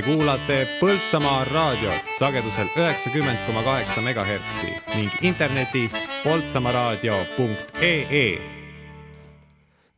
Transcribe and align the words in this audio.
Te 0.00 0.06
kuulate 0.08 0.62
Põltsamaa 0.80 1.42
raadiot 1.44 2.06
sagedusel 2.16 2.70
üheksakümmend 2.72 3.36
koma 3.44 3.60
kaheksa 3.66 4.00
megahertsi 4.00 4.70
ning 4.94 5.12
internetis 5.28 5.92
poltsamaaraadio.ee. 6.22 8.22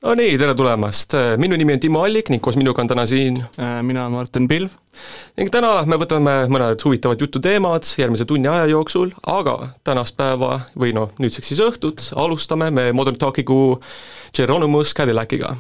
no 0.03 0.15
nii, 0.19 0.35
tere 0.43 0.59
tulemast, 0.59 1.15
minu 1.39 1.55
nimi 1.55 1.77
on 1.77 1.83
Timo 1.87 2.03
Allik 2.03 2.35
ning 2.35 2.43
koos 2.43 2.59
minuga 2.59 2.83
on 2.83 2.91
täna 2.91 3.07
siin 3.07 3.39
mina 3.87 4.09
olen 4.09 4.19
Martin 4.19 4.51
Pilv. 4.51 4.75
ning 5.39 5.55
täna 5.55 5.87
me 5.87 5.95
võtame 6.03 6.51
mõned 6.51 6.83
huvitavad 6.83 7.23
jututeemad 7.23 7.87
järgmise 8.03 8.27
tunni 8.27 8.51
aja 8.51 8.67
jooksul, 8.75 9.15
aga 9.23 9.71
tänast 9.87 10.19
päeva 10.19 10.67
või 10.75 10.91
noh, 10.99 11.15
nüüdseks 11.23 11.55
siis 11.55 11.63
õhtut 11.63 12.11
alustame 12.19 12.75
me 12.75 12.91
Modern 12.91 13.23
Talkingu 13.23 13.79
Geronimus 14.35 14.99
Cadillaciga 14.99 15.55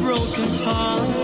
broken 0.00 0.48
hearts. 0.64 1.16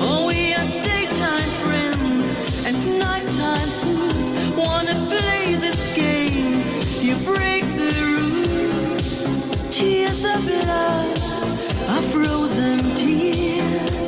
Oh, 0.00 0.26
we 0.28 0.54
are 0.54 0.64
daytime 0.64 1.50
friends 1.64 2.64
and 2.66 2.76
nighttime 2.98 3.68
fools. 3.80 4.56
Wanna 4.56 4.94
play 5.06 5.54
this 5.56 5.80
game? 5.94 6.62
You 7.06 7.14
break 7.24 7.64
the 7.64 7.92
rules. 8.12 9.76
Tears 9.76 10.24
of 10.24 10.42
love 10.66 11.88
are 11.92 12.02
frozen 12.12 12.78
tears. 12.96 13.98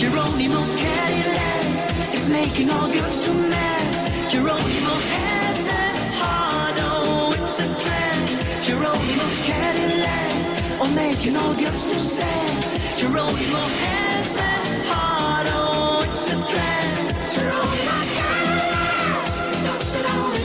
Geronimo's 0.00 0.72
Cadillac 0.76 2.14
is 2.14 2.28
making 2.28 2.70
all 2.70 2.88
girls 2.92 3.18
too 3.24 3.34
mad. 3.34 4.30
Geronimo's 4.30 5.04
hands 5.04 5.66
and 5.66 6.14
heart, 6.14 6.76
oh, 6.80 7.32
it's 7.36 7.58
a 7.58 7.66
trend. 7.82 8.26
Geronimo's 8.66 9.38
Cadillac, 9.46 10.35
or 10.80 10.88
making 10.88 11.36
all 11.36 11.52
the 11.54 11.66
others 11.66 12.12
sad. 12.12 12.98
You're 13.00 13.10
rolling 13.10 13.48
your 13.48 13.58
hands 13.58 14.36
and 14.36 14.82
heart, 14.88 15.46
oh, 15.50 16.02
it's 16.06 16.26
a 16.26 16.36
trend. 16.52 17.16
You're 17.34 17.50
rolling 17.50 17.84
my 17.84 18.04
hands, 18.16 19.62
don't 19.62 19.96
you 19.96 20.30
know? 20.32 20.35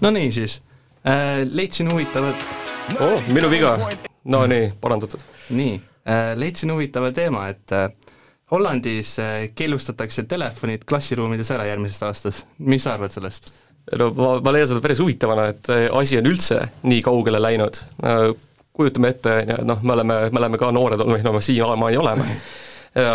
No 0.00 0.10
nii 0.10 0.32
siis 0.32 0.60
äh,, 1.06 1.46
leidsin 1.52 1.90
huvitavat, 1.92 2.36
oh, 3.00 3.22
minu 3.34 3.50
viga. 3.50 3.76
no 4.24 4.44
nii, 4.46 4.72
parandatud. 4.80 5.24
nii 5.50 5.74
äh,, 6.08 6.32
leidsin 6.36 6.72
huvitava 6.72 7.12
teema, 7.12 7.48
et 7.48 7.72
äh, 7.72 7.88
Hollandis 8.50 9.18
äh, 9.18 9.48
keelustatakse 9.54 10.24
telefonid 10.28 10.86
klassiruumides 10.88 11.50
ära 11.54 11.68
järgmisest 11.70 12.06
aastast, 12.08 12.46
mis 12.58 12.84
sa 12.86 12.96
arvad 12.96 13.14
sellest? 13.14 13.52
no 13.98 14.10
ma, 14.16 14.32
ma 14.44 14.54
leian 14.54 14.70
seda 14.70 14.82
päris 14.84 15.02
huvitavana, 15.02 15.50
et 15.54 15.72
äh, 15.72 15.86
asi 15.98 16.18
on 16.20 16.30
üldse 16.30 16.62
nii 16.82 17.02
kaugele 17.04 17.42
läinud. 17.42 17.84
kujutame 18.72 19.08
ette, 19.12 19.32
on 19.42 19.54
ju, 19.54 19.60
et 19.60 19.68
noh, 19.68 19.80
me 19.84 19.92
oleme, 19.92 20.18
me 20.32 20.40
oleme 20.40 20.58
ka 20.58 20.70
noored 20.72 21.00
olnud, 21.04 21.24
no 21.24 21.32
me 21.36 21.40
siiamaani 21.44 21.96
oleme. 22.00 22.26
ja 22.94 23.14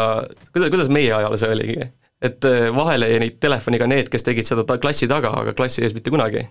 kuidas, 0.52 0.70
kuidas 0.70 0.90
meie 0.94 1.14
ajal 1.14 1.38
see 1.42 1.54
oligi? 1.58 1.94
et 2.22 2.46
äh, 2.46 2.70
vahele 2.76 3.10
jäid 3.10 3.40
telefoniga 3.44 3.88
need, 3.90 4.10
kes 4.12 4.24
tegid 4.26 4.48
seda 4.48 4.64
ta 4.68 4.78
klassi 4.82 5.08
taga, 5.12 5.34
aga 5.42 5.54
klassi 5.58 5.84
ees 5.86 5.96
mitte 5.98 6.14
kunagi. 6.14 6.46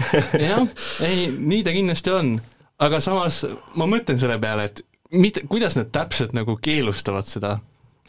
jah, 0.48 0.64
ei, 1.06 1.28
nii 1.36 1.64
ta 1.66 1.74
kindlasti 1.76 2.14
on, 2.14 2.36
aga 2.82 3.00
samas 3.04 3.42
ma 3.78 3.88
mõtlen 3.90 4.20
selle 4.22 4.38
peale, 4.42 4.70
et 4.70 4.84
mitte, 5.16 5.44
kuidas 5.50 5.76
nad 5.78 5.90
täpselt 5.94 6.34
nagu 6.36 6.56
keelustavad 6.62 7.28
seda 7.28 7.58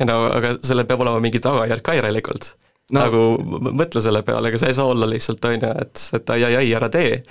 no 0.08 0.18
aga 0.32 0.56
sellel 0.66 0.88
peab 0.90 1.04
olema 1.04 1.22
mingi 1.24 1.42
tagajärg 1.44 1.84
ka 1.86 1.96
järelikult 1.98 2.54
no. 2.92 3.02
nagu 3.02 3.24
mõtle 3.72 4.04
selle 4.04 4.24
peale, 4.28 4.52
ega 4.52 4.62
sa 4.62 4.72
ei 4.72 4.78
saa 4.78 4.92
olla 4.92 5.10
lihtsalt, 5.10 5.46
on 5.48 5.58
ju, 5.58 5.74
et, 5.86 6.06
et 6.18 6.34
ai, 6.36 6.44
ai, 6.48 6.56
ai, 6.62 6.72
ära 6.78 6.90
tee. 6.94 7.22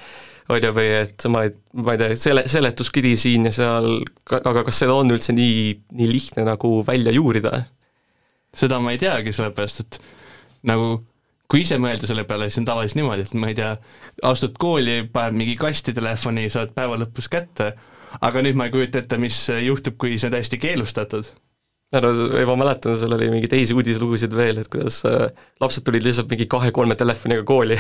on 0.51 0.63
ju, 0.63 0.73
või 0.77 0.89
et 1.01 1.27
ma 1.33 1.45
ei, 1.47 1.53
ma 1.79 1.95
ei 1.95 2.01
tea, 2.03 2.17
sele-, 2.19 2.47
seletuskiri 2.51 3.15
siin 3.21 3.49
ja 3.49 3.55
seal, 3.55 3.91
aga 4.41 4.65
kas 4.67 4.83
seda 4.83 4.97
on 4.99 5.13
üldse 5.15 5.35
nii, 5.37 5.75
nii 5.99 6.11
lihtne 6.11 6.47
nagu 6.49 6.81
välja 6.87 7.15
juurida? 7.15 7.65
seda 8.57 8.81
ma 8.83 8.95
ei 8.95 8.99
teagi, 8.99 9.35
sellepärast 9.35 9.85
et 9.85 10.01
nagu 10.67 10.97
kui 11.51 11.65
ise 11.65 11.81
mõelda 11.83 12.09
selle 12.09 12.25
peale, 12.29 12.49
siis 12.49 12.63
on 12.63 12.69
tavaliselt 12.69 13.01
niimoodi, 13.01 13.27
et 13.27 13.37
ma 13.39 13.51
ei 13.51 13.59
tea, 13.59 13.75
astud 14.31 14.55
kooli, 14.61 15.03
paned 15.13 15.39
mingi 15.41 15.57
kasti 15.59 15.95
telefoni, 15.97 16.47
saad 16.53 16.75
päeva 16.77 16.99
lõpus 17.01 17.31
kätte, 17.33 17.73
aga 18.23 18.43
nüüd 18.45 18.59
ma 18.59 18.69
ei 18.69 18.75
kujuta 18.75 19.03
ette, 19.03 19.19
mis 19.23 19.39
juhtub, 19.67 19.99
kui 20.01 20.19
see 20.19 20.31
on 20.31 20.37
täiesti 20.37 20.61
keelustatud. 20.63 21.33
no, 21.97 22.13
ma 22.53 22.57
mäletan, 22.63 22.95
seal 22.99 23.17
oli 23.17 23.33
mingi 23.33 23.51
teisi 23.51 23.75
uudislugusid 23.75 24.35
veel, 24.37 24.63
et 24.63 24.71
kuidas 24.71 25.03
äh, 25.11 25.27
lapsed 25.63 25.87
tulid 25.87 26.07
lihtsalt 26.07 26.31
mingi 26.31 26.47
kahe-kolme 26.51 26.95
telefoniga 26.95 27.43
kooli 27.43 27.79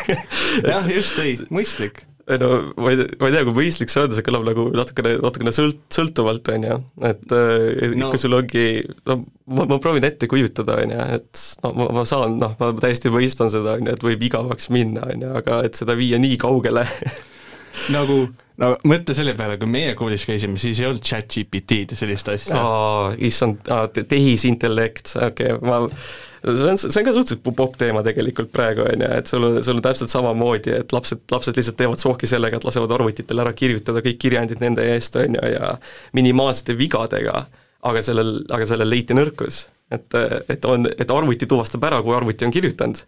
jah, 0.72 0.92
just 0.92 1.20
ei, 1.24 1.38
mõistlik. 1.48 2.04
Ei 2.28 2.40
no 2.42 2.48
ma 2.76 2.92
ei 2.92 2.98
tea, 3.00 3.16
ma 3.20 3.30
ei 3.30 3.34
tea, 3.36 3.44
kui 3.48 3.56
mõistlik 3.56 3.92
see 3.92 4.02
on, 4.04 4.12
see 4.16 4.26
kõlab 4.26 4.44
nagu 4.48 4.66
natukene, 4.74 5.14
natukene 5.24 5.52
sõlt-, 5.56 5.80
sõltuvalt, 5.94 6.50
on 6.54 6.66
ju, 6.68 6.78
et 7.08 7.34
äh, 7.36 7.56
No. 7.88 8.04
no. 8.04 8.10
kui 8.12 8.20
sul 8.20 8.36
ongi, 8.36 8.66
no 9.08 9.20
ma, 9.54 9.64
ma 9.70 9.78
proovin 9.82 10.04
ette 10.08 10.28
kujutada, 10.30 10.80
on 10.82 10.92
ju, 10.94 11.06
et 11.18 11.44
no 11.64 11.72
ma, 11.78 11.88
ma 12.00 12.04
saan, 12.08 12.36
noh, 12.42 12.54
ma 12.60 12.70
täiesti 12.82 13.12
mõistan 13.14 13.52
seda, 13.52 13.78
on 13.78 13.88
ju, 13.88 13.96
et 13.96 14.04
võib 14.10 14.26
igavaks 14.28 14.68
minna, 14.74 15.06
on 15.08 15.24
ju, 15.24 15.32
aga 15.40 15.62
et 15.68 15.78
seda 15.78 15.96
viia 15.98 16.20
nii 16.20 16.36
kaugele 16.40 16.84
nagu, 17.94 18.20
no 18.62 18.70
mõtle 18.88 19.16
selle 19.16 19.34
peale, 19.38 19.58
kui 19.60 19.70
meie 19.70 19.96
koolis 19.98 20.26
käisime, 20.28 20.60
siis 20.60 20.80
ei 20.82 20.88
olnud 20.88 21.04
chat 21.04 21.28
GPT-d 21.34 21.94
ja 21.94 22.00
sellist 22.00 22.32
asja. 22.32 22.62
issand, 23.28 23.68
tehisintellekt, 23.98 25.14
okei 25.28 25.54
okay,, 25.56 25.62
ma 25.64 25.84
see 26.44 26.70
on, 26.70 26.78
see 26.78 27.00
on 27.00 27.06
ka 27.06 27.14
suhteliselt 27.14 27.56
popp 27.56 27.78
teema 27.80 28.02
tegelikult 28.06 28.50
praegu, 28.54 28.84
on 28.86 29.04
ju, 29.04 29.10
et 29.20 29.30
sul 29.30 29.46
on, 29.48 29.58
sul 29.64 29.78
on 29.78 29.84
täpselt 29.84 30.12
samamoodi, 30.12 30.74
et 30.82 30.94
lapsed, 30.94 31.24
lapsed 31.32 31.58
lihtsalt 31.58 31.78
teevad 31.80 32.02
sohki 32.02 32.30
sellega, 32.30 32.60
et 32.60 32.68
lasevad 32.68 32.94
arvutitel 32.98 33.42
ära 33.42 33.54
kirjutada 33.56 34.02
kõik 34.04 34.20
kirjandid 34.22 34.62
nende 34.62 34.86
eest, 34.94 35.18
on 35.18 35.38
ju, 35.38 35.54
ja 35.54 35.74
minimaalsete 36.18 36.76
vigadega, 36.78 37.44
aga 37.88 38.04
sellel, 38.04 38.40
aga 38.54 38.68
sellel 38.70 38.90
leiti 38.90 39.16
nõrkus. 39.18 39.66
Et, 39.90 40.16
et 40.48 40.64
on, 40.68 40.84
et 40.86 41.10
arvuti 41.10 41.46
tuvastab 41.48 41.84
ära, 41.88 42.00
kui 42.04 42.14
arvuti 42.16 42.44
on 42.44 42.52
kirjutanud. 42.52 43.00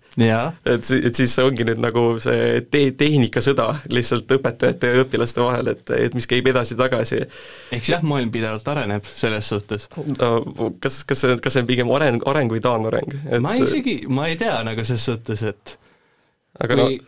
et, 0.65 0.93
et 0.97 1.21
siis 1.21 1.35
see 1.37 1.44
ongi 1.44 1.67
nüüd 1.69 1.82
nagu 1.82 2.05
see 2.23 2.62
te-, 2.73 2.91
tehnikasõda 2.97 3.69
lihtsalt 3.93 4.32
õpetajate 4.38 4.94
ja 4.94 5.05
õpilaste 5.05 5.44
vahel, 5.44 5.75
et, 5.75 5.85
et 5.97 6.17
mis 6.17 6.29
käib 6.31 6.49
edasi-tagasi 6.53 7.21
eks 7.77 7.93
jah, 7.93 8.06
maailm 8.06 8.32
pidevalt 8.32 8.73
areneb 8.73 9.06
selles 9.11 9.53
suhtes. 9.53 9.91
no, 10.17 10.32
kas, 10.81 11.03
kas 11.09 11.25
see, 11.27 11.37
kas 11.44 11.56
see 11.56 11.67
on 11.67 11.71
pigem 11.71 11.93
areng, 11.97 12.25
areng 12.31 12.56
või 12.56 12.65
taanareng? 12.65 13.21
ma 13.44 13.55
isegi, 13.61 14.00
ma 14.09 14.31
ei 14.33 14.41
tea 14.41 14.61
nagu 14.67 14.87
ses 14.88 15.05
suhtes, 15.11 15.44
et 15.53 15.76
aga 16.61 16.81
no 16.81 16.88
kui 16.88 17.00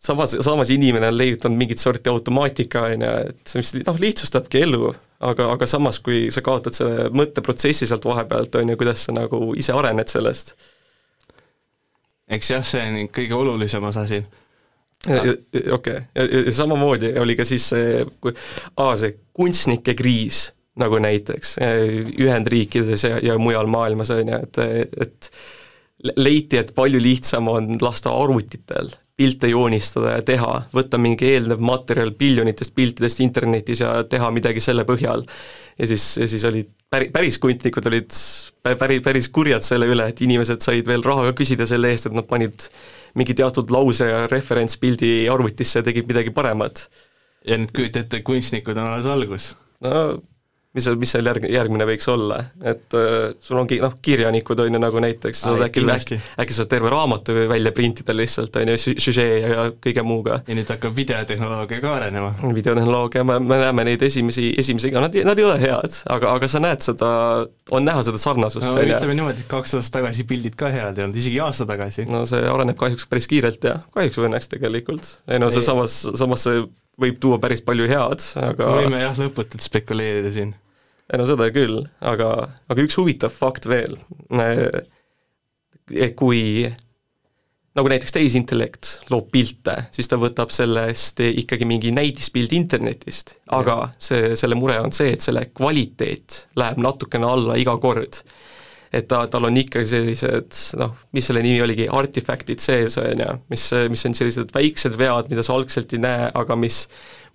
samas, 0.00 0.36
samas 0.40 0.70
inimene 0.70 1.08
on 1.08 1.18
leiutanud 1.18 1.58
mingit 1.58 1.78
sorti 1.78 2.10
automaatika, 2.10 2.82
on 2.88 3.04
ju, 3.04 3.12
et 3.30 3.54
mis 3.56 3.72
noh, 3.84 4.00
lihtsustabki 4.00 4.64
elu, 4.64 4.92
aga, 5.30 5.50
aga 5.54 5.68
samas, 5.68 6.00
kui 6.04 6.28
sa 6.32 6.42
kaotad 6.44 6.76
selle 6.76 7.08
mõtteprotsessi 7.14 7.88
sealt 7.88 8.06
vahepealt, 8.08 8.56
on 8.60 8.72
ju, 8.72 8.78
kuidas 8.80 9.06
sa 9.06 9.16
nagu 9.16 9.50
ise 9.60 9.76
arened 9.76 10.12
sellest. 10.12 10.54
eks 12.30 12.52
jah, 12.52 12.64
see 12.64 12.86
on 12.86 13.10
kõige 13.12 13.36
olulisem 13.36 13.84
osa 13.84 14.06
siin. 14.08 14.26
okei, 15.72 16.00
ja, 16.14 16.24
ja, 16.24 16.52
samamoodi 16.52 17.14
oli 17.18 17.36
ka 17.36 17.44
siis 17.48 17.68
see, 17.72 18.02
kui 18.20 18.34
aa, 18.76 18.96
see 19.00 19.14
kunstnike 19.36 19.94
kriis, 19.96 20.50
nagu 20.80 21.00
näiteks 21.02 21.56
eh, 21.64 21.94
Ühendriikides 22.20 23.04
ja, 23.04 23.16
ja 23.24 23.38
mujal 23.40 23.68
maailmas, 23.68 24.12
on 24.14 24.28
ju, 24.28 24.44
et, 24.44 24.60
et 25.00 25.32
leiti, 26.16 26.58
et 26.60 26.74
palju 26.74 27.00
lihtsam 27.02 27.48
on 27.52 27.74
lasta 27.82 28.12
arvutitel 28.14 28.92
pilte 29.20 29.50
joonistada 29.50 30.14
ja 30.14 30.20
teha, 30.24 30.52
võtta 30.72 30.96
mingi 31.00 31.28
eelnev 31.28 31.60
materjal 31.60 32.14
biljonitest 32.16 32.72
piltidest 32.72 33.20
internetis 33.20 33.82
ja 33.82 33.98
teha 34.08 34.30
midagi 34.32 34.62
selle 34.64 34.86
põhjal. 34.88 35.26
ja 35.78 35.88
siis, 35.90 36.06
ja 36.16 36.28
siis 36.28 36.44
olid 36.48 36.70
päri, 36.90 37.10
päris 37.12 37.36
kunstnikud 37.42 37.86
olid 37.90 38.08
pä- 38.64 38.76
päris, 38.80 39.02
päris 39.04 39.28
kurjad 39.28 39.66
selle 39.66 39.90
üle, 39.92 40.08
et 40.08 40.22
inimesed 40.24 40.64
said 40.64 40.88
veel 40.88 41.04
raha 41.04 41.28
ka 41.28 41.36
küsida 41.42 41.68
selle 41.68 41.92
eest, 41.92 42.08
et 42.08 42.16
nad 42.16 42.28
panid 42.30 42.64
mingi 43.18 43.36
teatud 43.36 43.70
lause 43.74 44.08
ja 44.08 44.24
referentspildi 44.30 45.28
arvutisse 45.32 45.82
ja 45.82 45.84
tegid 45.84 46.08
midagi 46.08 46.32
paremat. 46.32 46.86
ja 47.44 47.60
nüüd 47.60 47.76
kujuta 47.76 48.00
ette, 48.00 48.22
kunstnikud 48.24 48.76
on 48.76 48.94
alles 48.94 49.10
algus. 49.18 49.52
no 49.84 50.22
mis 50.74 50.84
seal, 50.86 50.96
mis 51.00 51.10
seal 51.10 51.26
järg-, 51.26 51.46
järgmine 51.50 51.86
võiks 51.88 52.06
olla, 52.12 52.38
et 52.62 52.94
äh, 52.94 53.32
sul 53.42 53.58
ongi 53.58 53.80
noh, 53.82 53.96
kirjanikud 54.02 54.60
on 54.62 54.76
ju 54.76 54.80
nagu 54.82 55.02
näiteks, 55.02 55.42
sa 55.42 55.54
saad 55.54 55.64
äkki, 55.66 55.82
äkki, 55.94 56.18
äkki 56.44 56.56
saad 56.56 56.70
terve 56.70 56.92
raamatu 56.92 57.34
välja 57.50 57.72
printida 57.74 58.14
lihtsalt, 58.14 58.60
on 58.60 58.70
ju, 58.70 58.94
süžee 59.02 59.40
ja 59.42 59.66
kõige 59.82 60.04
muuga. 60.06 60.40
ja 60.46 60.56
nüüd 60.56 60.70
hakkab 60.70 60.94
videotehnoloogia 60.94 61.82
ka 61.82 61.94
arenema. 61.98 62.30
videotehnoloogia, 62.42 63.24
me, 63.26 63.40
me 63.42 63.58
näeme 63.64 63.88
neid 63.90 64.04
esimesi, 64.06 64.52
esimesi, 64.62 64.92
nad, 64.94 65.18
nad 65.26 65.42
ei 65.42 65.48
ole 65.48 65.58
head, 65.62 66.02
aga, 66.14 66.36
aga 66.38 66.50
sa 66.50 66.62
näed 66.62 66.86
seda, 66.86 67.12
on 67.74 67.88
näha 67.88 68.06
seda 68.06 68.22
sarnasust 68.22 68.70
no 68.70 68.78
ütleme 68.78 69.18
niimoodi, 69.18 69.42
et 69.42 69.50
kaks 69.50 69.74
aastat 69.80 69.98
tagasi 69.98 70.28
pildid 70.30 70.58
ka 70.60 70.70
head 70.70 71.00
ei 71.00 71.08
olnud, 71.08 71.18
isegi 71.18 71.42
aasta 71.42 71.66
tagasi. 71.66 72.06
no 72.12 72.22
see 72.30 72.46
areneb 72.46 72.78
kahjuks 72.78 73.10
päris 73.10 73.26
kiirelt 73.30 73.66
ja 73.66 73.80
kahjuks 73.90 74.22
või 74.22 74.30
õnneks 74.30 74.54
tegelikult. 74.54 75.16
ei 75.26 75.42
no 75.42 75.50
see 75.50 75.64
Ei. 75.64 75.72
samas, 75.72 76.04
samas 76.14 76.46
see 76.46 76.62
võib 77.00 77.20
tuua 77.22 77.40
päris 77.42 77.64
palju 77.66 77.88
head, 77.90 78.26
aga 78.42 78.74
võime 78.80 79.00
jah, 79.02 79.16
lõputult 79.18 79.64
spekuleerida 79.64 80.32
siin. 80.34 80.54
ei 81.10 81.20
no 81.20 81.26
seda 81.28 81.48
küll, 81.54 81.82
aga, 82.00 82.30
aga 82.70 82.86
üks 82.86 82.98
huvitav 83.00 83.34
fakt 83.34 83.66
veel, 83.70 83.98
kui 86.16 86.70
nagu 87.78 87.90
näiteks 87.90 88.14
tehisintellekt 88.14 88.90
loob 89.12 89.30
pilte, 89.32 89.76
siis 89.94 90.10
ta 90.10 90.18
võtab 90.20 90.52
sellest 90.54 91.22
ikkagi 91.24 91.68
mingi 91.68 91.92
näidispild 91.94 92.52
internetist, 92.56 93.36
aga 93.54 93.92
see, 93.98 94.34
selle 94.38 94.58
mure 94.58 94.80
on 94.82 94.94
see, 94.94 95.14
et 95.14 95.24
selle 95.24 95.46
kvaliteet 95.54 96.44
läheb 96.60 96.80
natukene 96.82 97.28
alla 97.30 97.58
iga 97.60 97.76
kord. 97.82 98.22
Et 98.92 99.06
ta, 99.08 99.22
tal 99.30 99.46
on 99.46 99.56
ikka 99.60 99.82
sellised 99.86 100.56
noh, 100.80 100.94
mis 101.14 101.28
selle 101.30 101.42
nimi 101.44 101.62
oligi, 101.62 101.86
artifaktid 101.86 102.62
sees, 102.62 102.98
on 102.98 103.22
ju, 103.22 103.30
mis, 103.52 103.66
mis 103.92 104.06
on 104.08 104.16
sellised 104.18 104.50
väiksed 104.54 104.98
vead, 104.98 105.30
mida 105.30 105.44
sa 105.46 105.54
algselt 105.54 105.94
ei 105.94 106.02
näe, 106.02 106.28
aga 106.34 106.58
mis, 106.58 106.82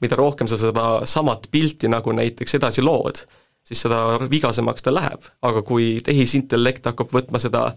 mida 0.04 0.20
rohkem 0.20 0.50
sa 0.52 0.60
seda 0.60 0.88
samat 1.08 1.48
pilti 1.52 1.92
nagu 1.92 2.12
näiteks 2.16 2.60
edasi 2.60 2.84
lood, 2.84 3.24
siis 3.66 3.86
seda 3.88 4.20
vigasemaks 4.32 4.86
ta 4.86 4.94
läheb, 4.94 5.32
aga 5.48 5.64
kui 5.66 5.96
tehisintellekt 6.06 6.92
hakkab 6.92 7.14
võtma 7.16 7.42
seda 7.42 7.70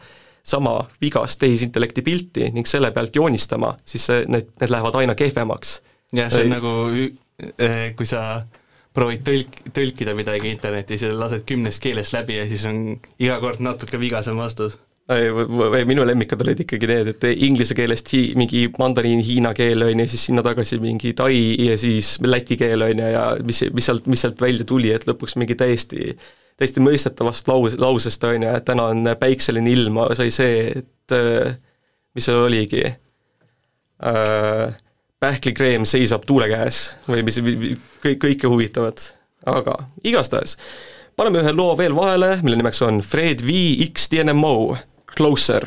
sama 0.49 0.81
vigast 1.03 1.41
tehisintellekti 1.43 2.03
pilti 2.03 2.51
ning 2.55 2.67
selle 2.69 2.91
pealt 2.95 3.17
joonistama, 3.17 3.75
siis 3.87 4.07
see, 4.11 4.27
need, 4.33 4.51
need 4.61 4.73
lähevad 4.73 4.97
aina 5.01 5.15
kehvemaks. 5.19 5.81
jah, 6.17 6.31
see 6.33 6.49
on 6.49 6.55
nagu, 6.57 6.75
kui 7.97 8.09
sa 8.09 8.23
proovid 8.99 9.25
tõlk, 9.27 9.63
tõlkida 9.75 10.15
midagi 10.19 10.51
internetis 10.51 11.07
ja 11.07 11.15
lased 11.15 11.47
kümnest 11.49 11.83
keelest 11.85 12.15
läbi 12.17 12.39
ja 12.41 12.47
siis 12.51 12.67
on 12.69 12.83
iga 13.23 13.39
kord 13.43 13.63
natuke 13.65 14.01
vigasem 14.01 14.39
vastus. 14.39 14.79
ei, 15.15 15.31
või 15.33 15.85
minu 15.89 16.05
lemmikud 16.05 16.43
olid 16.45 16.65
ikkagi 16.65 16.89
need, 16.91 17.13
et 17.15 17.27
inglise 17.47 17.77
keelest 17.79 18.11
hi, 18.13 18.23
mingi 18.37 18.67
mandariin 18.79 19.23
hiina 19.25 19.55
keel 19.57 19.87
on 19.87 20.03
ju, 20.03 20.09
siis 20.11 20.27
sinna 20.29 20.45
tagasi 20.45 20.81
mingi 20.83 21.15
tai 21.17 21.39
ja 21.69 21.79
siis 21.81 22.19
läti 22.25 22.59
keel 22.61 22.85
on 22.85 23.05
ju 23.05 23.15
ja 23.15 23.25
mis, 23.45 23.63
mis 23.73 23.89
sealt, 23.89 24.11
mis 24.11 24.25
sealt 24.27 24.43
välja 24.43 24.67
tuli, 24.69 24.93
et 24.93 25.07
lõpuks 25.09 25.39
mingi 25.41 25.57
täiesti 25.59 26.13
täiesti 26.59 26.83
mõistetavast 26.83 27.49
laus, 27.49 27.77
lausest 27.79 28.25
on 28.27 28.43
ju, 28.43 28.51
et 28.59 28.65
täna 28.67 28.89
on 28.93 29.13
päikseline 29.21 29.71
ilm, 29.71 30.01
sai 30.19 30.33
see, 30.35 30.81
et 30.83 31.15
mis 32.19 32.27
seal 32.27 32.43
oligi 32.49 32.83
äh,, 34.03 34.75
pähklikreem 35.21 35.87
seisab 35.89 36.27
tuule 36.27 36.49
käes 36.51 36.83
või 37.09 37.25
mis, 37.27 37.41
kõik, 38.05 38.21
kõike 38.23 38.51
huvitavat, 38.51 39.09
aga 39.47 39.75
igastahes 40.07 40.57
paneme 41.19 41.43
ühe 41.43 41.53
loo 41.57 41.75
veel 41.79 41.97
vahele, 41.97 42.37
mille 42.43 42.61
nimeks 42.61 42.83
on 42.87 43.03
Fred 43.03 43.43
V 43.47 43.59
X 43.89 44.11
DNMO 44.13 44.77
Closer 45.17 45.67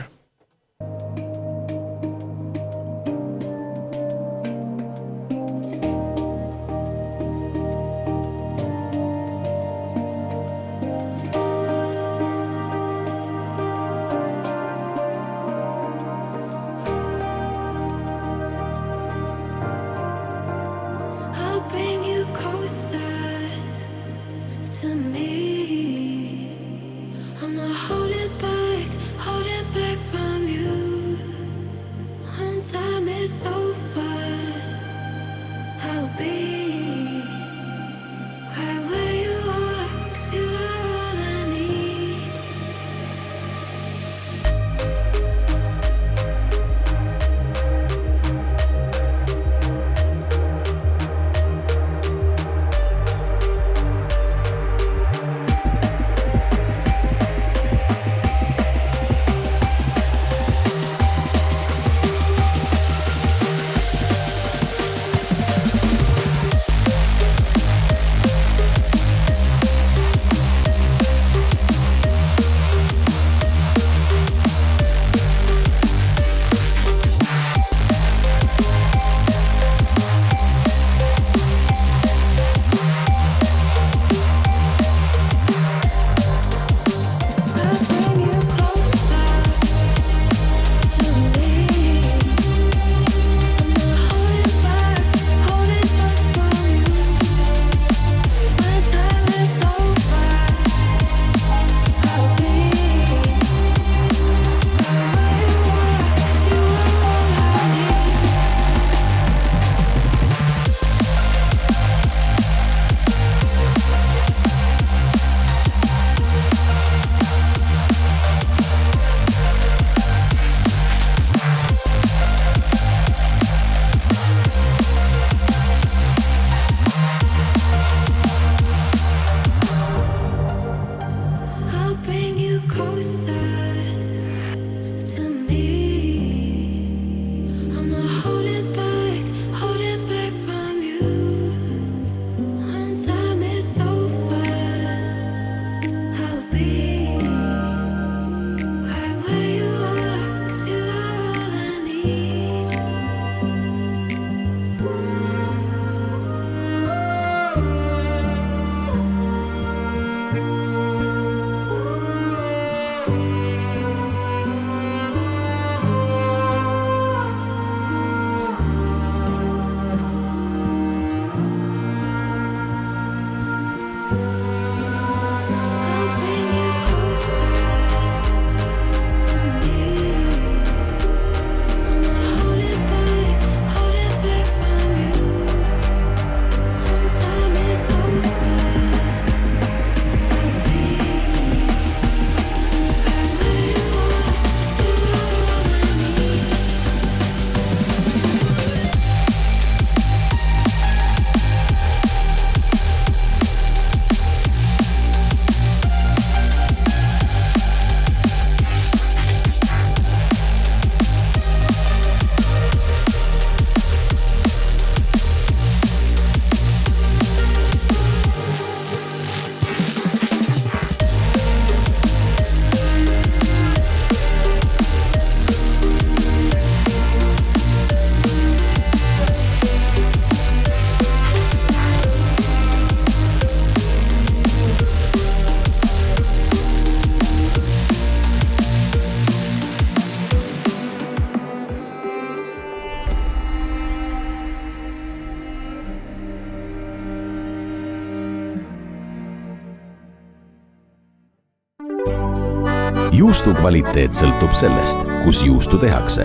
kvaliteet 253.61 254.15
sõltub 254.17 254.55
sellest, 254.57 255.03
kus 255.21 255.43
juustu 255.45 255.77
tehakse. 255.77 256.23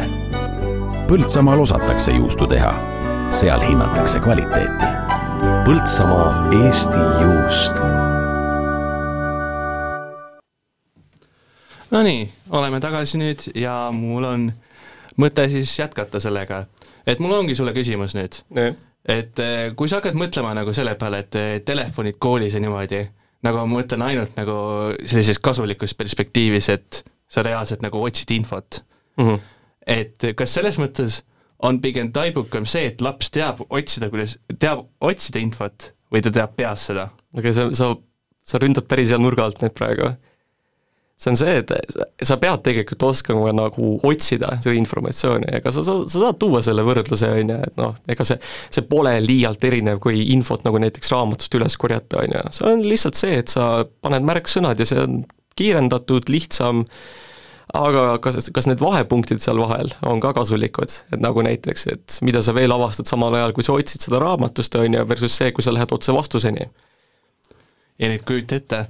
Põltsamaal 1.04 1.60
osatakse 1.60 2.14
juustu 2.14 2.46
teha, 2.48 2.70
seal 3.36 3.60
hinnatakse 3.60 4.22
kvaliteeti. 4.24 4.86
Põltsamaa 5.66 6.30
Eesti 6.56 7.02
juust. 7.20 7.76
Nonii, 11.92 12.22
oleme 12.56 12.80
tagasi 12.80 13.20
nüüd 13.20 13.44
ja 13.60 13.74
mul 13.92 14.24
on 14.24 14.46
mõte 15.20 15.44
siis 15.52 15.74
jätkata 15.76 16.22
sellega, 16.24 16.62
et 17.04 17.20
mul 17.20 17.34
ongi 17.36 17.58
sulle 17.58 17.74
küsimus 17.76 18.16
nüüd, 18.16 18.38
et 19.04 19.44
eh, 19.44 19.66
kui 19.76 19.92
sa 19.92 20.00
hakkad 20.00 20.16
mõtlema 20.16 20.54
nagu 20.56 20.72
selle 20.72 20.96
peale, 20.96 21.20
et 21.26 21.36
eh, 21.36 21.52
telefonid 21.68 22.16
koolis 22.16 22.56
ja 22.56 22.64
niimoodi, 22.64 23.02
nagu 23.44 23.60
ma 23.60 23.68
mõtlen 23.74 24.06
ainult 24.08 24.40
nagu 24.40 24.56
sellises 25.04 25.42
kasulikus 25.44 25.92
perspektiivis, 26.00 26.70
et 26.72 27.02
sa 27.28 27.42
reaalselt 27.46 27.82
nagu 27.84 28.02
otsid 28.02 28.30
infot 28.36 28.82
mm. 29.16 29.24
-hmm. 29.24 29.40
et 29.86 30.28
kas 30.36 30.54
selles 30.58 30.78
mõttes 30.78 31.22
on 31.64 31.80
pigem 31.80 32.12
taibukam 32.12 32.66
see, 32.68 32.90
et 32.90 33.00
laps 33.00 33.30
teab 33.32 33.62
otsida, 33.68 34.10
kuidas, 34.12 34.36
teab 34.60 34.84
otsida 35.00 35.40
infot 35.40 35.92
või 36.12 36.22
ta 36.24 36.32
teab 36.32 36.56
peast 36.56 36.92
seda? 36.92 37.10
okei 37.36 37.50
okay,, 37.50 37.56
sa, 37.56 37.68
sa, 37.76 37.92
sa 38.44 38.62
ründad 38.62 38.88
päris 38.90 39.12
hea 39.12 39.20
nurga 39.20 39.46
alt 39.46 39.62
nüüd 39.62 39.74
praegu. 39.76 40.12
see 41.16 41.30
on 41.32 41.38
see, 41.40 41.54
et 41.62 42.26
sa 42.28 42.36
pead 42.36 42.60
tegelikult 42.66 43.06
oskama 43.08 43.52
nagu 43.56 43.94
otsida 44.04 44.58
seda 44.60 44.74
informatsiooni, 44.76 45.48
ega 45.58 45.72
sa, 45.72 45.84
sa, 45.86 45.94
sa 46.04 46.26
saad 46.26 46.36
tuua 46.42 46.60
selle 46.64 46.84
võrdluse, 46.84 47.30
on 47.40 47.54
ju, 47.54 47.56
et 47.70 47.78
noh, 47.80 47.94
ega 48.12 48.26
see, 48.28 48.36
see 48.68 48.84
pole 48.84 49.14
liialt 49.24 49.64
erinev, 49.64 50.02
kui 50.04 50.26
infot 50.34 50.66
nagu 50.68 50.82
näiteks 50.82 51.14
raamatust 51.14 51.56
üles 51.56 51.78
korjata, 51.80 52.20
on 52.20 52.36
ju, 52.36 52.44
see 52.58 52.68
on 52.68 52.84
lihtsalt 52.84 53.16
see, 53.16 53.40
et 53.40 53.52
sa 53.52 53.86
paned 54.04 54.28
märksõnad 54.28 54.84
ja 54.84 54.88
see 54.92 55.00
on 55.06 55.22
kiirendatud, 55.56 56.28
lihtsam, 56.32 56.84
aga 57.74 58.18
kas, 58.22 58.50
kas 58.54 58.68
need 58.70 58.82
vahepunktid 58.82 59.42
seal 59.42 59.58
vahel 59.60 59.90
on 60.06 60.20
ka 60.22 60.32
kasulikud, 60.36 60.92
et 61.12 61.22
nagu 61.22 61.42
näiteks, 61.44 61.86
et 61.92 62.18
mida 62.26 62.42
sa 62.44 62.54
veel 62.56 62.72
avastad 62.72 63.08
samal 63.10 63.34
ajal, 63.38 63.54
kui 63.56 63.66
sa 63.66 63.76
otsid 63.76 64.06
seda 64.06 64.20
raamatust, 64.22 64.78
on 64.80 64.98
ju, 64.98 65.06
versus 65.08 65.36
see, 65.36 65.52
kui 65.56 65.64
sa 65.64 65.74
lähed 65.74 65.92
otse 65.96 66.14
vastuseni. 66.14 66.68
ja 67.98 68.08
nüüd 68.12 68.24
kujuta 68.28 68.60
ette 68.60 68.86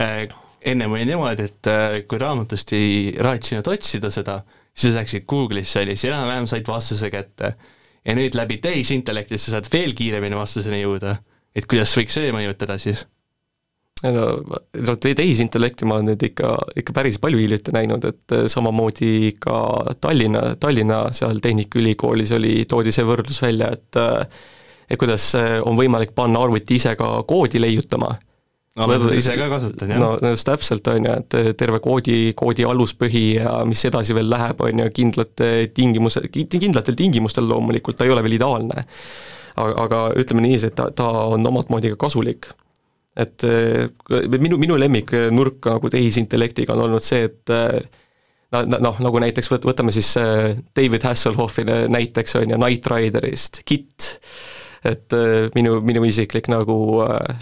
äh,, 0.00 0.26
ennem 0.66 0.92
oli 0.92 1.06
niimoodi, 1.06 1.48
et 1.50 1.70
äh, 1.70 1.98
kui 2.08 2.18
raamatust 2.18 2.72
ei 2.76 3.14
raatsinud 3.22 3.66
otsida 3.70 4.10
seda, 4.10 4.40
siis 4.76 4.96
läksid 4.96 5.26
Google'isse, 5.30 5.82
oli 5.84 5.96
siis 5.96 6.10
enam-vähem 6.10 6.46
said 6.50 6.68
vastuse 6.68 7.10
kätte. 7.10 7.54
ja 8.06 8.14
nüüd 8.14 8.36
läbi 8.38 8.58
tehisintellektist 8.62 9.48
sa 9.48 9.56
saad 9.56 9.68
veel 9.72 9.94
kiiremini 9.98 10.36
vastuseni 10.36 10.82
jõuda. 10.82 11.16
et 11.54 11.66
kuidas 11.66 11.96
võiks 11.96 12.18
see 12.18 12.32
mõjutada 12.32 12.78
siis? 12.78 13.06
No, 14.04 14.24
tehisintellekti 15.00 15.88
ma 15.88 15.96
olen 15.96 16.10
nüüd 16.12 16.26
ikka, 16.28 16.52
ikka 16.82 16.94
päris 16.96 17.18
palju 17.22 17.40
hiljuti 17.40 17.72
näinud, 17.76 18.04
et 18.04 18.34
äh, 18.36 18.44
samamoodi 18.52 19.32
ka 19.40 19.56
Tallinna, 20.00 20.54
Tallinna 20.60 21.06
seal 21.16 21.40
Tehnikaülikoolis 21.42 22.34
oli, 22.36 22.58
toodi 22.68 22.92
see 22.94 23.06
võrdlus 23.08 23.40
välja, 23.44 23.72
et 23.72 24.00
äh, 24.00 24.44
et 24.86 25.00
kuidas 25.00 25.32
äh, 25.38 25.56
on 25.66 25.78
võimalik 25.78 26.12
panna 26.14 26.44
arvuti 26.44 26.76
ise 26.78 26.94
ka 26.98 27.22
koodi 27.26 27.60
leiutama. 27.62 28.12
no 28.76 28.86
ma 28.86 28.98
seda 29.00 29.16
ise 29.16 29.38
ka 29.40 29.48
kasutan, 29.50 29.94
jah. 29.94 30.04
no 30.04 30.34
just 30.34 30.46
täpselt, 30.46 30.92
on 30.92 31.08
ju, 31.08 31.16
et 31.16 31.56
terve 31.56 31.80
koodi, 31.80 32.18
koodi 32.36 32.68
aluspõhi 32.68 33.24
ja 33.38 33.56
mis 33.64 33.84
edasi 33.88 34.14
veel 34.14 34.28
läheb, 34.30 34.60
on 34.60 34.84
ju, 34.84 34.90
kindlate 35.00 35.50
tingimused, 35.74 36.28
kindlatel 36.34 36.98
tingimustel 36.98 37.48
loomulikult, 37.48 37.96
ta 37.96 38.04
ei 38.04 38.12
ole 38.12 38.22
veel 38.26 38.36
ideaalne. 38.36 38.84
aga, 39.56 39.74
aga 39.86 40.04
ütleme 40.20 40.44
niiviisi, 40.44 40.68
et 40.68 40.76
ta, 40.76 40.90
ta 40.92 41.08
on 41.32 41.46
omat 41.48 41.72
moodi 41.72 41.94
ka 41.94 42.04
kasulik 42.04 42.52
et 43.16 43.46
minu, 44.38 44.58
minu 44.60 44.76
lemmiknurk 44.80 45.70
nagu 45.70 45.90
tehisintellektiga 45.92 46.74
on 46.74 46.84
olnud 46.86 47.04
see, 47.04 47.30
et 47.30 47.54
noh, 48.52 49.00
nagu 49.02 49.22
näiteks 49.24 49.50
võt-, 49.52 49.64
võtame 49.68 49.94
siis 49.94 50.12
David 50.76 51.08
Hasselhoffi 51.08 51.64
näiteks, 51.66 52.36
on 52.40 52.52
ju, 52.52 52.60
Knight 52.60 52.90
Riderist, 52.92 53.62
Kit, 53.64 54.16
et 54.86 55.16
minu, 55.56 55.78
minu 55.86 56.04
isiklik 56.06 56.50
nagu 56.52 56.76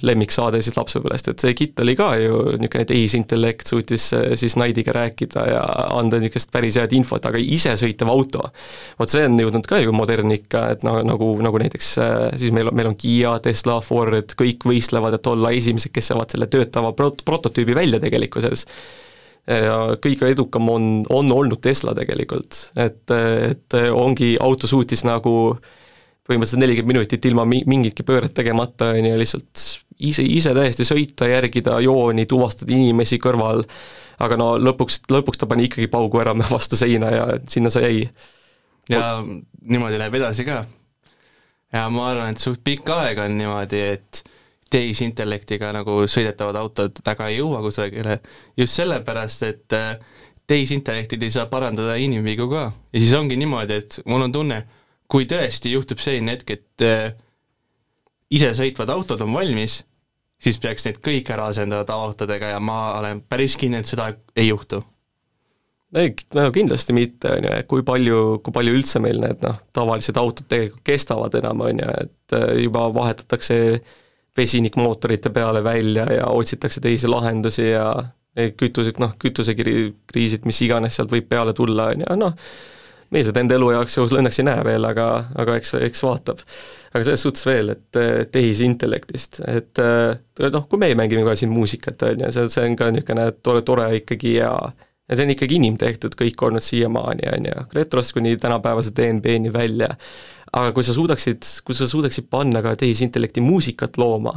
lemmiksaade 0.07 0.61
siis 0.65 0.77
lapsepõlvest, 0.79 1.31
et 1.31 1.45
see 1.45 1.57
Kit 1.59 1.81
oli 1.85 1.97
ka 1.99 2.11
ju 2.21 2.41
niisugune 2.59 2.87
tehisintellekt, 2.89 3.69
suutis 3.69 4.09
siis 4.41 4.57
Knightiga 4.57 4.95
rääkida 4.97 5.45
ja 5.51 5.63
anda 5.99 6.21
niisugust 6.23 6.53
päris 6.55 6.79
head 6.81 6.95
infot, 6.97 7.27
aga 7.29 7.41
isesõitev 7.41 8.11
auto, 8.13 8.49
vot 8.99 9.13
see 9.13 9.27
on 9.29 9.39
jõudnud 9.41 9.69
ka 9.69 9.81
ju 9.83 9.95
modernikka, 9.97 10.67
et 10.75 10.85
no 10.87 10.99
nagu, 11.07 11.31
nagu 11.45 11.63
näiteks 11.63 11.93
siis 12.41 12.55
meil 12.55 12.71
on, 12.71 12.77
meil 12.79 12.91
on 12.93 12.99
Kiia, 12.99 13.37
Tesla, 13.45 13.79
Ford, 13.85 14.35
kõik 14.39 14.67
võistlevad, 14.69 15.19
et 15.19 15.33
olla 15.33 15.53
esimesed, 15.55 15.93
kes 15.95 16.13
saavad 16.13 16.35
selle 16.35 16.49
töötava 16.53 16.95
prot-, 16.97 17.25
prototüübi 17.27 17.77
välja 17.77 18.01
tegelikkuses. 18.03 18.67
Ja 19.45 19.93
kõige 20.01 20.31
edukam 20.33 20.71
on, 20.73 20.85
on 21.13 21.29
olnud 21.33 21.61
Tesla 21.61 21.93
tegelikult, 21.97 22.71
et, 22.81 23.03
et 23.13 23.77
ongi, 23.93 24.31
auto 24.41 24.71
suutis 24.71 25.05
nagu 25.05 25.35
põhimõtteliselt 26.25 26.63
nelikümmend 26.63 26.97
minutit 26.97 27.27
ilma 27.29 27.45
mi-, 27.49 27.65
mingitki 27.69 28.07
pööret 28.07 28.35
tegemata, 28.37 28.93
on 28.95 29.09
ju, 29.11 29.17
lihtsalt 29.21 29.65
ise, 29.99 30.25
ise 30.25 30.55
täiesti 30.57 30.87
sõita, 30.89 31.29
järgida 31.31 31.79
jooni, 31.85 32.27
tuvastada 32.31 32.75
inimesi 32.75 33.19
kõrval, 33.23 33.65
aga 34.25 34.39
no 34.41 34.55
lõpuks, 34.61 35.03
lõpuks 35.13 35.41
ta 35.41 35.49
pani 35.51 35.69
ikkagi 35.69 35.91
paugu 35.93 36.23
ära 36.23 36.37
vastu 36.55 36.79
seina 36.81 37.13
ja 37.13 37.27
sinna 37.49 37.73
see 37.73 37.85
jäi. 37.89 38.07
ja 38.93 39.19
niimoodi 39.25 40.01
läheb 40.01 40.21
edasi 40.21 40.47
ka. 40.49 40.65
ja 41.73 41.89
ma 41.91 42.09
arvan, 42.11 42.33
et 42.33 42.43
suht 42.43 42.65
pikka 42.65 43.05
aega 43.07 43.29
on 43.29 43.39
niimoodi, 43.39 43.85
et 43.97 44.25
tehisintellektiga 44.75 45.71
nagu 45.77 46.03
sõidetavad 46.11 46.57
autod 46.59 46.99
väga 47.07 47.29
ei 47.31 47.39
jõua 47.39 47.61
kusagile, 47.63 48.19
just 48.59 48.75
sellepärast, 48.75 49.45
et 49.47 49.77
äh, 49.77 49.99
tehisintellektil 50.51 51.23
ei 51.23 51.35
saa 51.35 51.47
parandada 51.47 51.95
inimvigu 52.01 52.49
ka. 52.51 52.71
ja 52.93 53.01
siis 53.01 53.13
ongi 53.15 53.37
niimoodi, 53.41 53.79
et 53.85 54.01
mul 54.07 54.27
on 54.27 54.33
tunne, 54.33 54.65
kui 55.11 55.27
tõesti 55.31 55.73
juhtub 55.75 56.01
selline 56.03 56.35
hetk, 56.35 56.55
et 56.57 56.85
äh, 56.87 57.13
isesõitvad 58.35 58.91
autod 58.95 59.23
on 59.25 59.35
valmis, 59.37 59.83
siis 60.41 60.59
peaks 60.61 60.89
need 60.89 60.99
kõik 61.05 61.31
ära 61.33 61.49
asendada 61.53 61.87
tavaautodega 61.89 62.55
ja 62.55 62.61
ma 62.61 62.97
olen 62.99 63.23
päris 63.29 63.57
kindel, 63.61 63.85
et 63.85 63.91
seda 63.91 64.11
ei 64.37 64.49
juhtu. 64.49 64.83
Ei, 65.95 66.11
no 66.35 66.49
kindlasti 66.51 66.95
mitte, 66.97 67.37
on 67.37 67.47
ju, 67.47 67.59
kui 67.71 67.85
palju, 67.87 68.23
kui 68.43 68.55
palju 68.57 68.73
üldse 68.75 68.99
meil 69.03 69.21
need 69.23 69.45
noh, 69.47 69.61
tavalised 69.77 70.17
autod 70.19 70.49
tegelikult 70.51 70.83
kestavad 70.89 71.37
enam, 71.39 71.63
on 71.69 71.85
ju, 71.85 71.93
et 72.03 72.35
äh, 72.35 72.49
juba 72.65 72.89
vahetatakse 72.95 73.59
vesinikmootorite 74.35 75.31
peale 75.31 75.63
välja 75.63 76.09
ja 76.11 76.27
otsitakse 76.35 76.81
teisi 76.83 77.07
lahendusi 77.07 77.69
ja 77.69 77.87
kütuse, 78.59 78.91
noh, 78.99 79.13
kütusekriisid, 79.23 80.43
mis 80.49 80.59
iganes 80.67 80.99
sealt 80.99 81.13
võib 81.13 81.29
peale 81.31 81.55
tulla, 81.55 81.93
on 81.93 82.03
ju, 82.03 82.17
noh, 82.19 82.35
meie 83.15 83.27
seda 83.27 83.43
enda 83.43 83.57
elu 83.59 83.71
jaoks 83.77 83.99
ju 83.99 84.07
õnneks 84.19 84.41
ei 84.43 84.49
näe 84.49 84.65
veel, 84.67 84.87
aga, 84.89 85.09
aga 85.41 85.59
eks, 85.61 85.77
eks 85.87 86.03
vaatab. 86.05 86.43
aga 86.95 87.03
selles 87.07 87.23
suhtes 87.27 87.47
veel, 87.47 87.75
et 87.75 88.01
tehisintellektist, 88.35 89.41
et 89.51 89.83
noh, 90.45 90.67
kui 90.71 90.83
meie 90.83 90.99
mängime 90.99 91.25
ka 91.27 91.37
siin 91.39 91.55
muusikat, 91.55 92.03
on 92.11 92.27
ju, 92.27 92.33
see, 92.35 92.51
see 92.53 92.67
on 92.69 92.77
ka 92.79 92.91
niisugune 92.95 93.31
tore, 93.43 93.63
tore 93.67 93.89
ikkagi 94.01 94.37
ja 94.39 94.51
ja 95.09 95.17
see 95.17 95.27
on 95.27 95.35
ikkagi 95.35 95.59
inimtehtud 95.61 96.17
kõik 96.19 96.47
olnud 96.47 96.65
siiamaani, 96.65 97.29
on 97.37 97.49
ju, 97.51 97.67
retrost 97.77 98.15
kuni 98.17 98.37
tänapäevase 98.41 98.95
DNB-ni 98.97 99.53
välja, 99.53 99.91
aga 100.53 100.73
kui 100.73 100.87
sa 100.87 100.95
suudaksid, 100.97 101.45
kui 101.67 101.77
sa 101.77 101.89
suudaksid 101.91 102.29
panna 102.31 102.63
ka 102.65 102.75
tehisintellekti 102.81 103.45
muusikat 103.45 103.99
looma, 104.01 104.35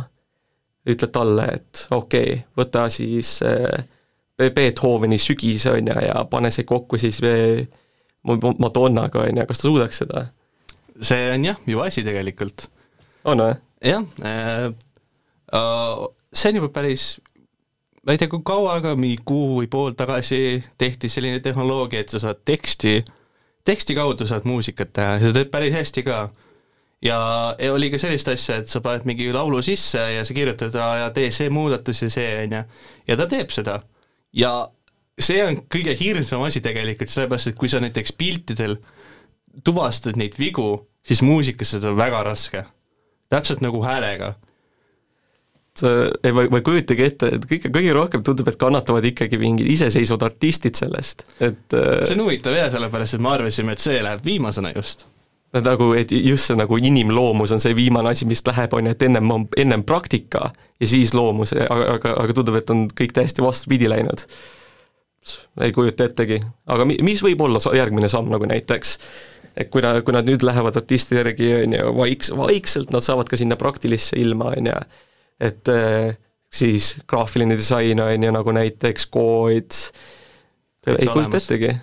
ütled 0.87 1.11
talle, 1.13 1.47
et 1.59 1.85
okei 1.91 2.33
okay,, 2.33 2.41
võta 2.57 2.87
siis 2.91 3.37
äh, 3.47 3.85
Beethoveni 4.37 5.17
Sügis, 5.19 5.65
on 5.71 5.91
ju, 5.91 5.99
ja 6.07 6.23
pane 6.29 6.51
see 6.53 6.67
kokku 6.67 6.99
siis 7.01 7.21
äh, 7.23 7.63
Madonnaga, 8.57 9.23
on 9.23 9.39
ju, 9.41 9.45
kas 9.47 9.61
ta 9.61 9.69
suudaks 9.69 10.03
seda? 10.03 10.25
see 11.01 11.31
on 11.31 11.45
jah, 11.45 11.57
ju 11.67 11.79
asi 11.83 12.03
tegelikult. 12.03 12.69
on 13.25 13.41
või? 13.43 13.55
jah 13.85 14.05
äh,, 14.25 14.67
äh, 15.53 16.05
see 16.33 16.51
on 16.51 16.61
juba 16.61 16.69
päris 16.73 17.15
ma 18.07 18.15
ei 18.15 18.21
tea, 18.21 18.29
kui 18.31 18.39
kaua, 18.47 18.77
aga 18.79 18.95
mingi 18.95 19.19
kuu 19.27 19.57
või 19.59 19.67
pool 19.71 19.91
tagasi 19.99 20.61
tehti 20.79 21.09
selline 21.11 21.41
tehnoloogia, 21.43 22.05
et 22.05 22.13
sa 22.13 22.21
saad 22.23 22.39
teksti, 22.47 23.01
teksti 23.67 23.97
kaudu 23.97 24.27
saad 24.29 24.47
muusikat 24.47 24.93
teha 24.95 25.17
ja 25.17 25.25
sa 25.25 25.35
teed 25.35 25.51
päris 25.51 25.75
hästi 25.75 26.03
ka. 26.07 26.29
ja 27.03 27.17
oli 27.73 27.91
ka 27.91 27.99
sellist 27.99 28.31
asja, 28.31 28.61
et 28.61 28.71
sa 28.71 28.79
paned 28.81 29.03
mingi 29.05 29.27
laulu 29.33 29.59
sisse 29.61 29.99
ja 30.15 30.23
sa 30.25 30.33
kirjutad 30.33 30.73
ja 30.73 31.11
tee 31.13 31.31
see 31.35 31.51
muudatus 31.51 32.01
ja 32.01 32.09
see, 32.09 32.31
on 32.45 32.55
ju, 32.57 32.63
ja 33.11 33.19
ta 33.19 33.27
teeb 33.27 33.51
seda. 33.51 33.81
ja 34.33 34.53
see 35.19 35.41
on 35.45 35.61
kõige 35.73 35.95
hirmsam 35.99 36.43
asi 36.45 36.61
tegelikult, 36.61 37.09
sellepärast 37.09 37.51
et 37.51 37.59
kui 37.59 37.69
sa 37.69 37.81
näiteks 37.83 38.13
piltidel 38.17 38.77
tuvastad 39.65 40.17
neid 40.19 40.37
vigu, 40.39 40.87
siis 41.05 41.23
muusikas 41.25 41.75
seda 41.75 41.91
on 41.91 41.97
väga 41.97 42.23
raske. 42.23 42.65
täpselt 43.29 43.61
nagu 43.61 43.81
häälega 43.83 44.35
ei, 46.23 46.31
ma, 46.31 46.45
ma 46.49 46.59
ei 46.59 46.65
kujutagi 46.65 47.05
ette, 47.05 47.29
et 47.37 47.45
kõige, 47.49 47.71
kõige 47.73 47.93
rohkem 47.95 48.23
tundub, 48.25 48.47
et 48.49 48.57
kannatavad 48.59 49.05
ikkagi 49.05 49.39
mingid 49.41 49.69
iseseisvad 49.71 50.25
artistid 50.29 50.77
sellest, 50.79 51.25
et 51.39 51.75
äh, 51.75 52.01
see 52.07 52.17
on 52.17 52.25
huvitav 52.25 52.55
jah, 52.57 52.71
sellepärast 52.73 53.17
et 53.17 53.23
me 53.23 53.31
arvasime, 53.33 53.75
et 53.75 53.83
see 53.83 54.01
läheb 54.03 54.25
viimasena 54.25 54.73
just. 54.75 55.05
nagu, 55.53 55.91
et 55.97 56.11
just 56.11 56.49
see 56.49 56.59
nagu 56.59 56.77
inimloomus 56.81 57.53
on 57.55 57.63
see 57.63 57.75
viimane 57.77 58.13
asi, 58.13 58.27
mis 58.29 58.43
läheb, 58.47 58.73
on 58.77 58.89
ju, 58.89 58.95
et 58.97 59.07
ennem 59.07 59.33
on, 59.33 59.47
ennem 59.57 59.85
praktika 59.87 60.51
ja 60.79 60.89
siis 60.89 61.13
loomus, 61.17 61.53
aga, 61.57 61.97
aga, 61.97 62.15
aga 62.23 62.37
tundub, 62.37 62.59
et 62.59 62.73
on 62.73 62.87
kõik 62.97 63.15
täiesti 63.15 63.45
vastupidi 63.45 63.89
läinud. 63.91 64.25
Ei 65.61 65.73
kujuta 65.75 66.07
ettegi, 66.07 66.39
aga 66.71 66.85
mi-, 66.87 66.99
mis 67.05 67.23
võib 67.25 67.41
olla 67.47 67.61
järgmine 67.75 68.09
samm 68.11 68.29
nagu 68.33 68.47
näiteks, 68.49 68.93
et 69.57 69.71
kui 69.73 69.83
nad, 69.85 69.99
kui 70.05 70.15
nad 70.15 70.27
nüüd 70.27 70.45
lähevad 70.45 70.77
artisti 70.79 71.17
järgi, 71.17 71.49
on 71.63 71.75
ju, 71.77 71.89
vaiks-, 71.97 72.31
vaikselt 72.37 72.93
nad 72.93 73.05
saavad 73.05 73.29
ka 73.29 73.39
sinna 73.39 73.57
praktilisse 73.59 74.19
ilma, 74.21 74.53
on 74.57 74.71
ju, 74.71 74.77
et 75.49 75.73
eh, 75.73 76.15
siis 76.53 76.95
graafiline 77.09 77.57
disain, 77.57 77.99
on 78.03 78.29
ju, 78.29 78.31
nagu 78.33 78.55
näiteks 78.55 79.09
kood, 79.13 79.81
ei 80.87 81.09
kujuta 81.11 81.41
ettegi. 81.41 81.75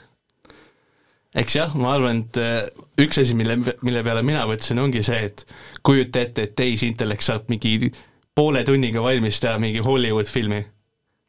eks 1.34 1.56
jah, 1.58 1.74
ma 1.76 1.94
arvan, 1.98 2.24
et 2.24 2.40
äh, 2.40 2.84
üks 3.04 3.20
asi, 3.20 3.36
mille, 3.36 3.58
mille 3.82 4.02
peale 4.06 4.22
mina 4.26 4.46
mõtlesin, 4.48 4.80
ongi 4.80 5.02
see, 5.04 5.20
et 5.28 5.46
kujuta 5.84 6.24
ette, 6.24 6.48
et 6.48 6.56
tehisintellekt 6.56 7.26
saab 7.26 7.50
mingi 7.52 7.90
poole 8.34 8.64
tunniga 8.66 9.02
valmis 9.02 9.40
teha 9.42 9.58
mingi 9.62 9.82
Hollywood 9.84 10.30
filmi. 10.30 10.62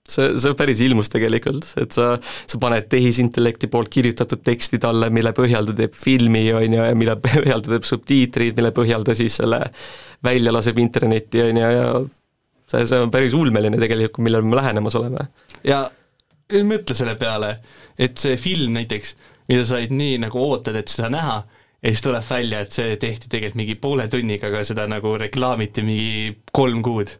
See, 0.09 0.35
see 0.39 0.51
on 0.51 0.57
päris 0.57 0.81
ilmus 0.85 1.09
tegelikult, 1.13 1.67
et 1.81 1.95
sa, 1.95 2.13
sa 2.21 2.59
paned 2.61 2.87
tehisintellekti 2.91 3.69
poolt 3.71 3.89
kirjutatud 3.93 4.43
teksti 4.45 4.79
talle, 4.83 5.09
mille 5.13 5.33
põhjal 5.37 5.69
ta 5.69 5.77
teeb 5.77 5.95
filmi, 5.97 6.45
on 6.53 6.77
ju, 6.77 6.83
ja 6.83 6.97
mille 6.97 7.17
põhjal 7.23 7.63
ta 7.65 7.73
teeb 7.75 7.87
subtiitrid, 7.87 8.55
mille 8.59 8.73
põhjal 8.75 9.05
ta 9.07 9.17
siis 9.17 9.39
selle 9.41 9.61
välja 10.25 10.53
laseb 10.53 10.79
internetti, 10.81 11.43
on 11.45 11.61
ju, 11.61 11.73
ja 11.79 11.89
see, 12.71 12.85
see 12.85 13.01
on 13.01 13.13
päris 13.13 13.35
ulmeline 13.37 13.79
tegelikult, 13.81 14.23
millele 14.25 14.47
me 14.47 14.59
lähenemas 14.61 14.97
oleme. 15.01 15.29
ja 15.65 15.85
mõtle 16.63 16.97
selle 16.97 17.17
peale, 17.19 17.57
et 17.97 18.17
see 18.21 18.37
film 18.37 18.77
näiteks, 18.77 19.15
mida 19.49 19.65
sa 19.65 19.79
olid 19.79 19.93
nii 19.93 20.17
nagu 20.25 20.41
ootad, 20.41 20.77
et 20.77 20.91
seda 20.91 21.09
näha, 21.13 21.41
ja 21.81 21.91
siis 21.91 22.01
tuleb 22.05 22.25
välja, 22.29 22.61
et 22.61 22.73
see 22.73 22.95
tehti 23.01 23.29
tegelikult 23.29 23.59
mingi 23.61 23.75
poole 23.81 24.07
tunniga, 24.09 24.49
aga 24.49 24.63
seda 24.65 24.87
nagu 24.89 25.15
reklaamiti 25.21 25.85
mingi 25.85 26.35
kolm 26.53 26.81
kuud. 26.85 27.13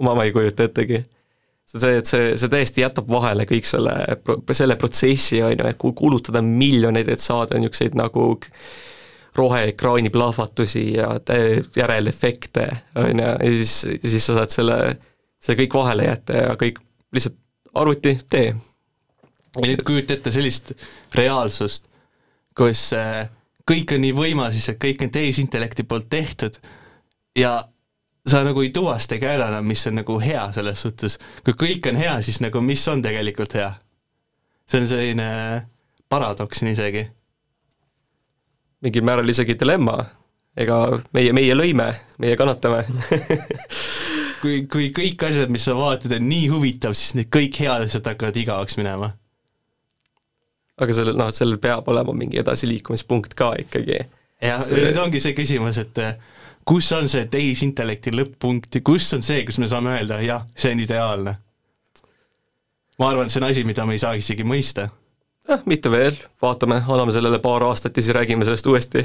ma, 0.00 0.14
ma 0.14 0.26
ei 0.26 0.32
kujuta 0.34 0.66
ettegi. 0.68 1.02
See, 1.66 1.96
et 2.00 2.10
see, 2.10 2.34
see 2.38 2.52
täiesti 2.52 2.84
jätab 2.84 3.08
vahele 3.10 3.46
kõik 3.48 3.66
selle, 3.68 3.94
selle 4.54 4.76
protsessi, 4.80 5.40
on 5.44 5.54
ju, 5.56 5.70
et 5.70 5.80
kulutada 5.80 6.42
miljoneid, 6.44 7.10
et 7.12 7.22
saada 7.22 7.58
niisuguseid 7.60 7.96
nagu 7.98 8.28
roheekraani 9.36 10.10
plahvatusi 10.10 10.86
ja 10.94 11.10
järelefekte, 11.76 12.68
on 13.02 13.20
ju, 13.20 13.32
ja 13.32 13.56
siis, 13.58 13.74
siis 14.04 14.28
sa 14.28 14.38
saad 14.40 14.54
selle, 14.54 14.78
selle 15.42 15.60
kõik 15.64 15.76
vahele 15.76 16.08
jätta 16.08 16.40
ja 16.44 16.56
kõik 16.60 16.80
lihtsalt 17.14 17.36
arvuti, 17.76 18.16
tee. 18.30 18.54
ja 19.56 19.66
nüüd 19.66 19.82
kujuta 19.86 20.16
ette 20.16 20.32
sellist 20.32 20.72
reaalsust, 21.14 21.90
kus 22.56 22.88
äh, 22.96 23.26
kõik 23.68 23.96
on 23.96 24.04
nii 24.04 24.14
võimas, 24.16 24.70
kõik 24.80 25.04
on 25.04 25.12
tehisintellekti 25.12 25.84
poolt 25.88 26.08
tehtud 26.12 26.56
ja 27.36 27.58
sa 28.26 28.42
nagu 28.44 28.62
ei 28.62 28.70
tuvastagi 28.74 29.26
ära 29.26 29.48
enam, 29.52 29.66
mis 29.66 29.86
on 29.86 30.00
nagu 30.00 30.18
hea 30.20 30.46
selles 30.52 30.82
suhtes. 30.82 31.18
kui 31.44 31.54
kõik 31.54 31.90
on 31.90 31.96
hea, 32.00 32.16
siis 32.22 32.40
nagu 32.42 32.60
mis 32.60 32.86
on 32.88 33.02
tegelikult 33.02 33.54
hea? 33.54 33.72
see 34.66 34.80
on 34.82 34.86
selline 34.90 35.26
paradoks 36.08 36.62
nii 36.62 36.74
isegi. 36.74 37.06
mingil 38.82 39.04
määral 39.06 39.28
isegi 39.30 39.54
dilemma, 39.58 39.98
ega 40.56 40.80
meie, 41.14 41.32
meie 41.32 41.54
lõime, 41.54 41.92
meie 42.18 42.36
kannatame 42.36 42.82
kui, 44.42 44.64
kui 44.70 44.90
kõik 44.94 45.22
asjad, 45.28 45.52
mis 45.52 45.66
sa 45.66 45.76
vaatad, 45.78 46.16
on 46.18 46.28
nii 46.28 46.48
huvitav, 46.52 46.96
siis 46.98 47.14
need 47.18 47.30
kõik 47.32 47.58
head 47.62 47.86
asjad 47.86 48.10
hakkavad 48.10 48.36
igavaks 48.42 48.78
minema. 48.80 49.12
aga 50.76 50.92
sellel, 50.92 51.16
noh, 51.16 51.30
sellel 51.32 51.58
peab 51.62 51.88
olema 51.88 52.12
mingi 52.12 52.42
edasiliikumispunkt 52.42 53.34
ka 53.38 53.54
ikkagi. 53.62 54.00
ja 54.42 54.58
See- 54.58 54.74
see... 54.74 54.88
nüüd 54.88 54.98
ongi 55.00 55.22
see 55.22 55.34
küsimus, 55.38 55.78
et 55.78 56.02
kus 56.66 56.90
on 56.96 57.08
see 57.10 57.26
tehisintellekti 57.30 58.12
lõpp-punkt 58.14 58.78
ja 58.78 58.84
kus 58.86 59.08
on 59.14 59.24
see, 59.26 59.44
kus 59.46 59.60
me 59.62 59.68
saame 59.70 59.94
öelda, 59.94 60.20
jah, 60.24 60.46
see 60.58 60.74
on 60.74 60.82
ideaalne? 60.82 61.36
ma 62.96 63.10
arvan, 63.10 63.28
et 63.28 63.34
see 63.34 63.42
on 63.42 63.50
asi, 63.50 63.64
mida 63.68 63.84
me 63.86 63.96
ei 63.96 64.02
saa 64.02 64.16
isegi 64.18 64.44
mõista. 64.46 64.88
noh, 65.48 65.62
mitte 65.70 65.92
veel, 65.92 66.18
vaatame, 66.42 66.80
anname 66.82 67.14
sellele 67.14 67.38
paar 67.44 67.66
aastat 67.68 67.96
ja 67.96 68.02
siis 68.02 68.16
räägime 68.16 68.48
sellest 68.48 68.66
uuesti. 68.66 69.04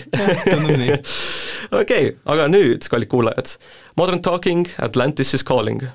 okei 1.81 2.13
aga 2.33 2.47
nüüd, 2.51 2.87
kallid 2.89 3.11
kuulajad, 3.11 3.57
Modern 3.99 4.23
Talking, 4.25 4.65
Atlantis 4.81 5.35
is 5.37 5.45
calling. 5.45 5.85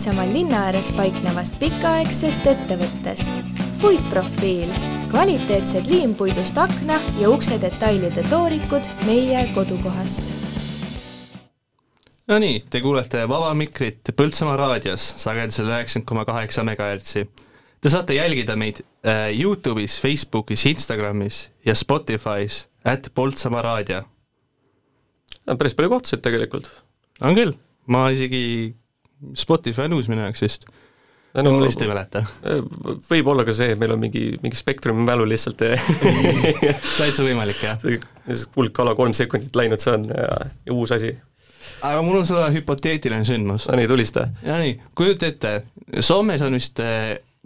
Põltsamaa 0.00 0.30
linna 0.32 0.60
ääres 0.64 0.88
paiknevast 0.96 1.58
pikaaegsest 1.60 2.46
ettevõttest? 2.48 3.34
puitprofiil, 3.82 4.70
kvaliteetsed 5.10 5.90
liimpuidust 5.92 6.56
akna 6.56 6.96
ja 7.20 7.28
ukse 7.28 7.58
detailide 7.60 8.24
toorikud 8.30 8.88
meie 9.04 9.42
kodukohast 9.52 10.32
Nonii, 12.32 12.62
te 12.72 12.80
kuulete 12.80 13.26
Vaba 13.28 13.52
Mikrit 13.52 14.14
Põltsamaa 14.16 14.56
raadios 14.56 15.04
sagedusel 15.20 15.68
üheksakümmend 15.68 16.08
koma 16.08 16.24
kaheksa 16.24 16.64
megahertsi. 16.64 17.26
Te 17.84 17.92
saate 17.92 18.16
jälgida 18.16 18.56
meid 18.56 18.80
äh, 19.04 19.28
Youtube'is, 19.36 20.00
Facebookis, 20.00 20.64
Instagramis 20.72 21.50
ja 21.68 21.76
Spotify's, 21.76 22.62
at 22.88 23.12
Põltsamaa 23.12 23.68
raadio. 23.68 24.06
päris 25.44 25.76
palju 25.76 25.92
kohtasid 25.92 26.24
tegelikult. 26.24 26.72
on 27.20 27.36
küll, 27.36 27.52
ma 27.86 28.08
isegi, 28.08 28.72
Spotify 29.36 29.88
on 29.88 29.98
uus 29.98 30.08
minu 30.10 30.24
jaoks 30.24 30.42
vist 30.44 30.66
no, 31.34 31.52
ma 31.52 31.62
lihtsalt 31.62 31.86
ei 31.86 31.90
mäleta. 31.90 32.22
võib 33.08 33.32
olla 33.32 33.44
ka 33.46 33.54
see, 33.56 33.72
et 33.74 33.80
meil 33.80 33.94
on 33.94 34.02
mingi, 34.02 34.24
mingi 34.42 34.58
spektrumi 34.58 35.04
mälu 35.06 35.26
lihtsalt 35.30 35.62
täitsa 37.00 37.26
võimalik, 37.26 37.62
jah. 37.64 37.80
hulk 38.56 38.82
alla 38.82 38.96
kolm 38.98 39.14
sekundit 39.16 39.56
läinud, 39.56 39.82
see 39.82 39.94
on 39.94 40.08
ja, 40.10 40.30
ja 40.66 40.76
uus 40.76 40.94
asi. 40.96 41.14
aga 41.86 42.02
mul 42.06 42.22
on 42.22 42.28
sulle 42.28 42.50
hüpoteetiline 42.54 43.26
sündmus. 43.28 43.68
no 43.70 43.78
nii, 43.78 43.90
tulista. 43.90 44.28
ja 44.46 44.60
nii, 44.62 44.78
kujuta 44.98 45.30
ette, 45.30 45.56
Soomes 46.00 46.42
on 46.46 46.58
vist 46.58 46.82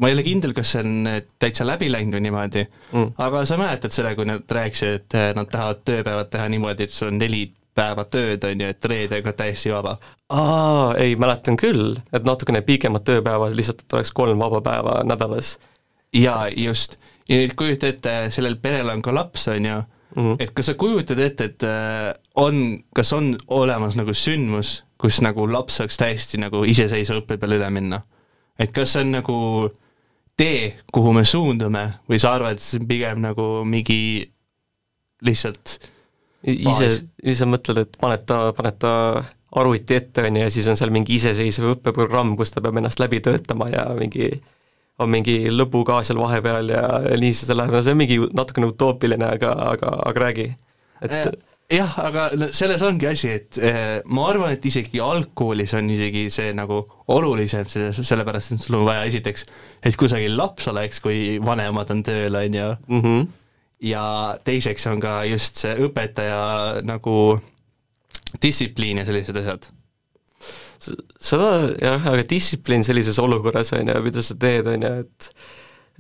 ma 0.01 0.11
ei 0.11 0.17
ole 0.17 0.25
kindel, 0.27 0.55
kas 0.57 0.75
see 0.75 0.83
on 0.83 1.11
täitsa 1.39 1.67
läbi 1.67 1.91
läinud 1.93 2.17
või 2.17 2.25
niimoodi 2.27 2.65
mm., 2.65 3.13
aga 3.23 3.45
sa 3.47 3.59
mäletad 3.61 3.95
seda, 3.95 4.15
kui 4.19 4.27
nad 4.27 4.49
rääkisid, 4.57 4.97
et 4.99 5.37
nad 5.37 5.51
tahavad 5.51 5.85
tööpäevad 5.87 6.33
teha 6.33 6.49
niimoodi, 6.51 6.89
et 6.89 6.95
sul 6.95 7.13
on 7.13 7.21
neli 7.21 7.45
päeva 7.75 8.05
tööd, 8.05 8.45
on 8.47 8.61
ju, 8.61 8.69
et 8.71 8.85
reedega 8.91 9.33
täiesti 9.33 9.73
vaba. 9.73 9.97
aa, 10.29 10.95
ei, 11.01 11.17
mäletan 11.17 11.57
küll, 11.61 11.97
et 12.13 12.27
natukene 12.27 12.63
pikemad 12.63 13.05
tööpäevad, 13.07 13.57
lihtsalt 13.57 13.85
et 13.85 13.99
oleks 13.99 14.13
kolm 14.13 14.39
vaba 14.39 14.61
päeva 14.65 15.01
nädalas. 15.05 15.59
jaa, 16.15 16.49
just. 16.57 16.99
ja 17.29 17.41
nüüd 17.43 17.57
kujuta 17.59 17.91
ette, 17.91 18.15
sellel 18.31 18.57
perel 18.63 18.95
on 18.95 19.03
ka 19.03 19.15
laps, 19.15 19.49
on 19.49 19.67
ju 19.67 19.83
-hmm. 20.15 20.37
et 20.39 20.51
kas 20.51 20.67
sa 20.67 20.75
kujutad 20.75 21.19
ette, 21.19 21.45
et 21.45 21.63
on, 22.35 22.79
kas 22.95 23.13
on 23.13 23.37
olemas 23.49 23.97
nagu 23.97 24.15
sündmus, 24.15 24.83
kus 24.99 25.21
nagu 25.23 25.47
laps 25.53 25.81
saaks 25.81 25.97
täiesti 26.01 26.39
nagu 26.39 26.65
iseseisva 26.65 27.21
õppe 27.23 27.39
peale 27.39 27.59
üle 27.61 27.71
minna? 27.71 28.03
et 28.59 28.71
kas 28.73 28.93
see 28.95 29.03
on 29.03 29.11
nagu 29.17 29.39
tee, 30.37 30.77
kuhu 30.93 31.13
me 31.13 31.25
suundume 31.25 31.85
või 32.11 32.21
sa 32.23 32.35
arvad, 32.37 32.55
et 32.55 32.63
see 32.63 32.81
on 32.83 32.87
pigem 32.89 33.21
nagu 33.23 33.49
mingi 33.67 33.99
lihtsalt 35.25 35.79
ise, 36.46 36.90
ise 37.22 37.48
mõtled, 37.48 37.80
et 37.85 37.96
paned 38.00 38.26
ta, 38.28 38.40
paned 38.57 38.78
ta 38.83 38.92
arvuti 39.54 39.96
ette, 39.96 40.24
on 40.26 40.37
ju, 40.37 40.42
ja 40.42 40.50
siis 40.50 40.66
on 40.70 40.76
seal 40.78 40.92
mingi 40.94 41.16
iseseisev 41.16 41.76
õppeprogramm, 41.76 42.35
kus 42.37 42.52
ta 42.54 42.62
peab 42.64 42.80
ennast 42.80 43.00
läbi 43.02 43.22
töötama 43.24 43.70
ja 43.70 43.87
mingi 43.98 44.33
on 45.02 45.11
mingi 45.11 45.40
lõbuga 45.50 46.02
seal 46.07 46.20
vahepeal 46.22 46.70
ja 46.70 46.85
nii 47.18 47.35
see 47.35 47.54
läheb, 47.54 47.74
no 47.74 47.83
see 47.83 47.94
on 47.94 47.98
mingi 47.98 48.20
natukene 48.35 48.70
utoopiline, 48.70 49.26
aga, 49.38 49.50
aga, 49.72 49.96
aga 50.11 50.24
räägi, 50.26 50.46
et 51.02 51.35
Eh, 51.64 51.78
jah, 51.78 51.92
aga 51.96 52.26
no 52.37 52.48
selles 52.52 52.83
ongi 52.85 53.09
asi, 53.09 53.30
et 53.38 53.59
eh, 53.64 54.02
ma 54.12 54.26
arvan, 54.28 54.52
et 54.52 54.66
isegi 54.68 55.00
algkoolis 55.00 55.72
on 55.78 55.88
isegi 55.92 56.26
see 56.33 56.52
nagu 56.57 56.83
olulisem, 57.14 57.64
selles, 57.70 58.00
sellepärast 58.04 58.54
et 58.54 58.64
sul 58.66 58.76
on 58.80 58.85
vaja 58.88 59.07
esiteks, 59.09 59.46
et 59.80 59.96
kusagil 59.98 60.37
laps 60.37 60.68
oleks, 60.72 61.00
kui 61.04 61.38
vanemad 61.44 61.90
on 61.94 62.02
tööl, 62.04 62.37
on 62.37 62.59
ju, 62.61 62.68
-hmm. 62.90 63.24
Ja 63.85 64.05
teiseks 64.44 64.87
on 64.90 65.03
ka 65.03 65.23
just 65.29 65.61
see 65.61 65.75
õpetaja 65.87 66.85
nagu 66.87 67.16
distsipliin 68.42 69.03
ja 69.03 69.09
sellised 69.09 69.37
asjad. 69.40 69.68
seda 71.20 71.51
jah, 71.81 72.09
aga 72.12 72.25
distsipliin 72.29 72.85
sellises 72.85 73.18
olukorras 73.23 73.73
on 73.77 73.88
ju, 73.88 74.01
mida 74.05 74.25
sa 74.25 74.37
teed, 74.40 74.68
on 74.73 74.88
ju, 74.88 74.94
et 75.05 75.29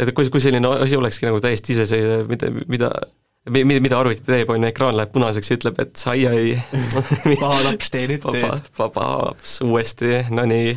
et 0.02 0.10
kui, 0.16 0.26
kui 0.32 0.42
selline 0.42 0.68
asi 0.80 0.96
olekski 0.98 1.28
nagu 1.28 1.38
täiesti 1.42 1.76
iseseisev, 1.76 2.26
mida, 2.30 2.50
mida 2.66 2.90
mida, 3.50 3.80
mida 3.84 3.98
arvuti 4.00 4.24
teeb, 4.26 4.50
on 4.50 4.62
ju, 4.62 4.70
ekraan 4.72 4.96
läheb 4.98 5.12
punaseks 5.14 5.50
ja 5.50 5.58
ütleb, 5.58 5.82
et 5.84 6.06
ai-ai 6.10 6.56
paha 7.42 7.60
laps, 7.68 7.92
tee 7.92 8.08
nüüd 8.10 8.24
papa, 8.24 8.40
tööd. 8.40 8.72
papa 8.78 9.10
laps 9.28 9.58
uuesti, 9.64 10.24
no 10.34 10.46
nii, 10.48 10.74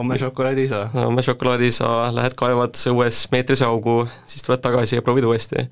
homme 0.00 0.18
šokolaadisa. 0.20 0.86
homme 0.96 1.24
šokolaadisa, 1.24 1.92
lähed 2.16 2.36
kaevad 2.40 2.80
õues 2.90 3.22
meetrise 3.32 3.68
augu, 3.68 4.02
siis 4.26 4.44
tuled 4.46 4.64
tagasi 4.64 4.98
ja 4.98 5.06
proovid 5.06 5.28
uuesti 5.30 5.68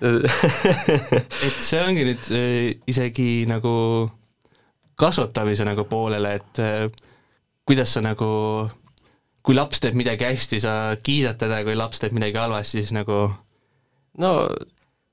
et 1.46 1.60
see 1.60 1.80
ongi 1.82 2.06
nüüd 2.08 2.32
äh, 2.32 2.72
isegi 2.88 3.44
nagu 3.50 3.74
kasvatamise 5.00 5.64
nagu 5.68 5.84
poolele, 5.88 6.34
et 6.40 6.60
äh, 6.60 6.88
kuidas 7.68 7.94
sa 7.96 8.02
nagu, 8.04 8.30
kui 9.44 9.56
laps 9.56 9.80
teeb 9.84 9.96
midagi 9.98 10.26
hästi, 10.28 10.60
sa 10.62 10.74
kiidad 11.02 11.40
teda, 11.40 11.62
kui 11.66 11.76
laps 11.78 12.02
teeb 12.02 12.16
midagi 12.16 12.40
halvasti, 12.40 12.82
siis 12.82 12.94
nagu 12.96 13.22
no 14.20 14.32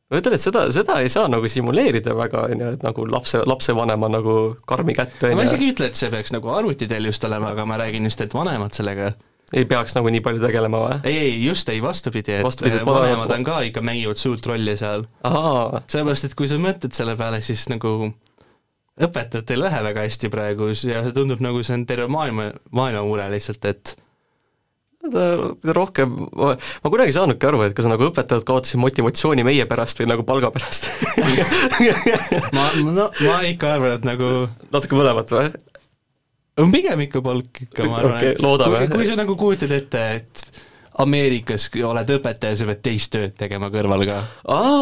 ma 0.08 0.20
ütlen, 0.22 0.36
et 0.38 0.44
seda, 0.44 0.66
seda 0.74 1.00
ei 1.04 1.12
saa 1.12 1.28
nagu 1.32 1.48
simuleerida 1.52 2.16
väga, 2.18 2.48
on 2.52 2.64
ju, 2.64 2.74
et 2.78 2.84
nagu 2.88 3.08
lapse, 3.12 3.44
lapsevanema 3.48 4.10
nagu 4.12 4.38
karmi 4.68 4.96
kätte, 4.98 5.32
no 5.32 5.42
ma 5.42 5.48
isegi 5.48 5.70
ei 5.70 5.76
ütle, 5.76 5.92
et 5.92 6.00
see 6.00 6.12
peaks 6.14 6.34
nagu 6.36 6.52
arvutiteel 6.54 7.10
just 7.12 7.28
olema, 7.28 7.52
aga 7.56 7.68
ma 7.68 7.80
räägin 7.84 8.08
just, 8.08 8.24
et 8.24 8.36
vanemad 8.36 8.76
sellega 8.76 9.12
ei 9.56 9.64
peaks 9.66 9.96
nagu 9.96 10.10
nii 10.12 10.20
palju 10.26 10.42
tegelema 10.44 10.82
või? 10.84 10.96
ei, 11.08 11.18
ei, 11.30 11.36
just 11.46 11.70
ei, 11.72 11.82
vastupidi, 11.84 12.34
et 12.40 12.44
Vastupidi, 12.48 12.82
et 12.82 12.88
vanemad- 12.88 13.14
vanemad 13.14 13.36
on 13.38 13.46
ka 13.48 13.60
ikka 13.70 13.84
mängivad 13.86 14.20
suurt 14.20 14.46
rolli 14.50 14.76
seal. 14.78 15.06
sellepärast, 15.24 16.26
et 16.28 16.36
kui 16.36 16.50
sa 16.52 16.60
mõtled 16.60 16.92
selle 16.96 17.16
peale, 17.20 17.40
siis 17.42 17.68
nagu 17.72 17.94
õpetajatel 18.98 19.56
ei 19.56 19.62
lähe 19.62 19.84
väga 19.92 20.04
hästi 20.08 20.30
praegu 20.34 20.72
ja 20.74 21.04
see 21.06 21.14
tundub 21.16 21.40
nagu 21.46 21.62
see 21.64 21.78
on 21.78 21.86
terve 21.88 22.10
maailma, 22.12 22.50
maailma 22.76 23.06
mure 23.08 23.30
lihtsalt, 23.32 23.66
et 23.70 23.96
rohkem, 25.78 26.16
ma, 26.36 26.56
ma 26.84 26.90
kunagi 26.92 27.14
ei 27.14 27.16
saanudki 27.16 27.48
aru, 27.48 27.62
et 27.68 27.76
kas 27.78 27.88
nagu 27.88 28.10
õpetajad 28.10 28.44
kaotasid 28.48 28.82
motivatsiooni 28.82 29.46
meie 29.48 29.64
pärast 29.70 30.02
või 30.02 30.10
nagu 30.10 30.26
palga 30.28 30.50
pärast 30.52 30.90
ma, 32.58 32.66
no 32.84 33.06
ma 33.14 33.38
ikka 33.48 33.76
arvan, 33.78 33.96
et 33.96 34.08
nagu 34.08 34.32
natuke 34.74 34.98
mõlemat 34.98 35.32
või? 35.32 35.52
On 36.62 36.72
pigem 36.74 37.06
ikka 37.08 37.22
palk 37.26 37.62
ikka, 37.68 37.86
ma 37.90 38.00
arvan 38.02 38.18
Okei, 38.18 38.40
loodame. 38.44 38.82
kui, 38.86 39.02
kui 39.02 39.10
sa 39.10 39.20
nagu 39.20 39.36
kujutad 39.40 39.74
ette, 39.78 40.08
et 40.18 40.64
Ameerikas 40.98 41.68
oled 41.86 42.10
õpetaja, 42.16 42.58
sa 42.58 42.66
pead 42.72 42.82
teist 42.86 43.12
tööd 43.14 43.36
tegema 43.38 43.70
kõrval 43.74 44.04
ka. 44.10 44.18
aa, 44.50 44.82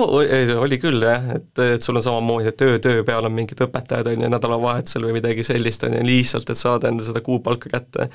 oli 0.61 0.79
küll 0.79 1.03
jah, 1.03 1.27
et, 1.35 1.51
et 1.75 1.83
sul 1.83 1.99
on 1.99 2.05
samamoodi, 2.05 2.53
et 2.53 2.59
töö, 2.59 2.79
töö 2.83 3.03
peal 3.07 3.27
on 3.27 3.35
mingid 3.35 3.59
õpetajad, 3.65 4.13
on 4.13 4.23
ju, 4.23 4.31
nädalavahetusel 4.31 5.09
või 5.09 5.17
midagi 5.17 5.43
sellist, 5.47 5.83
on 5.87 5.97
ju, 5.97 6.03
lihtsalt, 6.07 6.51
et 6.51 6.61
saada 6.61 6.91
enda 6.91 7.03
seda 7.03 7.23
kuupalka 7.25 7.71
kätte. 7.73 8.07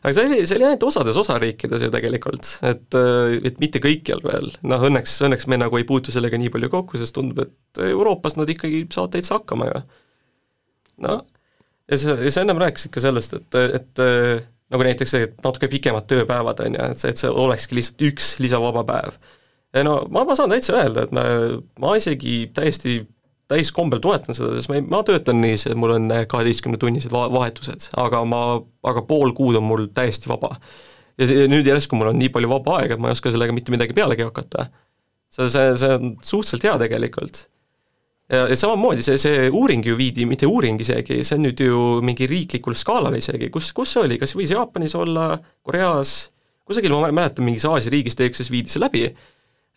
aga 0.00 0.14
see 0.14 0.28
oli, 0.28 0.38
see 0.46 0.60
oli 0.60 0.68
ainult 0.68 0.86
osades 0.92 1.18
osariikides 1.24 1.88
ju 1.88 1.90
tegelikult, 1.96 2.52
et, 2.70 3.00
et 3.50 3.58
mitte 3.62 3.82
kõikjal 3.82 4.22
veel, 4.28 4.52
noh 4.70 4.86
õnneks, 4.86 5.18
õnneks 5.26 5.50
me 5.50 5.58
nagu 5.58 5.80
ei 5.80 5.88
puutu 5.88 6.14
sellega 6.14 6.38
nii 6.38 6.54
palju 6.54 6.70
kokku, 6.70 7.02
sest 7.02 7.18
tundub, 7.18 7.42
et 7.48 7.82
Euroopas 7.90 8.38
nad 8.38 8.54
ikkagi 8.54 8.86
saavad 8.94 9.16
täitsa 9.16 9.40
hakkama 9.40 9.72
ju. 9.72 9.82
noh, 11.08 11.26
ja 11.90 11.98
sa, 12.00 12.16
ja 12.22 12.32
sa 12.32 12.44
ennem 12.44 12.60
rääkisid 12.62 12.92
ka 12.94 13.02
sellest, 13.02 13.36
et, 13.38 13.60
et 13.80 14.02
nagu 14.70 14.86
näiteks 14.86 15.14
see, 15.14 15.28
et 15.28 15.44
natuke 15.44 15.68
pikemad 15.70 16.06
tööpäevad, 16.10 16.62
on 16.64 16.78
ju, 16.78 16.88
et 16.94 17.02
see, 17.02 17.12
et 17.12 17.22
see 17.22 17.30
olekski 17.30 17.78
lihtsalt 17.78 18.04
üks 18.10 18.34
lisavaba 18.42 18.84
päev. 18.88 19.16
no 19.86 19.96
ma, 20.10 20.24
ma 20.28 20.36
saan 20.38 20.52
täitsa 20.52 20.76
öelda, 20.78 21.06
et 21.06 21.16
ma, 21.16 21.24
ma 21.82 21.96
isegi 21.98 22.44
täiesti 22.54 23.00
täiskombel 23.50 23.98
toetan 24.02 24.36
seda, 24.36 24.54
sest 24.54 24.70
ma 24.70 24.78
ei, 24.78 24.84
ma 24.86 25.02
töötan 25.06 25.40
nii, 25.42 25.58
et 25.72 25.78
mul 25.78 25.96
on 25.96 26.06
kaheteistkümnetunnised 26.30 27.10
va-, 27.14 27.28
vahetused, 27.34 27.90
aga 27.98 28.22
ma, 28.28 28.44
aga 28.86 29.02
pool 29.08 29.34
kuud 29.36 29.58
on 29.58 29.66
mul 29.66 29.88
täiesti 29.94 30.30
vaba. 30.30 30.54
ja 31.18 31.26
see, 31.28 31.48
nüüd 31.50 31.66
järsku 31.66 31.98
mul 31.98 32.12
on 32.12 32.20
nii 32.20 32.30
palju 32.32 32.50
vaba 32.52 32.78
aega, 32.80 32.94
et 32.94 33.02
ma 33.02 33.10
ei 33.10 33.18
oska 33.18 33.32
sellega 33.34 33.54
mitte 33.56 33.74
midagi 33.74 33.96
pealegi 33.96 34.26
hakata. 34.28 34.68
see, 35.34 35.50
see, 35.50 35.72
see 35.82 35.96
on 35.96 36.14
suhteliselt 36.22 36.68
hea 36.68 36.76
tegelikult 36.84 37.44
ja, 38.30 38.46
ja 38.50 38.56
samamoodi 38.58 39.04
see, 39.04 39.18
see 39.20 39.48
uuring 39.50 39.84
ju 39.86 39.96
viidi, 39.98 40.26
mitte 40.28 40.48
uuring 40.48 40.80
isegi, 40.82 41.20
see 41.26 41.38
on 41.38 41.48
nüüd 41.48 41.62
ju 41.64 41.80
mingi 42.06 42.28
riiklikul 42.30 42.76
skaalal 42.78 43.16
isegi, 43.18 43.50
kus, 43.52 43.72
kus 43.76 43.96
see 43.96 44.04
oli, 44.06 44.20
kas 44.20 44.34
võis 44.38 44.54
Jaapanis 44.54 44.94
olla, 44.98 45.32
Koreas, 45.66 46.30
kusagil 46.68 46.94
ma 46.94 47.10
mäletan, 47.10 47.46
mingis 47.46 47.66
Aasia 47.68 47.92
riigis 47.94 48.18
teguses 48.18 48.50
viidi 48.52 48.72
see 48.72 48.82
läbi, 48.82 49.04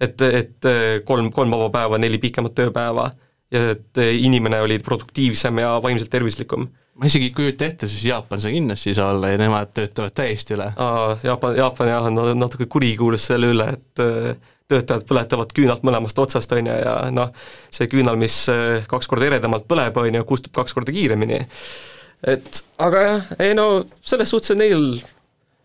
et, 0.02 0.22
et 0.22 0.72
kolm, 1.08 1.32
kolm 1.34 1.54
vaba 1.56 1.70
päeva, 1.74 2.02
neli 2.02 2.22
pikemat 2.22 2.56
tööpäeva. 2.58 3.12
Ja 3.54 3.60
et 3.76 4.00
inimene 4.02 4.64
oli 4.66 4.80
produktiivsem 4.82 5.60
ja 5.62 5.76
vaimselt 5.84 6.10
tervislikum. 6.10 6.64
ma 6.98 7.06
isegi 7.06 7.28
ei 7.28 7.34
kujuta 7.38 7.68
ette, 7.68 7.88
siis 7.90 8.08
Jaapan 8.08 8.42
see 8.42 8.54
kindlasti 8.56 8.90
ei 8.90 8.96
saa 8.98 9.12
olla 9.14 9.30
ja 9.30 9.38
nemad 9.38 9.70
töötavad 9.78 10.14
täiesti 10.18 10.56
üle. 10.56 10.72
Jaapan, 11.22 11.58
Jaapan 11.58 11.92
jah, 11.92 12.08
on 12.10 12.40
natuke 12.40 12.66
kurikuulus 12.66 13.28
selle 13.30 13.52
üle, 13.54 13.68
et 13.78 14.02
äh, 14.02 14.34
töötajad 14.72 15.08
põletavad 15.10 15.52
küünalt 15.56 15.84
mõlemast 15.86 16.20
otsast, 16.20 16.54
on 16.56 16.70
ju, 16.70 16.76
ja 16.86 16.94
noh, 17.14 17.34
see 17.74 17.90
küünal, 17.92 18.20
mis 18.20 18.38
äh, 18.52 18.86
kaks 18.90 19.10
korda 19.12 19.30
eredamalt 19.32 19.68
põleb, 19.70 19.98
on 20.00 20.20
ju, 20.20 20.24
kustub 20.30 20.56
kaks 20.56 20.76
korda 20.76 20.96
kiiremini. 20.96 21.42
et 22.34 22.64
aga 22.84 23.04
jah, 23.08 23.36
ei 23.44 23.58
no 23.58 23.68
selles 24.02 24.32
suhtes, 24.32 24.56
et 24.56 24.62
neil 24.64 24.88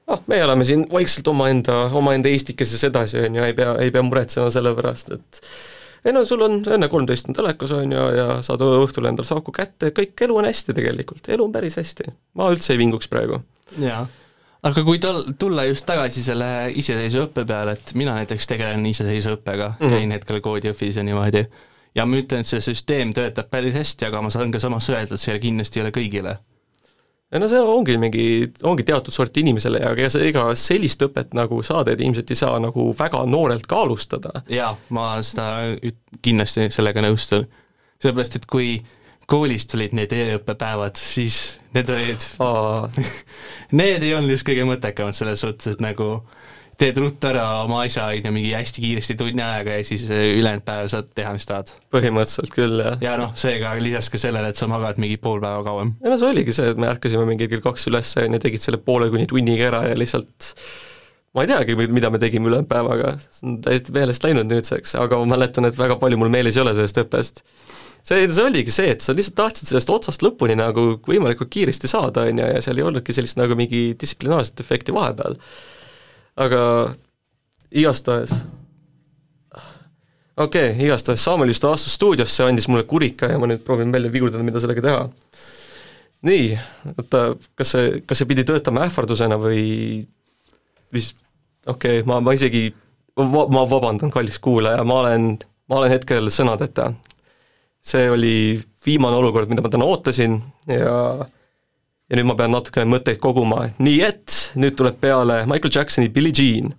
noh, 0.09 0.23
me 0.27 0.43
oleme 0.45 0.67
siin 0.67 0.87
vaikselt 0.93 1.29
omaenda, 1.31 1.85
omaenda 1.97 2.31
Eestikeses 2.33 2.85
edasi, 2.89 3.21
on 3.27 3.39
ju, 3.39 3.45
ei 3.45 3.57
pea, 3.57 3.75
ei 3.83 3.93
pea 3.95 4.05
muretsema 4.05 4.51
selle 4.55 4.75
pärast, 4.79 5.13
et 5.15 5.43
ei 6.07 6.15
no 6.15 6.23
sul 6.27 6.43
on 6.47 6.61
Õnne 6.63 6.89
kolmteist 6.91 7.29
on 7.31 7.37
telekas, 7.37 7.73
on 7.75 7.93
ju, 7.93 8.07
ja 8.17 8.39
saad 8.47 8.63
õhtul 8.65 9.11
endale 9.11 9.27
Saku 9.29 9.55
kätte, 9.55 9.93
kõik 9.97 10.27
elu 10.27 10.41
on 10.41 10.49
hästi 10.49 10.75
tegelikult, 10.77 11.29
elu 11.29 11.45
on 11.45 11.55
päris 11.55 11.79
hästi. 11.81 12.13
ma 12.39 12.51
üldse 12.55 12.75
ei 12.75 12.81
vinguks 12.81 13.11
praegu. 13.11 13.43
jaa. 13.83 14.07
Aga 14.67 14.85
kui 14.87 14.99
tol-, 15.03 15.25
tulla 15.39 15.65
just 15.69 15.87
tagasi 15.87 16.23
selle 16.25 16.49
iseseisva 16.75 17.29
õppe 17.29 17.45
peale, 17.49 17.77
et 17.79 17.95
mina 17.99 18.17
näiteks 18.19 18.51
tegelen 18.51 18.87
iseseisva 18.91 19.37
õppega 19.37 19.73
mm. 19.75 19.81
-hmm. 19.81 19.95
käin 19.95 20.15
hetkel 20.17 20.41
koodiõfis 20.45 20.99
ja 20.99 21.07
niimoodi, 21.07 21.45
ja 21.95 22.07
ma 22.07 22.21
ütlen, 22.21 22.45
et 22.45 22.51
see 22.51 22.63
süsteem 22.65 23.15
töötab 23.17 23.51
päris 23.51 23.77
hästi, 23.79 24.09
aga 24.09 24.23
ma 24.23 24.31
saan 24.35 24.53
ka 24.55 24.61
samas 24.63 24.89
öelda, 24.91 25.15
et 25.15 25.23
see 25.23 25.39
kindlasti 25.43 25.81
ei 25.81 25.87
ole 25.87 25.95
kõigile. 25.95 26.37
no 27.39 27.49
see 27.49 27.61
ongi 27.61 27.99
mingi, 28.01 28.27
ongi 28.65 28.85
teatud 28.89 29.15
sorti 29.15 29.41
inimesele 29.45 29.83
ja 29.83 29.93
ega 29.93 30.11
see, 30.11 30.29
ega 30.31 30.45
sellist 30.57 31.03
õpet 31.05 31.35
nagu 31.37 31.63
saada, 31.63 31.93
et 31.93 32.01
ilmselt 32.01 32.31
ei 32.31 32.41
saa 32.41 32.59
nagu 32.59 32.91
väga 32.99 33.25
noorelt 33.27 33.67
ka 33.67 33.83
alustada. 33.87 34.43
jaa, 34.49 34.77
ma 34.91 35.11
seda 35.23 35.75
üt-, 35.77 36.21
kindlasti 36.23 36.71
sellega 36.75 37.05
nõustun. 37.05 37.47
sellepärast, 38.03 38.37
et 38.37 38.47
kui 38.47 38.79
koolist 39.29 39.71
tulid 39.73 39.95
need 39.97 40.13
e-õppepäevad, 40.17 40.97
siis 40.97 41.59
need 41.77 41.91
olid, 41.93 42.25
need 43.81 44.05
ei 44.07 44.15
olnud 44.17 44.33
just 44.33 44.47
kõige 44.49 44.65
mõttekamad 44.69 45.17
selles 45.17 45.45
suhtes, 45.45 45.77
et 45.77 45.85
nagu 45.85 46.15
teed 46.79 46.99
ruttu 47.03 47.27
ära 47.29 47.45
oma 47.65 47.83
asja, 47.85 48.07
on 48.15 48.29
ju, 48.29 48.33
mingi 48.33 48.53
hästi 48.55 48.83
kiiresti 48.85 49.17
tunni 49.19 49.43
ajaga 49.43 49.79
ja 49.81 49.87
siis 49.87 50.05
äh, 50.15 50.25
ülejäänud 50.39 50.65
päev 50.65 50.91
saad 50.93 51.09
teha, 51.17 51.33
mis 51.35 51.49
tahad. 51.49 51.73
põhimõtteliselt 51.95 52.55
küll, 52.55 52.81
jah. 52.85 52.99
ja 53.05 53.17
noh, 53.21 53.33
seega 53.39 53.75
lisaks 53.83 54.13
ka 54.15 54.21
sellele, 54.23 54.53
et 54.53 54.61
sa 54.61 54.71
magad 54.71 55.01
mingi 55.03 55.19
pool 55.21 55.43
päeva 55.43 55.65
kauem. 55.67 55.97
ja 56.05 56.13
no 56.13 56.21
see 56.21 56.31
oligi 56.31 56.55
see, 56.55 56.71
et 56.73 56.81
me 56.81 56.89
ärkasime 56.93 57.27
mingi 57.29 57.51
kell 57.51 57.65
kaks 57.65 57.91
üles, 57.91 58.15
on 58.23 58.39
ju, 58.39 58.43
tegid 58.47 58.65
selle 58.65 58.81
poole 58.81 59.11
kuni 59.13 59.27
tunniga 59.29 59.73
ära 59.73 59.83
ja 59.91 59.99
lihtsalt 59.99 60.55
ma 61.35 61.45
ei 61.45 61.51
teagi, 61.51 61.77
mida 61.91 62.13
me 62.15 62.23
tegime 62.23 62.49
ülejäänud 62.49 62.71
päevaga, 62.71 63.17
see 63.27 63.51
on 63.51 63.59
täiesti 63.67 63.95
meelest 63.99 64.25
läinud 64.25 64.49
nüüdseks, 64.55 64.95
aga 65.03 65.19
ma 65.21 65.35
mäletan, 65.35 65.67
et 65.69 65.77
väga 65.79 65.99
palju 66.01 66.21
mul 66.21 66.33
meeles 66.33 66.57
ei 66.57 66.63
ole 66.63 66.79
sellest 66.79 67.03
õppest. 67.03 67.43
See, 68.03 68.29
see 68.29 68.45
oligi 68.45 68.75
see, 68.75 68.93
et 68.95 69.05
sa 69.05 69.15
lihtsalt 69.17 69.39
tahtsid 69.39 69.71
sellest 69.71 69.91
otsast 69.93 70.25
lõpuni 70.25 70.57
nagu 70.59 70.91
võimalikult 71.07 71.51
kiiresti 71.55 71.91
saada, 71.91 72.27
on 72.29 72.43
ju, 72.43 72.53
ja 72.55 72.63
seal 72.65 72.81
ei 72.81 72.87
olnudki 72.87 73.17
sellist 73.17 73.41
nagu 73.41 73.57
mingi 73.59 73.93
distsiplinaarset 74.01 74.63
efekti 74.65 74.95
vahepeal. 74.97 75.39
aga 76.39 76.63
igastahes 77.75 78.45
okei 80.39 80.71
okay,, 80.71 80.85
igastahes 80.87 81.25
Samuel 81.25 81.51
just 81.51 81.65
astus 81.65 81.95
stuudiosse, 81.95 82.45
andis 82.45 82.69
mulle 82.69 82.87
kurika 82.89 83.31
ja 83.33 83.39
ma 83.39 83.49
nüüd 83.51 83.65
proovin 83.67 83.93
välja 83.93 84.13
vigurdada, 84.13 84.45
mida 84.47 84.61
sellega 84.63 84.85
teha. 84.85 85.01
nii, 86.29 86.47
oota, 86.97 87.23
kas 87.59 87.75
see, 87.75 88.01
kas 88.07 88.23
see 88.23 88.29
pidi 88.31 88.45
töötama 88.47 88.87
ähvardusena 88.87 89.39
või 89.39 89.63
vist, 90.95 91.19
okei 91.67 92.01
okay,, 92.01 92.07
ma, 92.09 92.21
ma 92.25 92.35
isegi, 92.35 92.69
ma 93.19 93.65
vabandan, 93.71 94.11
kallis 94.15 94.39
kuulaja, 94.43 94.83
ma 94.87 95.03
olen, 95.03 95.31
ma 95.71 95.83
olen 95.83 95.95
hetkel 95.95 96.31
sõnadeta 96.35 96.93
see 97.89 98.11
oli 98.13 98.37
viimane 98.85 99.17
olukord, 99.17 99.49
mida 99.51 99.65
ma 99.65 99.73
täna 99.73 99.89
ootasin 99.89 100.39
ja 100.69 100.95
ja 102.09 102.17
nüüd 102.17 102.29
ma 102.31 102.37
pean 102.39 102.55
natukene 102.55 102.89
mõtteid 102.89 103.21
koguma, 103.21 103.67
nii 103.79 103.99
et 104.07 104.37
nüüd 104.57 104.77
tuleb 104.79 104.97
peale 105.01 105.43
Michael 105.49 105.75
Jacksoni 105.75 106.09
Billie 106.13 106.33
Jean. 106.33 106.73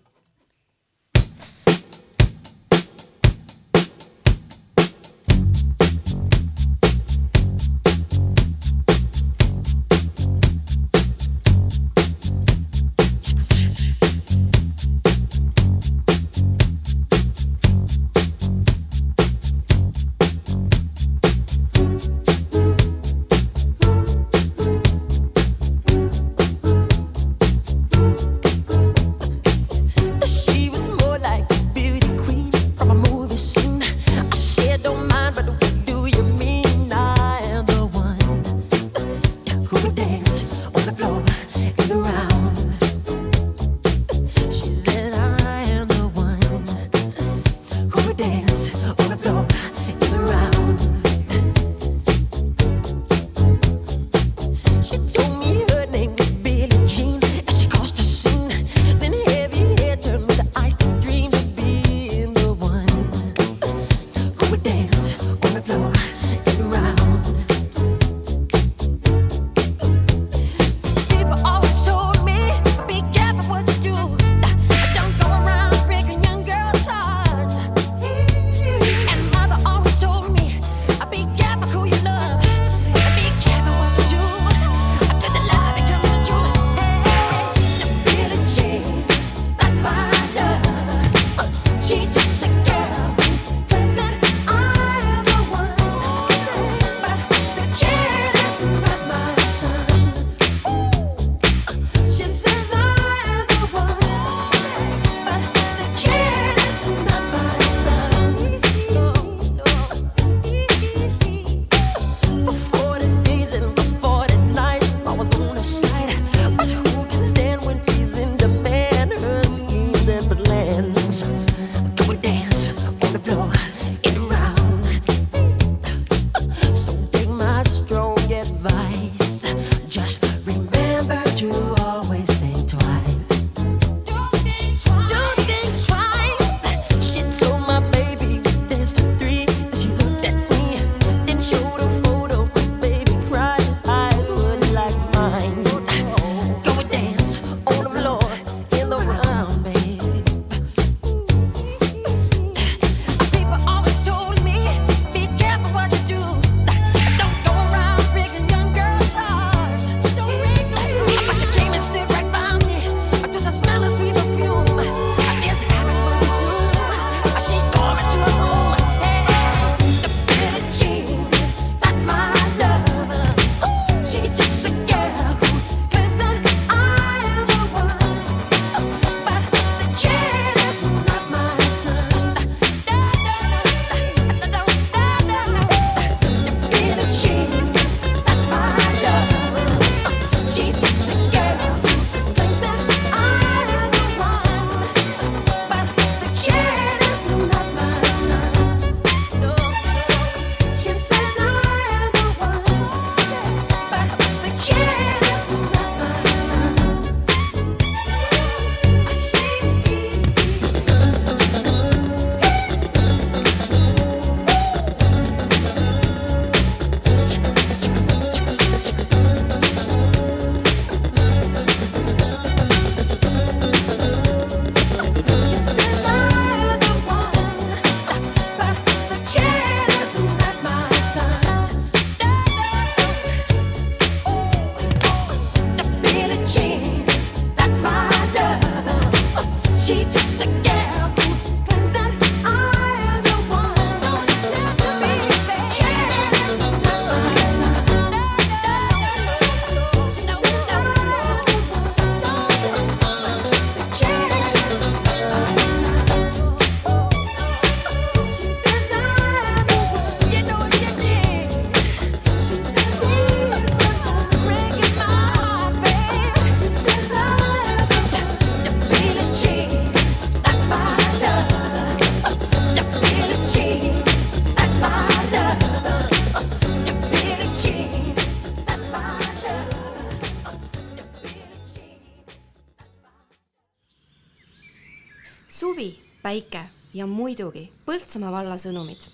päike 286.29 286.61
ja 286.93 287.07
muidugi 287.09 287.63
Põltsamaa 287.87 288.31
valla 288.31 288.57
sõnumid. 288.61 289.07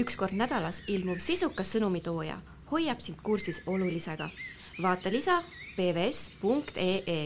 üks 0.00 0.14
kord 0.16 0.32
nädalas 0.32 0.80
ilmuv 0.88 1.18
sisukas 1.20 1.74
sõnumitooja 1.74 2.38
hoiab 2.70 3.02
sind 3.04 3.20
kursis 3.22 3.60
olulisega. 3.66 4.30
vaata 4.82 5.12
lisa 5.12 5.42
pvs.ee 5.76 7.18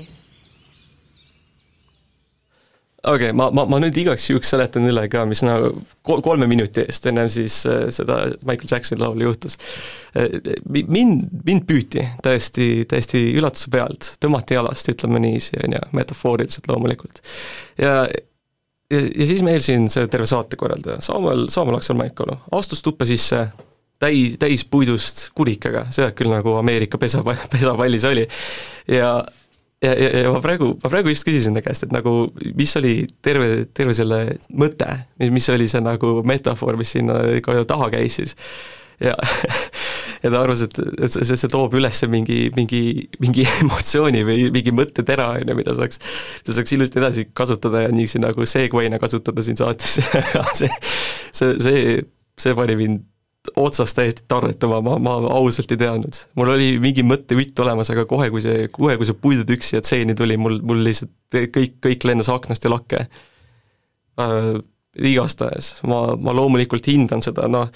okei 3.04 3.14
okay,, 3.14 3.32
ma, 3.32 3.50
ma, 3.50 3.66
ma 3.66 3.78
nüüd 3.84 4.00
igaks 4.02 4.26
juhuks 4.30 4.50
seletan 4.54 4.88
üle 4.90 5.06
ka, 5.12 5.22
mis 5.26 5.44
nagu 5.46 5.70
kolme 6.02 6.50
minuti 6.50 6.82
eest, 6.82 7.06
ennem 7.06 7.30
siis 7.30 7.60
äh, 7.70 7.86
seda 7.94 8.18
Michael 8.42 8.74
Jacksoni 8.74 9.02
laulu 9.04 9.28
juhtus. 9.28 9.58
Äh, 10.18 10.34
mind, 10.66 11.30
mind 11.46 11.68
püüti 11.70 12.08
täiesti, 12.26 12.68
täiesti 12.90 13.22
üllatuse 13.38 13.70
pealt, 13.70 14.12
tõmmati 14.22 14.58
jalast, 14.58 14.90
ütleme 14.96 15.22
niiviisi, 15.22 15.58
on 15.62 15.78
ju, 15.78 15.86
metafooriliselt 15.98 16.70
loomulikult. 16.70 17.22
ja 17.78 18.06
ja, 18.92 19.02
ja 19.02 19.26
siis 19.26 19.42
meil 19.46 19.62
siin 19.64 19.88
see 19.92 20.08
terve 20.12 20.28
saatekorraldaja, 20.30 21.02
Samuel, 21.04 21.46
Samuel 21.52 21.80
Aksel 21.80 21.98
Maikalu 21.98 22.36
astus 22.58 22.84
tuppa 22.84 23.08
sisse 23.08 23.46
täis, 24.02 24.36
täis 24.42 24.64
puidust 24.68 25.28
kurikaga, 25.36 25.86
seda 25.94 26.12
küll 26.16 26.32
nagu 26.32 26.56
Ameerika 26.60 27.00
pesa, 27.00 27.22
pesapallis 27.52 28.06
oli 28.08 28.26
ja 28.90 29.14
ja, 29.82 29.94
ja, 29.98 30.10
ja 30.22 30.30
ma 30.30 30.40
praegu, 30.42 30.72
ma 30.82 30.90
praegu 30.92 31.10
just 31.10 31.26
küsisin 31.26 31.56
ta 31.56 31.62
käest, 31.64 31.86
et 31.86 31.94
nagu 31.94 32.28
mis 32.58 32.76
oli 32.78 32.94
terve, 33.24 33.64
terve 33.74 33.96
selle 33.98 34.20
mõte, 34.54 34.88
mis 35.32 35.48
oli 35.50 35.66
see 35.70 35.82
nagu 35.82 36.20
metafoor, 36.26 36.78
mis 36.78 36.94
sinna 36.94 37.18
taha 37.68 37.90
käis 37.96 38.20
siis. 38.20 38.36
ja, 39.02 39.16
ja 40.22 40.30
ta 40.30 40.42
arvas, 40.42 40.64
et, 40.66 40.78
et 41.02 41.12
see, 41.12 41.36
see 41.38 41.50
toob 41.50 41.74
üles 41.78 42.02
mingi, 42.10 42.40
mingi, 42.56 42.82
mingi 43.22 43.46
emotsiooni 43.64 44.24
või 44.26 44.48
mingi 44.54 44.74
mõttetera, 44.74 45.32
on 45.38 45.52
ju, 45.52 45.58
mida 45.58 45.76
saaks, 45.78 46.02
mida 46.42 46.58
saaks 46.58 46.76
ilusti 46.76 47.00
edasi 47.02 47.28
kasutada 47.34 47.86
ja 47.86 47.94
niiviisi 47.94 48.22
nagu 48.22 48.46
segway'na 48.48 49.00
kasutada 49.02 49.44
siin 49.44 49.58
saates, 49.60 49.98
see, 50.60 50.70
see, 51.32 51.54
see, 51.62 51.96
see 52.40 52.58
pani 52.58 52.78
mind 52.78 53.08
otsast 53.58 53.96
täiesti 53.98 54.22
tarretama, 54.30 54.78
ma, 54.84 54.96
ma 55.02 55.16
ausalt 55.34 55.72
ei 55.74 55.80
teadnud. 55.80 56.18
mul 56.38 56.52
oli 56.54 56.68
mingi 56.82 57.02
mõttevütt 57.06 57.58
olemas, 57.64 57.90
aga 57.90 58.04
kohe, 58.06 58.28
kui 58.30 58.42
see, 58.44 58.68
kohe, 58.72 58.94
kui 59.00 59.08
see 59.08 59.18
puidutüks 59.18 59.72
siia 59.72 59.82
tseeni 59.82 60.14
tuli, 60.18 60.36
mul, 60.38 60.60
mul 60.62 60.84
lihtsalt 60.86 61.40
kõik, 61.50 61.80
kõik 61.82 62.06
lendas 62.06 62.30
aknast 62.30 62.64
ja 62.64 62.70
lakke 62.70 63.06
äh,. 64.22 64.54
igastahes, 64.92 65.78
ma, 65.88 66.04
ma 66.20 66.34
loomulikult 66.36 66.86
hindan 66.86 67.24
seda, 67.24 67.48
noh, 67.50 67.70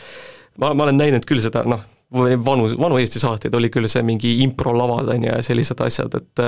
ma, 0.60 0.70
ma 0.76 0.86
olen 0.86 1.00
näinud 1.00 1.26
küll 1.26 1.42
seda, 1.42 1.64
noh, 1.66 1.82
vanu, 2.12 2.68
vanu 2.78 3.00
Eesti 3.00 3.20
saateid 3.22 3.54
oli 3.54 3.70
küll 3.72 3.88
see 3.90 4.04
mingi 4.06 4.38
improlavad, 4.44 5.10
on 5.14 5.26
ju, 5.26 5.32
ja 5.32 5.42
sellised 5.42 5.80
asjad, 5.84 6.14
et 6.20 6.46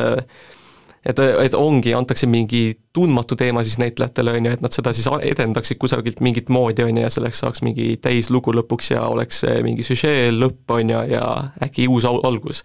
et, 1.09 1.20
et 1.20 1.54
ongi, 1.54 1.92
antakse 1.94 2.26
mingi 2.26 2.74
tundmatu 2.92 3.36
teema 3.38 3.62
siis 3.64 3.78
näitlejatele, 3.80 4.32
on 4.34 4.48
ju, 4.48 4.54
et 4.59 4.64
nad 4.64 4.74
seda 4.74 4.92
siis 4.92 5.06
edendaksid 5.30 5.78
kusagilt 5.80 6.20
mingit 6.20 6.50
moodi, 6.52 6.84
on 6.84 6.96
ju, 6.96 7.04
ja 7.06 7.11
selleks 7.11 7.44
saaks 7.44 7.62
mingi 7.64 7.96
täislugu 8.02 8.52
lõpuks 8.59 8.92
ja 8.92 9.06
oleks 9.09 9.44
mingi 9.64 9.86
süžee 9.86 10.32
lõpp, 10.34 10.66
on 10.74 10.90
ju, 10.94 11.04
ja 11.14 11.22
äkki 11.64 11.88
uus 11.88 12.04
al- 12.09 12.20
algus. 12.28 12.64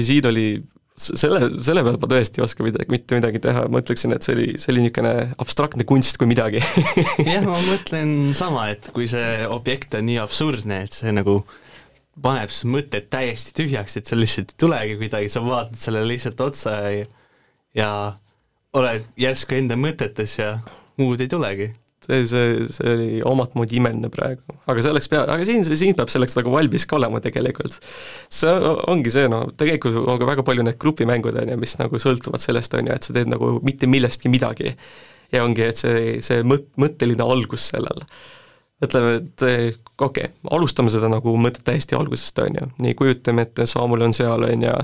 siin 0.00 0.26
oli 0.30 0.46
selle, 0.94 1.48
selle 1.66 1.82
pealt 1.82 2.02
ma 2.02 2.08
tõesti 2.10 2.40
ei 2.40 2.44
oska 2.44 2.66
midagi, 2.66 2.90
mitte 2.92 3.18
midagi 3.18 3.40
teha, 3.42 3.66
ma 3.72 3.82
ütleksin, 3.82 4.14
et 4.14 4.26
see 4.26 4.36
oli, 4.36 4.46
see 4.60 4.70
oli 4.72 4.84
niisugune 4.84 5.14
abstraktne 5.42 5.86
kunst 5.88 6.18
kui 6.20 6.28
midagi 6.30 6.62
jah, 7.26 7.42
ma 7.46 7.58
mõtlen 7.72 8.32
sama, 8.38 8.68
et 8.74 8.90
kui 8.94 9.08
see 9.10 9.44
objekt 9.50 9.96
on 9.98 10.06
nii 10.06 10.20
absurdne, 10.22 10.84
et 10.86 10.94
see 10.94 11.14
nagu 11.14 11.40
paneb 12.22 12.52
su 12.54 12.70
mõtted 12.70 13.08
täiesti 13.10 13.56
tühjaks, 13.58 13.98
et 13.98 14.10
sul 14.10 14.22
lihtsalt 14.22 14.54
ei 14.54 14.60
tulegi 14.66 14.98
midagi, 15.00 15.32
sa 15.32 15.42
vaatad 15.42 15.80
sellele 15.80 16.12
lihtsalt 16.12 16.44
otsa 16.46 16.76
ja, 16.84 17.06
ja 17.74 17.90
oled 18.78 19.08
järsku 19.18 19.58
enda 19.58 19.78
mõtetes 19.78 20.38
ja 20.38 20.58
muud 21.00 21.22
ei 21.22 21.30
tulegi. 21.30 21.72
see, 22.04 22.26
see, 22.28 22.66
see 22.72 22.92
oli 22.94 23.08
omat 23.26 23.54
moodi 23.58 23.78
imeline 23.80 24.10
praegu, 24.12 24.56
aga 24.70 24.84
selleks 24.84 25.08
pea, 25.12 25.24
aga 25.30 25.46
siin, 25.46 25.64
siin 25.64 25.96
peab 25.98 26.12
selleks 26.12 26.36
nagu 26.38 26.52
valmis 26.54 26.86
ka 26.90 26.98
olema 26.98 27.20
tegelikult. 27.24 27.78
see 28.32 28.52
ongi 28.92 29.12
see 29.14 29.30
noh, 29.32 29.46
tegelikult 29.60 29.98
on 30.02 30.20
ka 30.20 30.28
väga 30.28 30.46
palju 30.46 30.66
need 30.66 30.78
grupimängud 30.82 31.40
on 31.40 31.54
ju, 31.54 31.58
mis 31.60 31.76
nagu 31.80 32.00
sõltuvad 32.02 32.42
sellest 32.42 32.76
on 32.78 32.90
ju, 32.90 32.96
et 32.96 33.08
sa 33.08 33.16
teed 33.16 33.32
nagu 33.32 33.56
mitte 33.66 33.90
millestki 33.90 34.32
midagi. 34.32 34.74
ja 35.32 35.44
ongi, 35.44 35.66
et 35.66 35.80
see, 35.80 36.20
see 36.24 36.44
mõt-, 36.46 36.70
mõtteline 36.80 37.24
algus 37.24 37.70
sellel. 37.72 38.04
ütleme, 38.84 39.18
et 39.22 39.48
okei 39.48 40.28
okay,, 40.28 40.32
alustame 40.52 40.92
seda 40.92 41.08
nagu 41.08 41.36
mõtet 41.40 41.64
täiesti 41.64 41.96
algusest 41.96 42.38
on 42.44 42.60
ju, 42.60 42.70
nii 42.84 42.96
kujutame 42.98 43.48
ette, 43.48 43.68
Saamul 43.70 44.04
on 44.04 44.16
seal 44.16 44.44
on 44.44 44.66
ju, 44.68 44.74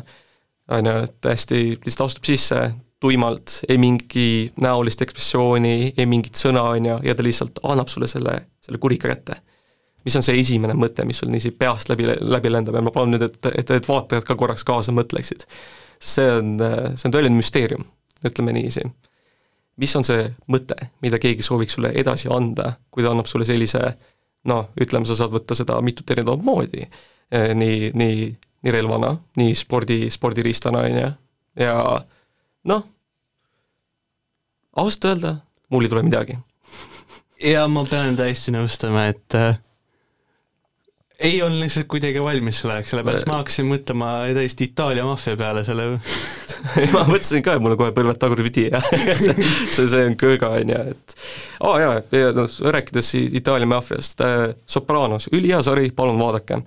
on 0.76 0.92
ju, 0.92 1.00
täiesti 1.20 1.64
lihtsalt 1.84 2.08
astub 2.08 2.30
sisse 2.30 2.70
tuimalt, 3.00 3.60
ei 3.68 3.78
mingi 3.80 4.52
näolist 4.60 5.02
ekspressiooni, 5.02 5.94
ei 5.96 6.06
mingit 6.06 6.36
sõna, 6.36 6.66
on 6.74 6.88
ju, 6.90 6.96
ja 7.08 7.14
ta 7.16 7.24
lihtsalt 7.24 7.62
annab 7.64 7.88
sulle 7.88 8.08
selle, 8.10 8.34
selle 8.60 8.80
kurika 8.82 9.08
kätte. 9.08 9.40
mis 10.04 10.16
on 10.16 10.24
see 10.24 10.38
esimene 10.40 10.72
mõte, 10.74 11.04
mis 11.04 11.18
sul 11.20 11.28
niiviisi 11.28 11.50
peast 11.60 11.90
läbi, 11.92 12.06
läbi 12.20 12.50
lendab 12.52 12.76
ja 12.76 12.80
ma 12.80 12.92
palun 12.92 13.14
nüüd, 13.14 13.24
et, 13.24 13.46
et, 13.52 13.70
et 13.76 13.88
vaatajad 13.88 14.24
ka 14.24 14.36
korraks 14.36 14.64
kaasa 14.64 14.92
mõtleksid. 14.96 15.46
see 16.00 16.28
on, 16.38 16.58
see 16.94 17.08
on 17.08 17.16
tõeline 17.16 17.36
müsteerium, 17.36 17.84
ütleme 18.24 18.52
niiviisi. 18.56 18.84
mis 19.76 19.96
on 19.96 20.04
see 20.04 20.28
mõte, 20.52 20.76
mida 21.00 21.18
keegi 21.18 21.42
sooviks 21.42 21.76
sulle 21.76 21.92
edasi 21.96 22.28
anda, 22.28 22.74
kui 22.90 23.04
ta 23.04 23.10
annab 23.10 23.26
sulle 23.26 23.44
sellise 23.48 23.80
noh, 24.44 24.68
ütleme, 24.80 25.08
sa 25.08 25.16
saad 25.16 25.32
võtta 25.32 25.56
seda 25.56 25.80
mitut 25.84 26.10
erinevat 26.10 26.44
moodi, 26.44 26.84
nii, 27.32 27.90
nii, 27.94 28.30
nii 28.64 28.72
relvana, 28.72 29.14
nii 29.36 29.54
spordi, 29.56 30.06
spordiriistana, 30.12 30.84
on 30.84 30.96
ju, 31.00 31.10
ja 31.60 31.76
noh, 32.68 32.84
ausalt 34.76 35.04
öelda, 35.04 35.34
mul 35.68 35.86
ei 35.86 35.92
tule 35.92 36.02
midagi. 36.06 36.38
ja 37.44 37.66
ma 37.68 37.84
pean 37.88 38.16
täiesti 38.18 38.52
nõustuma, 38.54 39.06
et 39.12 39.38
äh, 39.38 39.58
ei 41.20 41.42
olnud 41.42 41.60
lihtsalt 41.62 41.88
kuidagi 41.90 42.22
valmis 42.22 42.60
selleks, 42.62 42.92
sellepärast 42.92 43.28
ma 43.28 43.40
hakkasin 43.40 43.68
mõtlema 43.68 44.12
täiesti 44.36 44.70
Itaalia 44.70 45.04
maffia 45.08 45.36
peale 45.40 45.64
selle 45.66 45.88
ma 46.94 47.04
mõtlesin 47.08 47.44
ka, 47.44 47.56
et 47.56 47.64
mul 47.64 47.74
on 47.74 47.80
kohe 47.80 47.94
põlved 47.96 48.20
tagurpidi 48.20 48.66
ja 48.68 48.80
see, 49.24 49.34
see, 49.36 49.86
see 49.88 50.06
on 50.08 50.16
kööga, 50.20 50.52
on 50.60 50.72
ju, 50.74 50.80
et 50.94 51.16
aa 51.60 51.72
oh, 51.72 51.78
jaa, 51.80 51.98
ja 52.16 52.32
noh, 52.36 52.48
rääkides 52.76 53.14
Itaalia 53.40 53.68
maffiast 53.70 54.24
äh,, 54.24 54.50
Sopranos, 54.66 55.28
ülihea 55.32 55.62
sari, 55.66 55.90
palun 55.96 56.20
vaadake. 56.20 56.62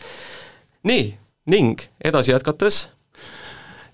nii, 0.90 1.08
ning 1.54 1.82
edasi 2.04 2.34
jätkates. 2.34 2.88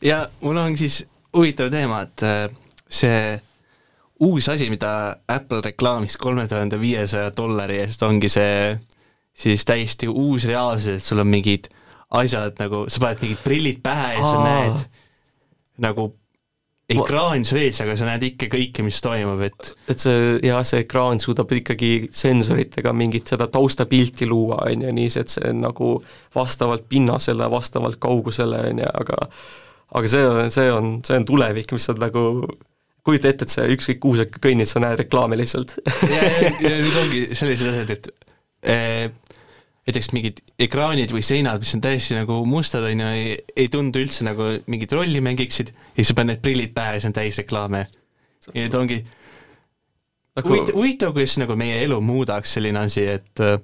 ja 0.04 0.26
mul 0.42 0.58
on 0.58 0.78
siis 0.78 1.04
huvitav 1.40 1.72
teema, 1.74 2.04
et 2.06 2.26
äh, 2.28 2.46
see 2.90 3.40
uus 4.20 4.50
asi, 4.52 4.70
mida 4.72 4.92
Apple 5.32 5.62
reklaamis 5.64 6.18
kolme 6.20 6.48
tuhande 6.48 6.80
viiesaja 6.80 7.32
dollari 7.36 7.80
eest, 7.86 8.04
ongi 8.04 8.30
see 8.32 8.78
siis 9.40 9.64
täiesti 9.66 10.10
uus 10.12 10.48
reaalsus, 10.50 11.00
et 11.00 11.04
sul 11.04 11.24
on 11.24 11.30
mingid 11.32 11.70
asjad 12.20 12.58
nagu, 12.60 12.86
sa 12.92 13.04
paned 13.04 13.24
mingid 13.24 13.44
prillid 13.44 13.84
pähe 13.84 14.16
ja 14.18 14.24
sa 14.24 14.40
Aa. 14.40 14.48
näed 14.48 14.88
nagu 15.80 16.10
ekraan 16.90 17.46
su 17.46 17.58
ees, 17.60 17.78
aga 17.84 17.94
sa 17.96 18.08
näed 18.08 18.26
ikka 18.32 18.50
kõike, 18.52 18.84
mis 18.84 18.98
toimub, 19.06 19.42
et 19.46 19.72
et 19.94 20.02
see, 20.02 20.34
jah, 20.44 20.60
see 20.66 20.84
ekraan 20.84 21.22
suudab 21.22 21.52
ikkagi 21.54 22.10
sensoritega 22.12 22.94
mingit 22.98 23.30
seda 23.30 23.48
taustapilti 23.52 24.28
luua, 24.28 24.64
on 24.66 24.88
ju, 24.88 24.94
nii 24.98 25.14
see, 25.14 25.24
et 25.24 25.36
see 25.36 25.52
on 25.54 25.64
nagu 25.68 25.94
vastavalt 26.36 26.90
pinnasele, 26.90 27.50
vastavalt 27.54 28.02
kaugusele, 28.02 28.64
on 28.72 28.82
ju, 28.84 28.92
aga 29.04 29.22
aga 29.96 30.12
see 30.12 30.26
on, 30.26 30.52
see 30.54 30.74
on, 30.74 30.92
see 31.06 31.18
on 31.18 31.28
tulevik, 31.28 31.72
mis 31.76 31.90
on 31.92 32.02
nagu 32.04 32.24
kujuta 33.06 33.32
ette, 33.32 33.48
et 33.48 33.54
sa 33.54 33.66
ükskõik 33.70 34.02
kuhu 34.04 34.20
sa 34.20 34.28
kõnnid, 34.30 34.70
sa 34.70 34.82
näed 34.84 35.00
reklaami 35.02 35.40
lihtsalt 35.40 35.78
ja, 35.82 36.20
ja, 36.20 36.52
ja 36.62 36.74
nüüd 36.76 37.00
ongi 37.04 37.24
sellised 37.32 37.72
asjad, 37.72 37.94
et 37.96 38.10
eh, 38.70 39.06
näiteks 39.90 40.12
mingid 40.14 40.42
ekraanid 40.62 41.14
või 41.16 41.24
seinad, 41.26 41.64
mis 41.64 41.74
on 41.78 41.84
täiesti 41.84 42.18
nagu 42.18 42.42
mustad, 42.46 42.86
on 42.86 43.06
ju, 43.06 43.14
ei, 43.16 43.38
ei 43.58 43.72
tundu 43.74 44.04
üldse 44.04 44.28
nagu 44.28 44.52
mingit 44.70 44.94
rolli 44.94 45.24
mängiksid 45.26 45.72
ja 45.74 45.96
siis 45.98 46.12
sa 46.12 46.20
paned 46.20 46.36
need 46.36 46.44
prillid 46.46 46.76
pähe 46.76 46.98
ja 46.98 47.02
see 47.02 47.10
on 47.10 47.18
täis 47.18 47.40
reklaame. 47.42 47.88
ja 48.54 48.60
nüüd 48.60 48.78
ongi 48.78 49.00
Nagu- 50.40 50.54
huvitav, 50.54 50.76
huvitav, 50.78 51.14
kuidas 51.16 51.36
nagu 51.42 51.56
meie 51.60 51.82
elu 51.84 51.98
muudaks 52.06 52.54
selline 52.56 52.80
asi, 52.86 53.02
et 53.18 53.42
äh, 53.44 53.58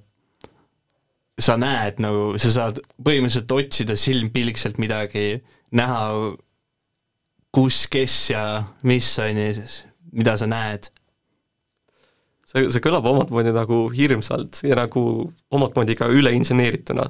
sa 1.40 1.56
näed 1.60 2.02
nagu, 2.04 2.34
sa 2.42 2.52
saad 2.52 2.82
põhimõtteliselt 2.98 3.54
otsida 3.56 3.96
silmpilkselt 4.00 4.80
midagi, 4.82 5.38
näha 5.72 6.36
kus, 7.56 7.86
kes 7.88 8.18
ja 8.34 8.44
mis, 8.84 9.14
on 9.20 9.40
ju, 9.40 9.54
mida 10.12 10.36
sa 10.38 10.48
näed 10.50 10.92
see, 12.56 12.66
see 12.72 12.84
kõlab 12.84 13.08
omat 13.10 13.32
moodi 13.34 13.54
nagu 13.56 13.86
hirmsalt 13.94 14.62
ja 14.68 14.78
nagu 14.80 15.06
omat 15.56 15.78
moodi 15.78 15.98
ka 15.98 16.10
üleinseneerituna. 16.12 17.10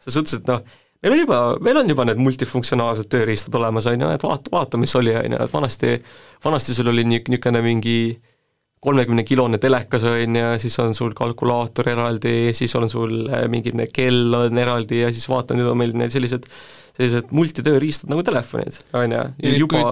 selles 0.00 0.16
suhtes, 0.16 0.40
et 0.40 0.50
noh, 0.50 0.62
meil 1.02 1.16
on 1.16 1.22
juba, 1.24 1.40
meil 1.60 1.82
on 1.82 1.92
juba 1.92 2.06
need 2.08 2.22
multifunktsionaalsed 2.22 3.10
tööriistad 3.12 3.56
olemas, 3.60 3.88
on 3.90 4.06
ju, 4.06 4.10
et 4.14 4.26
vaata, 4.26 4.52
vaata, 4.52 4.80
mis 4.80 4.94
oli, 4.98 5.14
on 5.16 5.36
ju, 5.36 5.42
et 5.44 5.54
vanasti, 5.54 5.94
vanasti 6.44 6.76
sul 6.76 6.92
oli 6.92 7.06
niisugune 7.08 7.62
mingi 7.64 7.98
kolmekümnekilone 8.80 9.58
telekas, 9.60 10.04
on 10.08 10.36
ju, 10.36 10.50
siis 10.58 10.78
on 10.80 10.94
sul 10.96 11.12
kalkulaator 11.16 11.90
eraldi, 11.92 12.52
siis 12.56 12.72
on 12.78 12.88
sul 12.88 13.26
äh, 13.28 13.44
mingi 13.52 13.74
kell 13.92 14.34
on 14.36 14.58
eraldi 14.58 15.02
ja 15.02 15.10
siis 15.12 15.28
vaata, 15.28 15.56
nüüd 15.56 15.68
on 15.68 15.76
meil 15.76 15.92
need 16.00 16.12
sellised, 16.14 16.46
sellised 16.96 17.34
multitööriistad 17.36 18.08
nagu 18.12 18.24
telefonid, 18.24 18.78
on 18.96 19.16
ju, 19.16 19.52
juba 19.66 19.82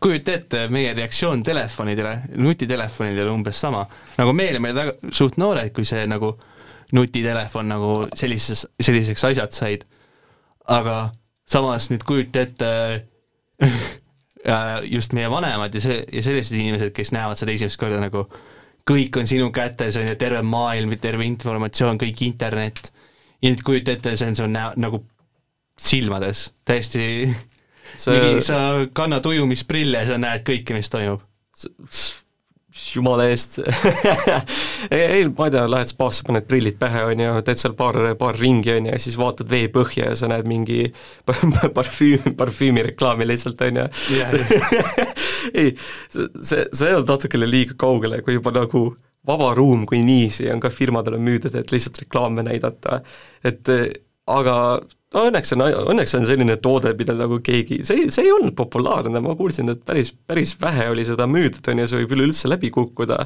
kujuta, 0.00 0.38
ette 0.38 0.64
meie 0.72 0.94
reaktsioon 0.96 1.44
telefonidele, 1.44 2.14
nutitelefonidele 2.40 3.34
umbes 3.34 3.60
sama. 3.60 3.84
nagu 4.16 4.32
me 4.36 4.48
olime 4.54 4.72
väga 4.76 4.96
suht 5.12 5.36
noored, 5.40 5.74
kui 5.76 5.84
see 5.88 6.08
nagu 6.08 6.32
nutitelefon 6.96 7.68
nagu 7.68 7.92
sellises, 8.16 8.64
selliseks 8.80 9.28
asjad 9.28 9.52
said. 9.52 9.84
aga 10.72 11.10
samas 11.46 11.90
nüüd 11.92 12.02
kujuta 12.06 12.48
ette 12.48 12.72
just 14.86 15.14
meie 15.16 15.30
vanemad 15.30 15.74
ja 15.74 15.80
see, 15.82 16.02
ja 16.12 16.22
sellised 16.22 16.54
inimesed, 16.58 16.92
kes 16.94 17.12
näevad 17.14 17.38
seda 17.40 17.54
esimest 17.54 17.80
korda 17.80 17.98
nagu 18.02 18.26
kõik 18.86 19.18
on 19.18 19.26
sinu 19.26 19.50
kätes, 19.54 19.98
on 19.98 20.06
ju, 20.06 20.14
terve 20.18 20.42
maailm, 20.46 20.94
terve 21.02 21.26
informatsioon, 21.26 21.98
kõik 21.98 22.22
internet, 22.26 22.92
ja 23.42 23.50
nüüd 23.50 23.64
kujuta 23.66 23.96
ette, 23.96 24.14
see 24.16 24.30
on 24.30 24.38
su 24.38 24.46
näo, 24.50 24.72
nagu 24.78 25.02
silmades, 25.78 26.50
täiesti 26.64 27.02
See- 27.96 28.14
mingi, 28.14 28.42
sa 28.42 28.86
kannad 28.94 29.26
ujumisprille 29.26 30.06
sa 30.06 30.18
näed 30.18 30.46
kõike, 30.46 30.74
mis 30.76 30.90
toimub. 30.90 31.22
Jumala 32.76 33.26
eest. 33.30 33.58
Ei, 34.90 35.24
ma 35.28 35.48
ei 35.48 35.52
tea, 35.54 35.64
lähed 35.70 35.90
spaasse, 35.90 36.24
paned 36.26 36.46
prillid 36.48 36.76
pähe, 36.80 37.02
on 37.10 37.22
ju, 37.22 37.32
teed 37.46 37.60
seal 37.60 37.74
paar, 37.78 37.98
paar 38.20 38.38
ringi, 38.38 38.74
on 38.76 38.88
ju, 38.88 38.92
ja 38.92 39.00
siis 39.02 39.16
vaatad 39.20 39.50
vee 39.50 39.70
põhja 39.72 40.10
ja 40.10 40.18
sa 40.18 40.30
näed 40.30 40.48
mingi 40.50 40.84
parfüüm, 41.76 42.36
parfüümireklaami 42.38 43.28
lihtsalt, 43.28 43.64
on 43.66 43.82
ju. 43.82 43.86
Ei, 45.60 45.72
see, 46.12 46.64
see, 46.72 46.92
on 46.92 47.06
natukene 47.08 47.48
liiga 47.48 47.76
kaugele, 47.80 48.20
kui 48.26 48.36
juba 48.38 48.54
nagu 48.56 48.88
vaba 49.26 49.50
ruum 49.58 49.86
kui 49.88 50.04
niiviisi 50.06 50.46
on 50.52 50.60
ka 50.62 50.70
firmadele 50.70 51.18
müüdud, 51.18 51.54
et 51.58 51.72
lihtsalt 51.74 52.04
reklaame 52.04 52.44
näidata, 52.46 53.00
et 53.46 53.70
aga 54.26 54.56
õnneks 55.16 55.54
on, 55.56 55.64
õnneks 55.92 56.16
on 56.18 56.26
selline 56.28 56.56
toode, 56.62 56.92
mida 56.98 57.16
nagu 57.16 57.38
keegi, 57.44 57.80
see, 57.86 58.08
see 58.12 58.26
ei 58.26 58.32
olnud 58.34 58.56
populaarne, 58.58 59.22
ma 59.24 59.36
kuulsin, 59.38 59.70
et 59.72 59.84
päris, 59.86 60.12
päris 60.26 60.56
vähe 60.60 60.90
oli 60.92 61.06
seda 61.08 61.28
müüdud, 61.30 61.64
on 61.72 61.82
ju, 61.82 61.88
see 61.90 62.02
võib 62.02 62.16
üleüldse 62.18 62.50
läbi 62.50 62.72
kukkuda, 62.74 63.22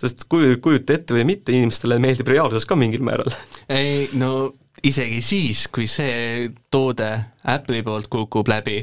sest 0.00 0.26
kuju, 0.30 0.58
kujuta 0.64 0.98
ette 0.98 1.16
või 1.16 1.24
mitte, 1.34 1.54
inimestele 1.54 2.00
meeldib 2.02 2.32
reaalsus 2.32 2.66
ka 2.68 2.78
mingil 2.78 3.04
määral. 3.06 3.32
ei 3.72 4.08
no 4.18 4.52
isegi 4.84 5.22
siis, 5.24 5.66
kui 5.72 5.88
see 5.90 6.50
toode 6.72 7.10
Apple'i 7.54 7.84
poolt 7.86 8.10
kukub 8.12 8.48
läbi, 8.50 8.82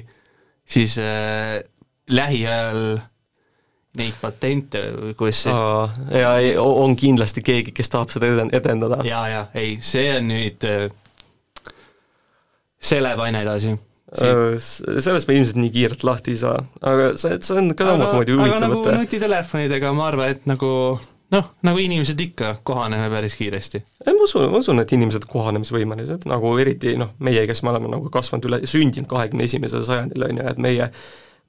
siis 0.66 0.98
äh, 1.02 1.60
lähiajal 2.12 3.00
neid 4.00 4.16
patente 4.22 4.86
või 4.96 5.14
kuidas 5.20 5.42
see 5.44 6.22
ja 6.22 6.32
ei, 6.40 6.54
on 6.58 6.96
kindlasti 6.96 7.44
keegi, 7.44 7.74
kes 7.76 7.92
tahab 7.92 8.14
seda 8.14 8.30
eden-, 8.32 8.52
edendada. 8.56 9.02
ja, 9.08 9.26
ja 9.28 9.42
ei, 9.58 9.78
see 9.84 10.08
on 10.16 10.30
nüüd, 10.32 10.68
see 12.82 13.02
läheb 13.04 13.22
aina 13.24 13.46
edasi. 13.46 13.78
Äh, 14.12 14.58
sellest 14.60 15.30
me 15.30 15.38
ilmselt 15.38 15.60
nii 15.62 15.72
kiirelt 15.72 16.04
lahti 16.04 16.34
ei 16.34 16.42
saa, 16.42 16.58
aga 16.84 17.14
see, 17.20 17.38
see 17.40 17.62
on 17.62 17.72
ka 17.80 17.94
omamoodi 17.94 18.36
aga 18.36 18.44
huvitav 18.44 18.66
nagu 18.66 18.82
mõte. 18.82 18.96
nutitelefonidega 19.00 19.94
ma 19.96 20.10
arvan, 20.10 20.34
et 20.36 20.50
nagu 20.52 20.72
noh, 21.32 21.48
nagu 21.64 21.80
inimesed 21.80 22.20
ikka, 22.20 22.58
kohaneme 22.68 23.08
päris 23.14 23.38
kiiresti. 23.40 23.84
ei, 24.06 24.12
ma 24.12 24.28
usun, 24.28 24.50
ma 24.52 24.60
usun, 24.60 24.84
et 24.84 24.92
inimesed 24.98 25.30
kohanemisvõimelised, 25.32 26.28
nagu 26.28 26.52
eriti 26.60 26.98
noh, 27.00 27.14
meie, 27.24 27.46
kes 27.48 27.64
me 27.64 27.72
oleme 27.72 27.92
nagu 27.94 28.12
kasvanud 28.12 28.50
üle, 28.50 28.62
sündinud 28.68 29.08
kahekümne 29.12 29.48
esimesel 29.48 29.86
sajandil, 29.88 30.28
on 30.28 30.42
ju, 30.42 30.48
et 30.52 30.62
meie 30.62 30.92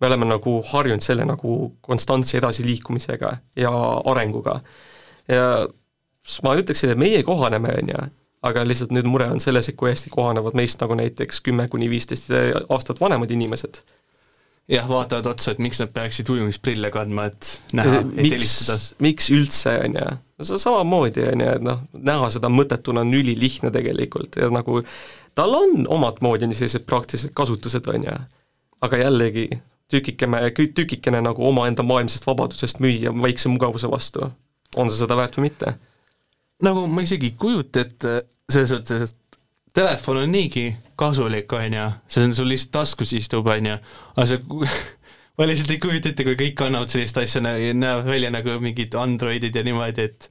me 0.02 0.10
oleme 0.10 0.30
nagu 0.30 0.56
harjunud 0.70 1.02
selle 1.02 1.26
nagu 1.26 1.58
konstantse 1.82 2.38
edasiliikumisega 2.38 3.36
ja 3.58 3.74
arenguga. 4.10 4.60
ja 5.30 5.66
ma 6.46 6.56
ütleksin, 6.58 6.94
et 6.94 6.98
meie 6.98 7.22
kohaneme, 7.26 7.74
on 7.82 7.94
ju, 7.94 8.08
aga 8.42 8.64
lihtsalt 8.66 8.92
nüüd 8.94 9.06
mure 9.08 9.28
on 9.30 9.40
selles, 9.42 9.68
et 9.70 9.78
kui 9.78 9.92
hästi 9.92 10.10
kohanevad 10.12 10.56
meist 10.58 10.80
nagu 10.82 10.96
näiteks 10.98 11.42
kümme 11.46 11.68
kuni 11.70 11.90
viisteist 11.90 12.30
aastat 12.68 13.00
vanemad 13.00 13.30
inimesed. 13.30 13.82
jah, 14.72 14.86
vaatavad 14.88 15.26
otsa, 15.26 15.52
et 15.52 15.58
miks 15.58 15.80
nad 15.82 15.90
peaksid 15.92 16.28
ujumisprille 16.30 16.90
kandma, 16.94 17.26
et 17.30 17.48
näha, 17.76 17.98
et 18.00 18.12
miks 18.14 18.30
helistada., 18.34 19.02
miks 19.04 19.30
üldse, 19.34 19.74
on 19.84 19.98
ju, 19.98 20.12
see 20.46 20.60
samamoodi, 20.62 21.24
on 21.32 21.42
ju, 21.42 21.48
et 21.58 21.66
noh, 21.66 21.82
näha 22.10 22.30
seda 22.32 22.50
mõttetuna 22.52 23.02
on 23.02 23.10
ülilihtne 23.18 23.72
tegelikult 23.74 24.38
ja 24.38 24.50
nagu 24.54 24.80
tal 25.34 25.58
on 25.58 25.82
omat 25.90 26.22
moodi 26.22 26.48
sellised 26.54 26.86
praktilised 26.86 27.34
kasutused, 27.34 27.90
on 27.90 28.06
ju, 28.06 28.16
aga 28.86 29.02
jällegi 29.02 29.48
tükikene, 29.92 30.50
tükikene 30.74 31.20
nagu 31.20 31.46
omaenda 31.48 31.82
maailmsest 31.82 32.26
vabadusest 32.26 32.80
müüa 32.80 33.12
väikse 33.22 33.50
mugavuse 33.52 33.90
vastu. 33.90 34.30
on 34.76 34.90
see 34.90 35.02
seda 35.02 35.16
väärt 35.18 35.36
või 35.36 35.50
mitte? 35.50 35.74
nagu 36.62 36.86
ma 36.88 37.02
isegi 37.04 37.32
ei 37.32 37.34
kujuta 37.38 37.82
ette 37.82 38.14
selles 38.52 38.72
mõttes, 38.74 39.10
et 39.10 39.38
telefon 39.74 40.22
on 40.22 40.32
niigi 40.32 40.68
kasulik, 40.98 41.52
on 41.56 41.76
ju, 41.78 41.88
see 42.12 42.26
on 42.28 42.36
sul 42.36 42.50
lihtsalt 42.52 42.74
taskus 42.76 43.14
istub, 43.16 43.48
on 43.50 43.72
ju, 43.72 43.78
aga 44.14 44.28
sa 44.28 44.38
ma 45.38 45.48
lihtsalt 45.48 45.74
ei 45.74 45.82
kujuta 45.82 46.12
ette, 46.12 46.26
kui 46.28 46.38
kõik 46.38 46.64
annavad 46.66 46.92
sellist 46.92 47.18
asja, 47.22 47.42
näevad 47.42 48.08
välja 48.08 48.32
nagu 48.32 48.58
mingid 48.62 48.94
Androidid 49.00 49.56
ja 49.56 49.64
niimoodi, 49.66 50.08
et 50.10 50.28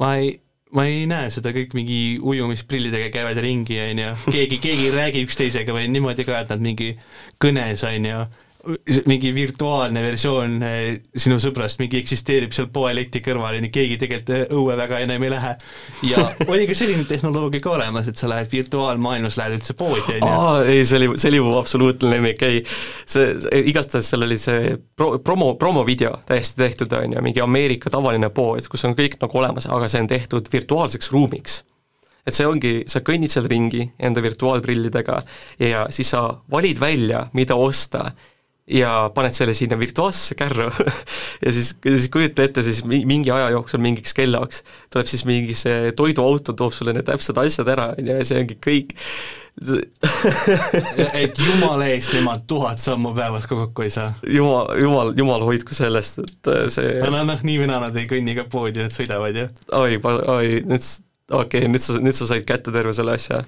ma 0.00 0.14
ei, 0.20 0.34
ma 0.74 0.86
ei 0.90 1.06
näe 1.10 1.30
seda 1.32 1.54
kõik 1.56 1.74
mingi 1.78 2.02
ujumisprillidega 2.18 3.10
käivad 3.14 3.40
ringi, 3.42 3.78
on 3.86 4.04
ju, 4.04 4.12
keegi, 4.34 4.60
keegi 4.62 4.90
ei 4.90 4.94
räägi 4.98 5.24
üksteisega 5.26 5.74
või 5.76 5.88
niimoodi 5.92 6.26
ka, 6.28 6.42
et 6.42 6.54
nad 6.54 6.62
mingi 6.64 6.92
kõnes, 7.42 7.86
on 7.86 8.10
ju, 8.10 8.22
mingi 9.06 9.34
virtuaalne 9.34 10.02
versioon 10.04 10.58
eh, 10.62 10.98
sinu 11.16 11.38
sõbrast 11.40 11.80
mingi 11.80 12.00
eksisteerib 12.00 12.52
seal 12.52 12.68
poeleti 12.72 13.22
kõrval 13.24 13.56
ja 13.56 13.62
nii 13.64 13.72
keegi 13.72 13.96
tegelikult 14.02 14.52
õue 14.56 14.76
väga 14.76 14.98
enam 15.04 15.22
ei 15.24 15.30
lähe. 15.32 15.52
ja 16.10 16.24
oli 16.52 16.66
ka 16.68 16.76
selline 16.76 17.06
tehnoloogia 17.08 17.62
ka 17.64 17.72
olemas, 17.78 18.10
et 18.10 18.20
sa 18.20 18.28
lähed 18.28 18.50
virtuaalmaailmas, 18.52 19.38
lähed 19.40 19.56
üldse 19.56 19.76
poodi, 19.78 20.18
on 20.18 20.26
ju. 20.28 20.72
ei, 20.74 20.84
see 20.84 20.98
oli, 21.00 21.10
see 21.16 21.32
oli 21.32 21.40
mu 21.44 21.54
absoluutne 21.56 22.10
lemmik, 22.12 22.44
ei, 22.44 22.60
see, 23.04 23.32
see, 23.40 23.62
igastahes 23.72 24.10
seal 24.12 24.26
oli 24.26 24.36
see 24.40 24.74
pro-, 24.96 25.16
promo, 25.24 25.54
promovideo 25.60 26.18
täiesti 26.28 26.60
tehtud, 26.60 26.92
on 26.98 27.16
ju, 27.16 27.22
mingi 27.24 27.44
Ameerika 27.44 27.92
tavaline 27.92 28.28
pood, 28.34 28.68
kus 28.68 28.84
on 28.88 28.96
kõik 28.98 29.16
nagu 29.22 29.40
olemas, 29.40 29.70
aga 29.72 29.88
see 29.88 30.04
on 30.04 30.10
tehtud 30.10 30.50
virtuaalseks 30.52 31.12
ruumiks. 31.14 31.62
et 32.28 32.36
see 32.36 32.44
ongi, 32.46 32.74
sa 32.90 33.00
kõnnid 33.00 33.32
seal 33.32 33.48
ringi 33.48 33.86
enda 33.98 34.20
virtuaalprillidega 34.22 35.16
ja 35.64 35.86
siis 35.88 36.12
sa 36.12 36.26
valid 36.52 36.80
välja, 36.80 37.24
mida 37.32 37.56
osta 37.56 38.10
ja 38.70 39.10
paned 39.14 39.34
selle 39.34 39.54
sinna 39.56 39.78
virtuaalsesse 39.78 40.36
kärru 40.38 40.68
ja 41.44 41.52
siis, 41.52 41.74
siis 41.82 42.08
kujuta 42.12 42.44
ette, 42.46 42.62
siis 42.62 42.84
mi- 42.84 43.04
mingi 43.08 43.32
aja 43.34 43.50
jooksul 43.54 43.82
mingiks 43.82 44.14
kellaks 44.16 44.62
tuleb 44.92 45.10
siis 45.10 45.24
mingi 45.28 45.56
see 45.58 45.92
toiduauto, 45.96 46.54
toob 46.56 46.74
sulle 46.74 46.94
need 46.96 47.06
täpsed 47.08 47.38
asjad 47.42 47.70
ära, 47.74 47.90
on 47.98 48.10
ju, 48.10 48.16
ja 48.20 48.26
see 48.26 48.42
ongi 48.42 48.56
kõik. 48.62 48.94
et 51.18 51.40
jumala 51.48 51.88
eest 51.90 52.14
nemad 52.16 52.46
tuhat 52.48 52.80
sammu 52.80 53.12
päevas 53.16 53.48
ka 53.50 53.58
kokku 53.58 53.86
ei 53.86 53.94
saa. 53.94 54.12
jumal, 54.26 54.70
jumal, 54.80 55.14
jumal 55.18 55.46
hoidku 55.48 55.76
sellest, 55.76 56.22
et 56.22 56.52
äh, 56.52 56.68
see 56.72 56.98
no 57.02 57.24
noh, 57.26 57.42
nii 57.46 57.62
või 57.62 57.70
naa 57.72 57.82
nad 57.88 57.98
ei 57.98 58.06
kõnni 58.10 58.36
ka 58.38 58.46
poodi, 58.50 58.84
nad 58.86 58.94
sõidavad 58.94 59.36
ju. 59.36 59.48
oi, 59.80 59.98
oi, 60.04 60.60
nüüd, 60.70 60.92
okei 61.30 61.66
okay,, 61.66 61.72
nüüd 61.72 61.84
sa, 61.84 61.98
nüüd 61.98 62.16
sa 62.16 62.30
said 62.30 62.46
kätte 62.48 62.74
terve 62.74 62.94
selle 62.96 63.18
asja. 63.18 63.42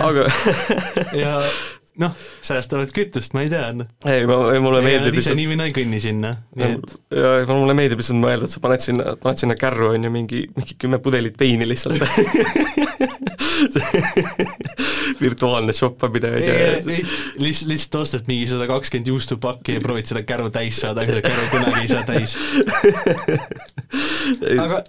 Aga 0.00 0.26
ja 1.16 1.38
noh, 2.00 2.14
säästavad 2.46 2.92
kütust, 2.94 3.34
ma 3.34 3.42
ei 3.44 3.50
tea, 3.52 3.72
noh. 3.76 3.88
ei, 4.06 4.26
ma, 4.28 4.38
mulle 4.62 4.82
meeldib 4.84 5.18
ise 5.20 5.34
nii 5.38 5.48
või 5.50 5.58
naa 5.60 5.70
ei 5.70 5.76
kõnni 5.76 6.00
sinna, 6.02 6.30
et 6.56 6.96
ja 7.16 7.32
mulle 7.50 7.76
meeldib 7.78 8.02
lihtsalt 8.02 8.22
mõelda, 8.22 8.46
et 8.46 8.54
sa 8.54 8.62
paned 8.64 8.84
sinna, 8.84 9.16
paned 9.20 9.42
sinna 9.42 9.58
kärru, 9.58 9.92
on 9.96 10.06
ju, 10.06 10.14
mingi, 10.14 10.44
mingi 10.56 10.78
kümme 10.80 11.02
pudelit 11.02 11.40
veini 11.40 11.68
lihtsalt 11.68 12.00
virtuaalne 15.20 15.74
shoppamine, 15.76 16.32
on 16.34 16.42
ju. 16.42 16.54
lihtsalt, 17.40 17.68
lihtsalt 17.70 17.98
ostad 18.00 18.28
mingi 18.30 18.48
sada 18.50 18.66
kakskümmend 18.70 19.10
juustupakki 19.12 19.76
ja 19.76 19.82
proovid 19.84 20.08
seda 20.10 20.22
käru 20.28 20.48
täis 20.54 20.80
saada, 20.82 21.04
aga 21.04 21.16
seda 21.16 21.24
käru 21.28 21.46
kunagi 21.52 21.84
ei 21.84 21.90
saa 21.90 22.04
täis. 22.08 22.36
aga 24.64 24.82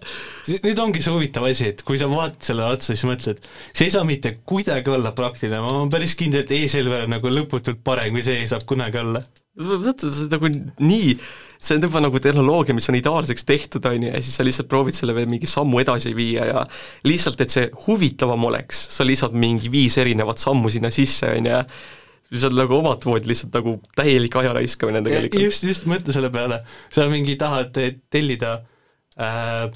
nüüd 0.65 0.81
ongi 0.83 1.03
see 1.03 1.13
huvitav 1.13 1.47
asi, 1.49 1.69
et 1.73 1.85
kui 1.87 1.99
sa 2.01 2.09
vaatad 2.11 2.49
sellele 2.51 2.77
otsa, 2.77 2.93
siis 2.93 3.05
mõtled, 3.09 3.45
see 3.71 3.87
ei 3.87 3.93
saa 3.93 4.07
mitte 4.07 4.37
kuidagi 4.47 4.93
olla 4.93 5.13
praktiline, 5.17 5.61
ma 5.63 5.75
olen 5.75 5.93
päris 5.93 6.17
kindel, 6.19 6.45
et 6.45 6.55
e-Selver 6.57 7.07
on 7.07 7.15
nagu 7.17 7.31
lõputult 7.31 7.83
parem, 7.85 8.15
kui 8.15 8.25
see 8.25 8.43
saab 8.49 8.65
kunagi 8.69 9.01
olla. 9.01 9.23
vaata, 9.61 10.09
see 10.09 10.27
on 10.27 10.35
nagu 10.35 10.53
nii, 10.81 11.15
see 11.61 11.77
on 11.77 11.85
juba 11.85 12.01
nagu 12.01 12.19
tehnoloogia, 12.21 12.73
mis 12.75 12.89
on 12.89 12.97
ideaalseks 12.97 13.45
tehtud, 13.45 13.85
on 13.85 14.05
ju, 14.07 14.09
ja 14.09 14.21
siis 14.23 14.37
sa 14.39 14.45
lihtsalt 14.45 14.69
proovid 14.71 14.97
selle 14.97 15.13
veel 15.15 15.29
mingi 15.29 15.49
sammu 15.49 15.81
edasi 15.83 16.13
viia 16.17 16.47
ja 16.49 16.63
lihtsalt, 17.07 17.41
et 17.43 17.53
see 17.53 17.67
huvitavam 17.85 18.49
oleks, 18.49 18.79
sa 18.95 19.05
lisad 19.07 19.35
mingi 19.37 19.69
viis 19.71 19.97
erinevat 20.01 20.41
sammu 20.41 20.71
sinna 20.73 20.91
sisse, 20.93 21.29
on 21.37 21.49
ju, 21.51 21.59
see 22.31 22.49
on 22.49 22.57
nagu 22.57 22.77
omat 22.79 23.05
moodi 23.09 23.29
lihtsalt 23.29 23.53
nagu 23.59 23.75
täielik 23.97 24.37
aja 24.41 24.55
raiskamine 24.57 25.03
tegelikult. 25.05 25.45
just, 25.45 25.67
just 25.69 25.85
mõtle 25.91 26.15
selle 26.15 26.31
peale, 26.33 26.63
sa 26.93 27.05
mingi 27.11 27.37
tahad 27.39 27.77
tellida 28.09 28.55
äh, 29.21 29.67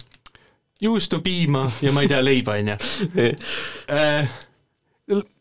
juustupiima 0.82 1.68
ja 1.86 1.94
ma 1.94 2.06
ei 2.06 2.12
tea, 2.12 2.24
leiba, 2.26 2.58
on 2.62 2.74
ju. 2.74 3.30
Äh, 3.86 4.26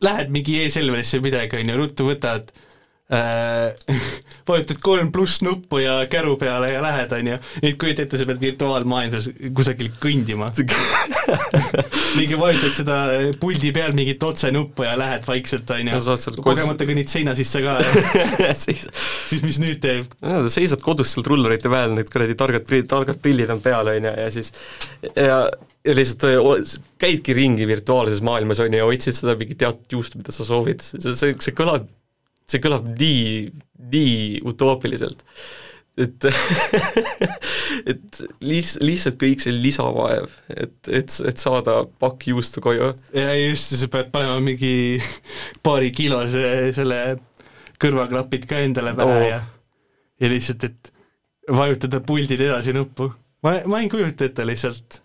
Lähed 0.04 0.28
mingi 0.28 0.58
e-Selverisse 0.60 1.16
midagi, 1.24 1.56
on 1.56 1.70
ju, 1.70 1.76
ruttu 1.78 2.04
võtad 2.04 2.50
äh, 2.52 2.63
vajutad 4.48 4.78
kolm 4.80 5.10
pluss 5.12 5.42
nuppu 5.44 5.78
ja 5.82 5.98
käru 6.10 6.36
peale 6.40 6.70
ja 6.72 6.80
lähed, 6.82 7.12
on 7.12 7.26
ju. 7.28 7.38
nüüd 7.64 7.76
kujuta 7.80 8.04
ette, 8.04 8.20
sa 8.20 8.26
pead 8.28 8.40
virtuaalmaailmas 8.40 9.28
kusagil 9.56 9.90
kõndima. 10.00 10.48
mingi 12.18 12.38
vajutad 12.40 12.76
seda 12.78 12.98
puldi 13.40 13.74
peal 13.76 13.92
mingit 13.96 14.24
otsenuppu 14.24 14.86
ja 14.86 14.94
lähed 15.00 15.26
vaikselt, 15.28 15.68
on 15.76 15.92
Ja 15.92 16.00
ju 16.00 16.34
kogemata 16.44 16.88
kõnnid 16.88 17.12
seina 17.12 17.36
sisse 17.36 17.60
ka 17.64 17.76
siis 18.64 18.86
siis 19.28 19.44
mis 19.44 19.60
nüüd 19.60 19.82
teeb? 19.84 20.08
seisad 20.52 20.80
kodus 20.84 21.12
seal 21.12 21.26
trullarite 21.26 21.72
peal, 21.72 21.92
need 21.98 22.10
kuradi 22.12 22.36
targad, 22.40 22.68
targad 22.88 23.20
prillid 23.20 23.52
on 23.52 23.60
peal, 23.64 23.92
on 23.92 24.10
ju, 24.10 24.16
ja 24.24 24.32
siis 24.32 24.52
ja 25.12 25.44
ja 25.84 25.92
lihtsalt 25.92 26.24
äh, 26.24 26.78
käidki 26.98 27.34
ringi 27.36 27.66
virtuaalses 27.68 28.22
maailmas, 28.24 28.62
on 28.64 28.72
ju, 28.72 28.80
ja 28.80 28.88
otsid 28.88 29.18
seda 29.18 29.36
mingit 29.36 29.60
teatud 29.60 29.98
juustu, 29.98 30.20
mida 30.20 30.32
sa 30.32 30.46
soovid, 30.48 30.80
see, 30.80 31.12
see, 31.12 31.34
see 31.36 31.56
kõlab, 31.56 31.84
see 32.50 32.62
kõlab 32.64 32.88
nii, 32.98 33.52
nii 33.92 34.40
utoopiliselt. 34.48 35.24
et 36.00 36.26
et 37.90 38.22
liis-, 38.42 38.78
lihtsalt 38.82 39.18
kõik 39.20 39.44
see 39.44 39.54
lisavaev, 39.54 40.30
et, 40.50 40.76
et, 40.88 41.18
et 41.30 41.38
saada 41.38 41.82
pakk 42.02 42.28
juustu 42.32 42.64
koju. 42.64 42.92
ja 43.14 43.34
just, 43.38 43.76
sa 43.78 43.90
pead 43.92 44.10
panema 44.14 44.40
mingi 44.42 45.00
paari 45.64 45.92
kilose 45.94 46.72
selle 46.76 47.00
kõrvaklapid 47.80 48.48
ka 48.50 48.62
endale 48.64 48.94
pähe 48.98 49.18
Oo. 49.18 49.28
ja 49.28 49.42
ja 50.20 50.30
lihtsalt, 50.30 50.64
et 50.64 50.92
vajutada 51.50 52.00
puldil 52.00 52.40
edasi 52.46 52.72
nuppu. 52.72 53.10
ma, 53.42 53.58
ma 53.66 53.80
ei 53.82 53.90
kujuta 53.92 54.28
ette 54.28 54.46
lihtsalt. 54.46 55.00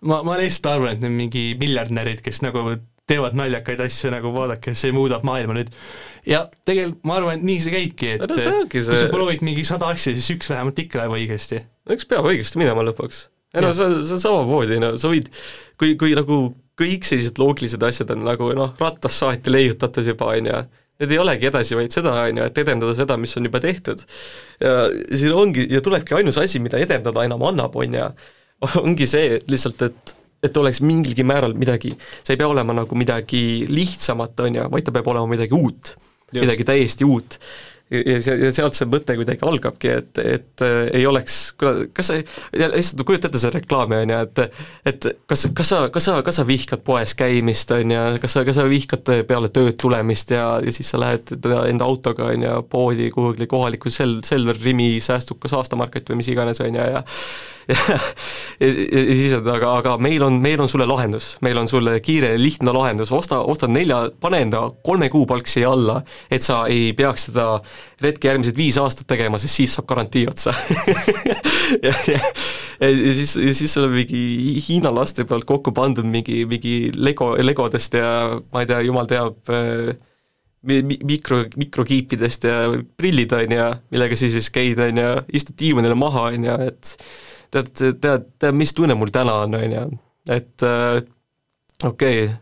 ma, 0.00 0.22
ma 0.26 0.38
lihtsalt 0.40 0.70
arvan, 0.74 0.96
et 0.96 1.04
need 1.04 1.16
mingi 1.16 1.44
miljardärid, 1.60 2.22
kes 2.24 2.42
nagu 2.46 2.64
teevad 3.10 3.34
naljakaid 3.36 3.80
asju, 3.82 4.10
nagu 4.14 4.30
vaadake, 4.34 4.74
see 4.78 4.92
muudab 4.94 5.24
maailma 5.26 5.56
nüüd. 5.58 5.70
ja 6.28 6.44
tegelikult 6.68 7.02
ma 7.08 7.16
arvan, 7.18 7.40
et 7.40 7.46
nii 7.48 7.60
see 7.64 7.72
käibki, 7.74 8.10
et 8.16 8.24
No 8.30 8.36
see 8.38 8.52
ongi 8.52 8.70
kui 8.76 8.82
see- 8.86 9.00
sa 9.00 9.08
proovid 9.10 9.42
mingi 9.42 9.64
sada 9.66 9.88
asja, 9.90 10.12
siis 10.14 10.30
üks 10.36 10.50
vähemalt 10.52 10.78
ikka 10.78 11.00
läheb 11.02 11.16
õigesti. 11.18 11.62
no 11.88 11.96
üks 11.96 12.06
peab 12.08 12.28
õigesti 12.30 12.60
minema 12.62 12.84
lõpuks. 12.86 13.24
ei 13.54 13.64
no 13.64 13.72
see, 13.76 13.88
see 14.06 14.14
on 14.18 14.22
samamoodi, 14.26 14.78
no 14.80 14.92
sa 14.96 15.10
võid, 15.10 15.28
kui, 15.80 15.96
kui 16.00 16.14
nagu 16.18 16.54
kõik 16.78 17.04
sellised 17.04 17.36
loogilised 17.42 17.82
asjad 17.84 18.10
on 18.14 18.22
nagu 18.24 18.52
noh, 18.56 18.72
ratast 18.80 19.18
saati 19.18 19.50
leiutatud 19.52 20.06
juba, 20.08 20.30
on 20.38 20.46
ju, 20.48 20.62
need 21.02 21.10
ei 21.12 21.18
olegi 21.20 21.50
edasi, 21.50 21.74
vaid 21.76 21.92
seda, 21.92 22.14
on 22.30 22.38
ju, 22.40 22.46
et 22.48 22.58
edendada 22.62 22.94
seda, 22.96 23.18
mis 23.20 23.34
on 23.36 23.44
juba 23.50 23.60
tehtud. 23.60 24.00
ja 24.62 24.86
siin 25.10 25.34
ongi, 25.36 25.66
ja 25.74 25.82
tulebki 25.84 26.14
ainus 26.16 26.38
asi, 26.38 26.62
mida 26.62 26.78
edendada 26.80 27.26
enam 27.26 27.42
annab, 27.50 27.74
on 27.76 27.98
ju, 27.98 28.08
ongi 28.86 29.06
see, 29.10 29.36
et 29.40 29.50
lihtsalt, 29.50 29.82
et 29.90 30.14
et 30.42 30.56
oleks 30.58 30.80
mingilgi 30.82 31.22
määral 31.26 31.54
midagi, 31.58 31.92
see 32.22 32.34
ei 32.34 32.40
pea 32.40 32.48
olema 32.50 32.74
nagu 32.82 32.96
midagi 32.98 33.42
lihtsamat, 33.70 34.40
on 34.46 34.56
ju, 34.62 34.70
vaid 34.72 34.88
ta 34.88 34.94
peab 34.96 35.12
olema 35.14 35.30
midagi 35.36 35.54
uut. 35.54 35.94
midagi 36.32 36.64
täiesti 36.64 37.04
uut 37.04 37.38
ja, 37.92 38.00
ja 38.06 38.20
se- 38.24 38.36
ja 38.40 38.50
sealt 38.56 38.76
see 38.76 38.86
mõte 38.88 39.14
kuidagi 39.18 39.44
algabki, 39.44 39.90
et, 40.00 40.18
et 40.18 40.62
äh, 40.64 40.86
ei 40.96 41.04
oleks, 41.06 41.34
kas 41.60 42.08
sa, 42.08 42.16
lihtsalt 42.56 43.02
kujuta 43.04 43.28
ette 43.28 43.40
seda 43.42 43.58
reklaami, 43.58 43.98
on 44.06 44.12
ju, 44.14 44.20
et 44.24 44.40
et 44.92 45.08
kas, 45.28 45.44
kas 45.58 45.72
sa, 45.74 45.82
kas 45.92 46.08
sa, 46.08 46.14
kas 46.24 46.40
sa 46.40 46.46
vihkad 46.48 46.80
poes 46.86 47.12
käimist, 47.18 47.70
on 47.76 47.92
ju, 47.92 48.04
kas 48.22 48.32
sa, 48.38 48.46
kas 48.48 48.56
sa 48.58 48.64
vihkad 48.70 49.12
peale 49.28 49.52
tööd 49.52 49.76
tulemist 49.80 50.32
ja, 50.32 50.46
ja 50.64 50.72
siis 50.72 50.88
sa 50.94 51.02
lähed 51.04 51.34
enda 51.68 51.84
autoga, 51.84 52.30
on 52.32 52.48
ju, 52.48 52.56
poodi 52.72 53.10
kuhugi 53.12 53.46
kohalikku 53.50 53.92
sel-, 53.92 54.22
Selver, 54.24 54.56
Rimi, 54.64 54.94
Säästukas, 55.04 55.52
Aastamarket 55.60 56.08
või 56.08 56.22
mis 56.22 56.32
iganes, 56.32 56.64
on 56.64 56.72
ju, 56.72 56.80
ja 56.80 56.88
ja, 56.96 57.04
ja, 57.72 57.78
ja 58.66 59.14
siis, 59.14 59.32
et 59.36 59.48
aga, 59.54 59.76
aga 59.80 59.94
meil 60.02 60.22
on, 60.26 60.38
meil 60.42 60.60
on 60.62 60.70
sulle 60.70 60.86
lahendus, 60.88 61.36
meil 61.44 61.58
on 61.60 61.68
sulle 61.70 61.98
kiire 62.04 62.32
ja 62.34 62.40
lihtne 62.40 62.74
lahendus, 62.74 63.12
osta, 63.14 63.40
osta 63.40 63.68
nelja, 63.70 64.04
pane 64.20 64.42
enda 64.46 64.64
kolme 64.84 65.08
kuu 65.12 65.26
palk 65.30 65.50
siia 65.50 65.70
alla, 65.72 66.00
et 66.32 66.44
sa 66.44 66.64
ei 66.70 66.92
peaks 66.98 67.28
seda 67.30 67.46
retki 68.02 68.30
järgmised 68.30 68.58
viis 68.58 68.78
aastat 68.82 69.08
tegema, 69.12 69.38
sest 69.38 69.60
siis 69.60 69.76
saab 69.78 69.88
garantii 69.92 70.26
otsa. 70.32 70.54
Ja, 71.82 71.92
ja, 72.10 72.18
ja, 72.82 72.88
ja 72.90 73.12
siis, 73.16 73.32
ja 73.38 73.52
siis 73.56 73.72
sul 73.72 73.86
on 73.86 73.94
mingi 73.94 74.60
Hiina 74.66 74.90
laste 74.92 75.24
pealt 75.24 75.46
kokku 75.48 75.72
pandud 75.72 76.04
mingi, 76.04 76.42
mingi 76.50 76.90
Lego, 76.94 77.30
Legodest 77.40 77.94
ja 77.96 78.10
ma 78.52 78.64
ei 78.64 78.68
tea, 78.68 78.82
jumal 78.84 79.08
teab 79.08 79.48
äh, 79.54 79.94
mi- 80.62 80.98
mikro, 81.04 81.44
mikrokiipidest 81.56 82.44
ja 82.44 82.56
prillid, 82.98 83.32
on 83.32 83.56
ju, 83.56 83.68
millega 83.94 84.18
sa 84.18 84.30
siis 84.30 84.50
käid, 84.54 84.80
on 84.82 85.00
ju, 85.00 85.12
istud 85.38 85.58
diivanile 85.58 85.96
maha, 85.98 86.28
on 86.32 86.48
ju, 86.50 86.58
et 86.68 86.96
tead, 87.52 87.72
tead, 87.76 88.28
tead, 88.40 88.56
mis 88.56 88.74
tunne 88.76 88.96
mul 88.98 89.12
täna 89.14 89.42
on, 89.44 89.56
on 89.60 89.76
ju, 89.76 89.86
et 90.32 90.66
äh, 90.66 91.02
okei 91.84 92.24
okay,, 92.24 92.36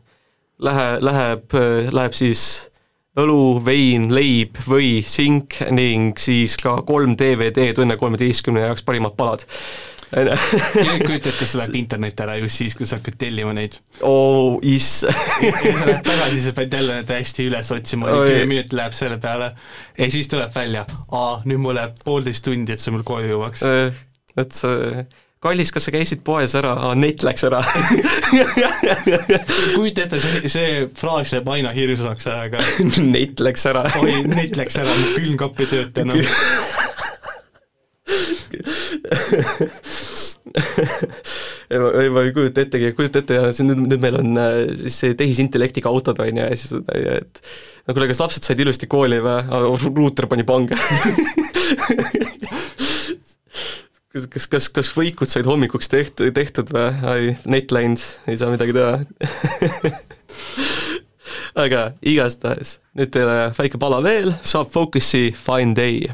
lähe, 0.61 0.89
läheb, 1.05 1.61
läheb 1.93 2.17
siis 2.17 2.71
õlu, 3.19 3.61
vein, 3.65 4.11
leib 4.15 4.59
või 4.69 5.01
sink 5.07 5.61
ning 5.75 6.19
siis 6.21 6.57
ka 6.61 6.81
kolm 6.87 7.17
DVD-d 7.19 7.83
Õnne 7.83 7.97
kolmeteistkümne 8.01 8.69
jaoks 8.69 8.85
parimad 8.87 9.17
palad. 9.19 9.47
on 10.17 10.27
ju. 10.27 10.37
kujuta 11.07 11.31
ette, 11.31 11.47
sul 11.47 11.61
läheb 11.61 11.77
internet 11.79 12.21
ära 12.23 12.37
just 12.41 12.63
siis, 12.63 12.75
kui 12.79 12.87
sa 12.87 12.99
hakkad 12.99 13.19
tellima 13.19 13.55
neid. 13.57 13.81
oo, 14.07 14.59
issand. 14.63 15.15
ja 15.43 15.55
sa 15.57 15.87
lähed 15.87 16.05
tagasi, 16.07 16.45
sa 16.45 16.55
pead 16.57 16.79
jälle 16.79 17.01
need 17.01 17.15
hästi 17.15 17.49
üles 17.51 17.73
otsima, 17.75 18.11
kümme 18.11 18.47
minutit 18.51 18.77
läheb 18.79 18.95
selle 18.97 19.19
peale 19.23 19.53
ja 19.99 20.11
siis 20.11 20.31
tuleb 20.31 20.55
välja, 20.55 20.87
aa, 21.11 21.41
nüüd 21.47 21.63
mul 21.63 21.79
läheb 21.79 21.99
poolteist 22.05 22.47
tundi, 22.47 22.75
et 22.75 22.83
see 22.83 22.95
mul 22.95 23.07
koju 23.07 23.35
jõuaks. 23.35 23.67
Et 24.39 24.55
see 24.55 25.03
kallis, 25.41 25.71
kas 25.73 25.87
sa 25.89 25.93
käisid 25.95 26.21
poes 26.25 26.55
ära, 26.59 26.75
net 27.01 27.23
läks 27.25 27.45
ära 27.49 27.63
kujuta 29.75 30.03
ette, 30.05 30.19
see, 30.21 30.51
see 30.53 30.89
fraas 31.01 31.33
läheb 31.33 31.49
aina 31.55 31.71
hirmsamaks 31.73 32.27
ajaga. 32.29 32.59
net 33.15 33.41
läks 33.41 33.65
ära. 33.71 33.83
oi, 34.03 34.19
net 34.29 34.57
läks 34.61 34.77
ära, 34.83 34.93
külmkapp 35.17 35.63
ei 35.65 35.69
tööta 35.71 36.05
enam. 36.05 36.21
ei 41.71 41.79
ma, 41.79 41.89
ei 42.03 42.09
ma 42.13 42.21
ei 42.27 42.33
kujuta 42.37 42.61
ettegi, 42.67 42.93
kujuta 42.99 43.23
ette 43.23 43.33
ja 43.39 43.45
see 43.55 43.65
nüüd, 43.69 43.81
nüüd 43.87 44.01
meil 44.03 44.17
on 44.21 44.29
äh, 44.41 44.57
siis 44.83 44.97
see 45.05 45.13
tehisintellektiga 45.17 45.89
autod 45.89 46.19
on 46.21 46.41
ju 46.43 46.45
ja 46.51 46.57
siis, 46.59 46.73
et 47.15 47.33
no 47.87 47.95
kuule, 47.95 48.11
kas 48.11 48.21
lapsed 48.21 48.45
said 48.45 48.61
ilusti 48.61 48.87
kooli 48.91 49.19
või, 49.25 49.39
ruuter 49.89 50.27
pani 50.29 50.45
pange 50.49 50.77
kas, 54.15 54.27
kas, 54.31 54.47
kas, 54.51 54.69
kas 54.75 54.91
võikud 54.97 55.31
said 55.31 55.49
hommikuks 55.49 55.91
tehtud, 55.93 56.33
tehtud 56.37 56.73
või, 56.75 56.89
ai, 57.13 57.37
net 57.51 57.75
läinud, 57.75 58.03
ei 58.31 58.41
saa 58.41 58.51
midagi 58.53 58.75
teha. 58.77 58.99
Aga 61.63 61.91
igastahes, 62.07 62.79
nüüd 62.99 63.11
teile 63.15 63.51
väike 63.57 63.79
pala 63.83 64.01
veel, 64.05 64.35
saab 64.47 64.71
Focusi 64.75 65.31
Fine 65.37 65.75
Day 65.79 66.11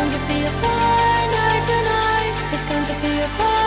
going 0.00 0.12
to 0.12 0.18
be 0.28 0.42
a 0.44 0.50
fine 0.50 1.30
night 1.30 1.62
tonight. 1.62 2.34
It's 2.54 2.64
going 2.64 2.86
to 2.86 2.94
be 3.02 3.18
a 3.18 3.28
fine 3.28 3.59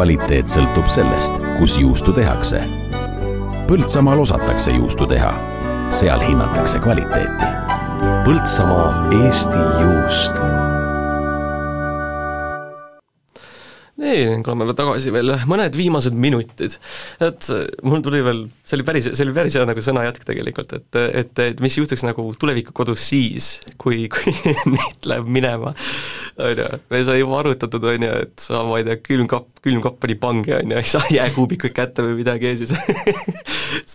kvaliteet 0.00 0.48
sõltub 0.48 0.86
sellest, 0.88 1.34
kus 1.58 1.74
juustu 1.76 2.14
tehakse. 2.16 2.62
Põltsamaal 3.68 4.22
osatakse 4.22 4.72
juustu 4.72 5.04
teha, 5.10 5.34
seal 5.92 6.24
hinnatakse 6.24 6.80
kvaliteeti. 6.80 7.50
Põltsamaa 8.24 8.88
Eesti 9.18 9.60
juust 9.82 10.40
veel 14.10 14.76
tagasi 14.78 15.12
veel 15.14 15.34
mõned 15.50 15.76
viimased 15.76 16.16
minutid. 16.16 16.76
et 17.22 17.48
mul 17.86 18.02
tuli 18.04 18.22
veel, 18.24 18.44
see 18.64 18.78
oli 18.78 18.86
päris, 18.86 19.10
see 19.12 19.26
oli 19.26 19.34
päris 19.36 19.56
hea 19.58 19.66
nagu 19.68 19.84
sõnajätk 19.84 20.26
tegelikult, 20.28 20.74
et, 20.78 21.00
et, 21.22 21.42
et 21.46 21.62
mis 21.64 21.76
juhtuks 21.78 22.04
nagu 22.06 22.24
tulevikukodus 22.40 23.06
siis, 23.12 23.50
kui, 23.80 24.06
kui 24.14 24.34
neid 24.70 25.10
läheb 25.10 25.30
minema, 25.30 25.74
on 26.40 26.62
ju, 26.62 26.68
me 26.92 27.02
sai 27.06 27.20
juba 27.20 27.40
arutatud, 27.42 27.88
on 27.92 28.06
ju, 28.08 28.12
et 28.26 28.46
sa, 28.46 28.62
ma 28.68 28.80
ei 28.80 28.88
tea, 28.88 29.00
külmkapp, 29.04 29.60
külmkapp 29.64 30.00
pani 30.02 30.18
pange, 30.20 30.56
on 30.60 30.74
ju, 30.74 30.80
ei 30.80 30.94
saa 30.94 31.12
jääkuubikuid 31.12 31.76
kätte 31.76 32.06
või 32.06 32.20
midagi 32.22 32.50
ja 32.50 32.56
siis 32.60 32.74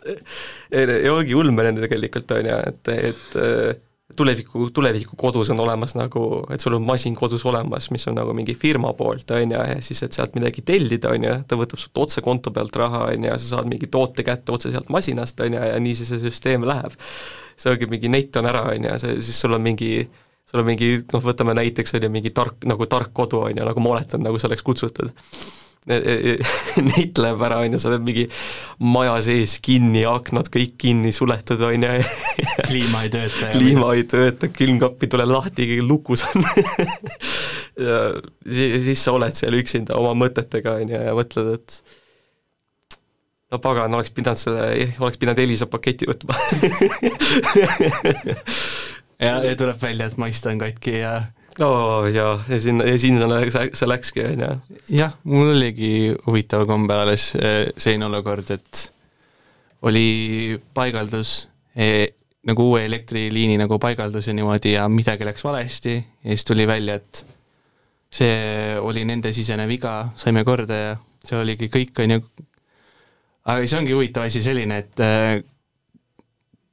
ja 0.76 1.13
ongi 1.13 1.38
ulme 1.38 1.66
nende 1.68 1.86
tegelikult, 1.86 2.38
on 2.38 2.51
ju, 2.51 2.61
et, 2.72 2.95
et 3.11 3.85
tuleviku, 4.18 4.70
tuleviku 4.70 5.16
kodus 5.18 5.49
on 5.49 5.60
olemas 5.60 5.95
nagu, 5.97 6.45
et 6.53 6.62
sul 6.62 6.78
on 6.78 6.84
masin 6.86 7.16
kodus 7.18 7.45
olemas, 7.45 7.89
mis 7.91 8.06
on 8.08 8.18
nagu 8.20 8.34
mingi 8.38 8.53
firma 8.56 8.93
poolt, 8.93 9.32
on 9.34 9.56
ju, 9.56 9.62
ja 9.72 9.80
siis, 9.82 10.03
et 10.06 10.14
sealt 10.14 10.36
midagi 10.38 10.62
tellida, 10.66 11.10
on 11.16 11.26
ju, 11.26 11.38
ta 11.47 11.58
võtab 11.58 11.82
sult 11.82 12.03
otse 12.06 12.22
konto 12.26 12.53
pealt 12.53 12.78
raha, 12.78 13.08
on 13.14 13.26
ju, 13.26 13.32
ja 13.32 13.39
sa 13.39 13.56
saad 13.56 13.72
mingi 13.72 13.89
toote 13.91 14.26
kätte 14.28 14.53
otse 14.53 14.72
sealt 14.74 14.91
masinast, 14.93 15.41
on 15.41 15.58
ju, 15.58 15.64
ja 15.72 15.82
nii 15.82 15.97
see, 15.97 16.10
see 16.12 16.22
süsteem 16.28 16.68
läheb. 16.68 16.93
see 17.56 17.72
ongi 17.72 17.88
mingi 17.88 18.12
net 18.12 18.36
on 18.36 18.49
ära, 18.51 18.68
on 18.76 18.86
ju, 18.89 18.99
siis 19.24 19.41
sul 19.41 19.58
on 19.58 19.66
mingi 19.66 19.91
sul 20.46 20.62
on 20.62 20.70
mingi, 20.70 20.89
noh, 21.14 21.24
võtame 21.26 21.56
näiteks, 21.58 21.96
on 21.98 22.08
ju, 22.08 22.14
mingi 22.14 22.34
tark, 22.36 22.64
nagu 22.70 22.88
tark 22.89 23.14
kodu, 23.16 23.46
on 23.50 23.58
ju, 23.58 23.68
nagu 23.68 23.84
ma 23.84 23.96
oletan, 23.96 24.26
nagu 24.26 24.41
sa 24.41 24.50
oleks 24.52 24.66
kutsutud 24.66 25.14
Neid 26.89 27.20
läheb 27.22 27.43
ära, 27.46 27.60
on 27.62 27.76
ju, 27.76 27.80
sa 27.82 27.91
oled 27.91 28.06
mingi 28.08 28.24
maja 28.82 29.20
sees 29.26 29.60
kinni, 29.64 30.02
aknad 30.10 30.50
kõik 30.54 30.74
kinni 30.82 31.12
suletud, 31.14 31.62
on 31.68 31.86
ju. 31.86 32.08
kliima 32.70 33.04
ei 33.06 33.12
tööta. 33.14 33.52
kliima 33.54 33.91
ei 33.93 34.08
tööta, 34.10 34.50
külmkapp 34.54 35.06
ei 35.06 35.12
tule 35.14 35.28
lahti, 35.30 35.68
lukus 35.86 36.26
on 36.32 36.48
ja 37.86 38.00
siis, 38.50 38.82
siis 38.88 39.06
sa 39.06 39.14
oled 39.14 39.38
seal 39.38 39.60
üksinda 39.60 40.00
oma 40.00 40.16
mõtetega, 40.26 40.80
on 40.82 40.96
ju, 40.96 41.04
ja 41.06 41.14
mõtled, 41.18 41.54
et 41.60 41.78
no 43.54 43.62
pagan, 43.62 43.93
oleks 43.93 44.14
pidanud 44.16 44.41
selle, 44.41 44.89
oleks 44.98 45.22
pidanud 45.22 45.43
Elisa 45.46 45.70
paketi 45.70 46.10
võtma 46.10 46.34
ja, 49.20 49.39
ja 49.43 49.55
tuleb 49.55 49.82
välja, 49.82 50.09
et 50.09 50.18
maist 50.22 50.45
on 50.49 50.59
katki 50.59 50.99
ja 50.99 51.16
oo 51.63 52.05
jaa, 52.11 52.39
ja 52.49 52.59
sinna, 52.59 52.84
ja 52.84 52.99
sinna 52.99 53.30
läks, 53.30 53.55
see 53.80 53.88
läkski, 53.88 54.26
on 54.28 54.43
ju. 54.43 54.51
jah, 54.97 55.16
mul 55.24 55.53
oligi 55.53 56.11
huvitav 56.26 56.66
kombel 56.68 57.05
alles 57.05 57.30
eh, 57.39 57.70
selline 57.78 58.09
olukord, 58.09 58.51
et 58.51 58.82
oli 59.88 60.59
paigaldus 60.76 61.45
eh, 61.78 62.09
nagu 62.45 62.68
uue 62.72 62.84
elektriliini 62.86 63.57
nagu 63.57 63.80
paigaldus 63.82 64.28
ja 64.30 64.36
niimoodi 64.38 64.76
ja 64.76 64.89
midagi 64.91 65.26
läks 65.26 65.45
valesti 65.45 65.95
ja 65.95 66.30
siis 66.34 66.45
tuli 66.45 66.68
välja, 66.68 66.99
et 66.99 67.24
see 68.16 68.76
oli 68.80 69.05
nende 69.07 69.32
sisene 69.36 69.68
viga, 69.68 70.11
saime 70.20 70.43
korda 70.47 70.82
ja 70.82 70.93
see 71.26 71.39
oligi 71.39 71.72
kõik, 71.72 72.03
on 72.03 72.18
ju. 72.18 72.22
aga 73.45 73.61
siis 73.63 73.80
ongi 73.80 73.95
huvitav 73.95 74.28
asi 74.28 74.43
selline, 74.43 74.84
et 74.84 75.05
eh, 75.05 75.43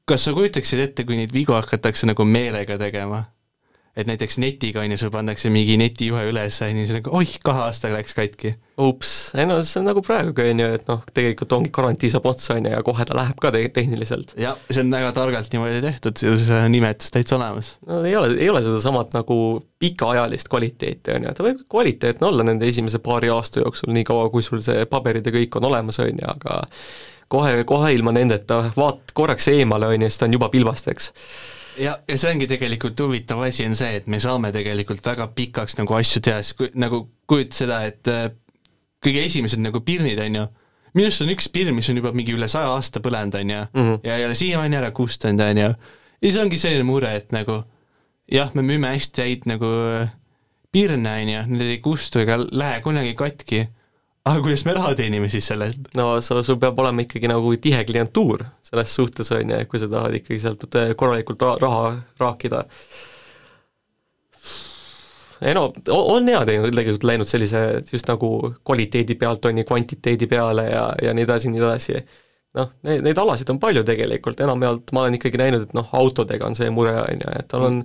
kas 0.09 0.27
sa 0.27 0.35
kujutaksid 0.37 0.83
ette, 0.89 1.07
kui 1.09 1.21
neid 1.21 1.35
vigu 1.35 1.55
hakatakse 1.57 2.09
nagu 2.11 2.27
meelega 2.29 2.79
tegema? 2.81 3.25
et 3.93 4.09
näiteks 4.09 4.39
netiga 4.41 4.81
on 4.81 4.93
ju, 4.95 4.97
sul 4.97 5.11
pannakse 5.13 5.51
mingi 5.53 5.75
netijuhe 5.77 6.23
üles, 6.31 6.57
on 6.65 6.79
ju, 6.81 6.85
siis 6.89 6.97
nagu 6.97 7.13
oih, 7.19 7.35
kahe 7.45 7.67
aastaga 7.67 7.99
läks 7.99 8.17
katki. 8.17 8.55
ups, 8.81 9.11
ei 9.37 9.45
no 9.45 9.59
see 9.69 9.83
on 9.83 9.91
nagu 9.91 10.01
praegugi, 10.05 10.47
on 10.49 10.63
ju, 10.63 10.69
et 10.79 10.89
noh, 10.89 11.03
tegelikult 11.13 11.53
ongi 11.59 11.73
garantii 11.77 12.09
saab 12.15 12.31
otsa, 12.31 12.57
on 12.57 12.71
ju, 12.71 12.73
ja 12.73 12.81
kohe 12.87 13.05
ta 13.09 13.19
läheb 13.19 13.37
ka 13.43 13.53
te 13.53 13.61
tehniliselt. 13.77 14.33
jah, 14.41 14.57
see 14.71 14.81
on 14.81 14.97
väga 14.97 15.13
targalt 15.19 15.53
niimoodi 15.53 15.85
tehtud 15.85 16.25
see 16.25 16.63
nimetus 16.73 17.13
täitsa 17.13 17.37
olemas. 17.37 17.75
no 17.85 18.01
ei 18.09 18.17
ole, 18.17 18.33
ei 18.41 18.49
ole 18.49 18.65
sedasamat 18.65 19.13
nagu 19.19 19.39
pikaajalist 19.85 20.49
kvaliteeti, 20.49 21.19
on 21.19 21.29
ju, 21.29 21.37
ta 21.37 21.49
võib 21.51 21.63
kvaliteetne 21.77 22.31
olla 22.33 22.49
nende 22.49 22.73
esimese 22.73 23.03
paari 23.05 23.29
aasta 23.35 23.61
jooksul, 23.61 23.93
niikaua 23.93 24.31
kui 24.33 24.47
sul 24.47 24.65
see 24.65 24.89
paberid 24.89 25.29
ja 25.29 25.37
kõik 25.37 25.61
on 25.61 25.69
olemas, 25.69 26.01
on 26.01 26.17
ju, 26.17 26.33
aga 26.33 26.63
kohe, 27.33 27.65
kohe 27.69 27.95
ilma 27.97 28.13
nendeta, 28.15 28.63
vaat 28.77 29.15
korraks 29.17 29.49
eemale, 29.53 29.89
on 29.89 30.07
ju, 30.07 30.13
siis 30.13 30.21
ta 30.21 30.29
on 30.29 30.39
juba 30.39 30.53
pilbasteks 30.53 31.11
ja, 31.81 31.97
ja 32.09 32.19
see 32.19 32.33
ongi 32.33 32.49
tegelikult 32.51 33.01
huvitav 33.01 33.43
asi, 33.47 33.65
on 33.69 33.77
see, 33.79 33.97
et 34.01 34.09
me 34.11 34.21
saame 34.23 34.53
tegelikult 34.55 35.05
väga 35.07 35.29
pikaks 35.37 35.79
nagu 35.81 35.97
asju 35.97 36.23
teha, 36.25 36.43
siis 36.45 36.59
kui 36.59 36.71
nagu 36.79 37.05
kujuta 37.31 37.63
seda, 37.63 37.81
et 37.89 38.11
äh, 38.13 38.27
kõige 39.03 39.25
esimesed 39.27 39.63
nagu 39.63 39.83
pirnid, 39.85 40.21
on 40.23 40.41
ju, 40.41 40.47
minu 40.93 41.09
arust 41.09 41.25
on 41.25 41.33
üks 41.33 41.49
pirn, 41.53 41.75
mis 41.77 41.89
on 41.91 42.01
juba 42.01 42.13
mingi 42.17 42.35
üle 42.37 42.49
saja 42.53 42.75
aasta 42.77 43.03
põlenud, 43.05 43.39
on 43.41 43.55
ju, 43.55 43.67
ja 44.05 44.17
ei 44.19 44.27
ole 44.29 44.39
siiamaani 44.39 44.81
ära 44.83 44.91
kustunud, 44.95 45.45
on 45.45 45.63
ju, 45.65 45.69
ja 45.73 46.27
siis 46.27 46.41
ongi 46.43 46.61
selline 46.61 46.87
mure, 46.89 47.13
et 47.23 47.33
nagu 47.35 47.63
jah, 48.33 48.53
me 48.55 48.65
müüme 48.67 48.93
hästi 48.93 49.25
häid 49.25 49.47
nagu 49.51 49.71
äh, 49.93 50.13
pirne, 50.73 51.17
on 51.23 51.33
ju, 51.37 51.47
need 51.57 51.77
ei 51.77 51.81
kustu 51.85 52.23
ega 52.23 52.41
lähe 52.43 52.83
kunagi 52.85 53.17
katki 53.19 53.67
aga 54.25 54.43
kuidas 54.43 54.65
me 54.67 54.75
raha 54.77 54.95
teenime 54.99 55.29
siis 55.31 55.47
selle 55.51 55.69
eest? 55.71 55.89
no 55.99 56.09
sa, 56.23 56.43
sul 56.47 56.59
peab 56.63 56.79
olema 56.79 57.05
ikkagi 57.05 57.31
nagu 57.31 57.55
tihe 57.63 57.83
klientuur 57.89 58.45
selles 58.65 58.95
suhtes, 58.95 59.33
on 59.35 59.55
ju, 59.55 59.63
kui 59.71 59.81
sa 59.83 59.89
tahad 59.91 60.19
ikkagi 60.19 60.43
sealt 60.43 60.67
korralikult 60.99 61.43
ra 61.43 61.57
raha 61.63 61.89
raakida. 62.23 62.65
ei 65.43 65.57
no, 65.59 65.69
on 65.99 66.29
hea 66.31 66.43
tegelikult 66.47 67.09
läinud 67.11 67.31
sellise 67.31 67.65
just 67.91 68.11
nagu 68.11 68.53
kvaliteedi 68.63 69.19
pealt, 69.19 69.51
on 69.51 69.59
ju, 69.59 69.67
kvantiteedi 69.69 70.31
peale 70.31 70.69
ja, 70.71 70.87
ja 71.03 71.15
nii 71.17 71.27
edasi, 71.27 71.51
nii 71.51 71.65
edasi. 71.65 71.99
Noh, 72.59 72.73
neid, 72.85 73.01
neid 73.07 73.19
alasid 73.21 73.49
on 73.53 73.59
palju 73.61 73.83
tegelikult, 73.89 74.41
enamjaolt 74.45 74.93
ma 74.93 75.07
olen 75.07 75.17
ikkagi 75.17 75.41
näinud, 75.41 75.65
et 75.65 75.73
noh, 75.77 75.89
autodega 75.97 76.49
on 76.49 76.57
see 76.57 76.69
mure, 76.75 76.93
on 77.01 77.23
ju, 77.25 77.31
et 77.39 77.49
tal 77.49 77.65
on, 77.69 77.79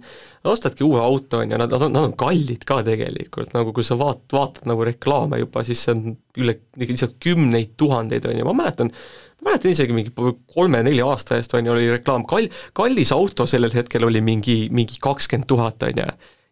ostadki 0.52 0.84
uue 0.88 1.00
auto, 1.00 1.42
on 1.44 1.54
ju, 1.54 1.60
nad, 1.60 1.72
nad 1.72 1.86
on, 1.88 1.94
nad 1.96 2.10
on 2.10 2.16
kallid 2.20 2.66
ka 2.68 2.82
tegelikult, 2.88 3.54
nagu 3.56 3.72
kui 3.76 3.88
sa 3.88 3.96
vaat-, 4.00 4.26
vaatad 4.36 4.68
nagu 4.68 4.84
reklaame 4.88 5.40
juba, 5.40 5.64
siis 5.68 5.86
see 5.86 5.96
on 5.96 6.18
üle, 6.44 6.58
lihtsalt 6.84 7.16
kümneid 7.24 7.78
tuhandeid, 7.80 8.28
on 8.28 8.42
ju, 8.42 8.48
ma 8.48 8.56
mäletan, 8.60 8.92
ma 9.40 9.54
mäletan 9.54 9.72
isegi 9.72 9.96
mingi 9.96 10.12
kolme-nelja 10.52 11.08
aasta 11.14 11.40
eest, 11.40 11.56
on 11.56 11.70
ju, 11.70 11.76
oli 11.76 11.94
reklaam, 11.94 12.28
kall-, 12.28 12.52
kallis 12.78 13.16
auto 13.16 13.48
sellel 13.48 13.76
hetkel 13.76 14.08
oli 14.10 14.24
mingi, 14.24 14.66
mingi 14.76 15.00
kakskümmend 15.04 15.48
tuhat, 15.48 15.88
on 15.88 16.04
ju. 16.04 16.10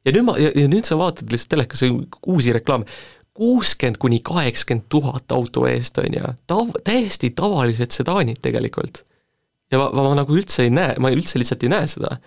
ja 0.08 0.16
nüüd 0.16 0.30
ma, 0.30 0.40
ja, 0.40 0.56
ja 0.56 0.72
nüüd 0.72 0.88
sa 0.88 0.96
vaatad 1.02 1.36
lihtsalt 1.36 1.52
telekas 1.58 1.84
uusi 1.84 2.56
reklaame, 2.56 2.88
kuuskümmend 3.36 4.00
kuni 4.00 4.22
kaheksakümmend 4.24 4.88
tuhat 4.90 5.32
auto 5.36 5.66
eest, 5.68 6.00
on 6.00 6.16
ju, 6.16 6.32
tav-, 6.48 6.78
täiesti 6.88 7.34
tavalised 7.36 7.92
sedaanid 7.96 8.40
tegelikult. 8.44 9.04
ja 9.72 9.82
ma, 9.82 9.90
ma, 9.92 10.08
ma 10.08 10.16
nagu 10.22 10.38
üldse 10.38 10.66
ei 10.66 10.72
näe, 10.74 10.96
ma 11.04 11.12
üldse 11.14 11.42
lihtsalt 11.42 11.66
ei 11.68 11.74
näe 11.74 11.90
seda. 11.92 12.18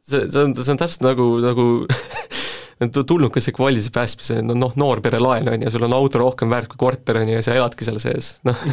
see, 0.00 0.24
see 0.30 0.44
on, 0.44 0.56
see 0.56 0.72
on 0.72 0.80
täpselt 0.80 1.04
nagu, 1.04 1.28
nagu 1.44 1.68
tulnukese 3.12 3.52
kvalise 3.52 3.92
päästmise, 3.92 4.40
no 4.46 4.56
noh, 4.56 4.72
noorpere 4.80 5.20
laen 5.20 5.50
on 5.52 5.66
ju, 5.66 5.74
sul 5.74 5.84
on 5.88 5.96
auto 5.98 6.22
rohkem 6.22 6.50
väärt 6.50 6.72
kui 6.72 6.80
korter 6.80 7.20
on 7.20 7.28
ju 7.28 7.36
ja 7.36 7.44
sa 7.44 7.56
eladki 7.58 7.88
seal 7.88 8.00
sees, 8.02 8.36
noh. 8.48 8.66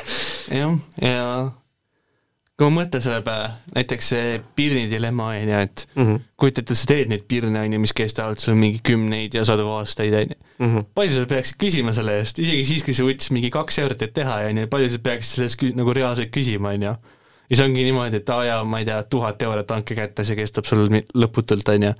jah, 0.60 0.74
ja 1.04 1.24
kui 2.60 2.68
ma 2.68 2.82
mõtlen 2.82 3.00
selle 3.00 3.22
peale, 3.24 3.46
näiteks 3.72 4.08
see 4.12 4.32
pirni 4.56 4.82
dilemma 4.90 5.30
on 5.32 5.48
ju, 5.48 5.60
et 5.64 5.84
mm. 5.94 6.02
-hmm. 6.06 6.24
kujuta 6.36 6.60
ette, 6.60 6.74
sa 6.76 6.88
teed 6.90 7.08
neid 7.08 7.22
pirne 7.28 7.56
on 7.60 7.72
ju, 7.72 7.78
mis 7.80 7.94
kestavad 7.96 8.42
sul 8.42 8.58
mingi 8.60 8.82
kümneid 8.84 9.32
ja 9.34 9.46
sadu 9.48 9.64
aastaid 9.78 10.16
on 10.18 10.34
ju. 10.34 10.36
Mhm. 10.58 10.84
palju 10.94 11.14
sa 11.14 11.26
peaksid 11.26 11.56
küsima 11.62 11.94
selle 11.96 12.18
eest, 12.20 12.38
isegi 12.38 12.64
siis, 12.68 12.84
kui 12.84 12.92
see 12.94 13.06
võttis 13.06 13.32
mingi 13.32 13.48
kaks 13.50 13.78
eurot, 13.80 14.02
et 14.02 14.12
teha 14.12 14.34
on 14.50 14.60
ju, 14.60 14.66
palju 14.74 14.90
sa 14.92 15.00
peaksid 15.06 15.34
selle 15.34 15.48
eest 15.48 15.62
kü- 15.62 15.72
nagu 15.78 15.94
reaalselt 15.96 16.28
küsima 16.36 16.74
on 16.76 16.82
ju. 16.82 16.94
ja 17.50 17.56
see 17.56 17.64
ongi 17.64 17.86
niimoodi, 17.86 18.20
et 18.20 18.28
aa 18.28 18.44
jaa, 18.44 18.64
ma 18.64 18.82
ei 18.84 18.84
tea, 18.84 19.02
tuhat 19.02 19.42
eurot 19.42 19.70
andke 19.70 19.96
kätte, 19.96 20.24
see 20.24 20.36
kestab 20.36 20.68
sul 20.68 20.84
lõputult 21.16 21.72
on 21.72 21.88
ju. 21.88 21.94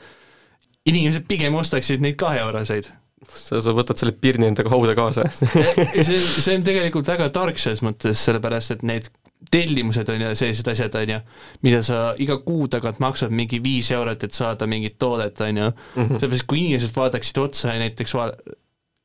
inimesed 0.92 1.24
pigem 1.28 1.54
ostaksid 1.54 2.04
neid 2.04 2.20
kaheeuroseid 2.20 2.92
sa, 3.28 3.60
sa 3.60 3.72
võtad 3.72 3.96
selle 3.96 4.12
pirni 4.12 4.46
endaga 4.50 4.68
hauda 4.72 4.94
kaasa 4.94 5.24
see, 5.32 6.20
see 6.20 6.54
on 6.56 6.68
tegelikult 6.68 7.08
väga 7.08 7.30
tark 7.32 7.58
selles 7.58 7.80
mõttes, 7.80 8.20
sellepärast 8.28 8.76
et 8.76 8.84
need 8.84 9.08
tellimused 9.50 10.08
on 10.12 10.20
ju 10.20 10.30
sellised 10.36 10.68
asjad, 10.68 10.94
on 11.00 11.14
ju, 11.14 11.18
mida 11.66 11.82
sa 11.86 12.00
iga 12.20 12.36
kuu 12.44 12.68
tagant 12.70 13.00
maksad 13.02 13.32
mingi 13.34 13.60
viis 13.64 13.90
eurot, 13.94 14.24
et 14.24 14.36
saada 14.36 14.68
mingit 14.70 14.98
toodet, 15.00 15.40
on 15.46 15.62
ju. 15.62 15.68
sellepärast, 15.96 16.46
kui 16.50 16.64
inimesed 16.66 16.96
vaataksid 16.96 17.40
otsa 17.42 17.74
ja 17.74 17.84
näiteks 17.84 18.14
va-, 18.18 18.32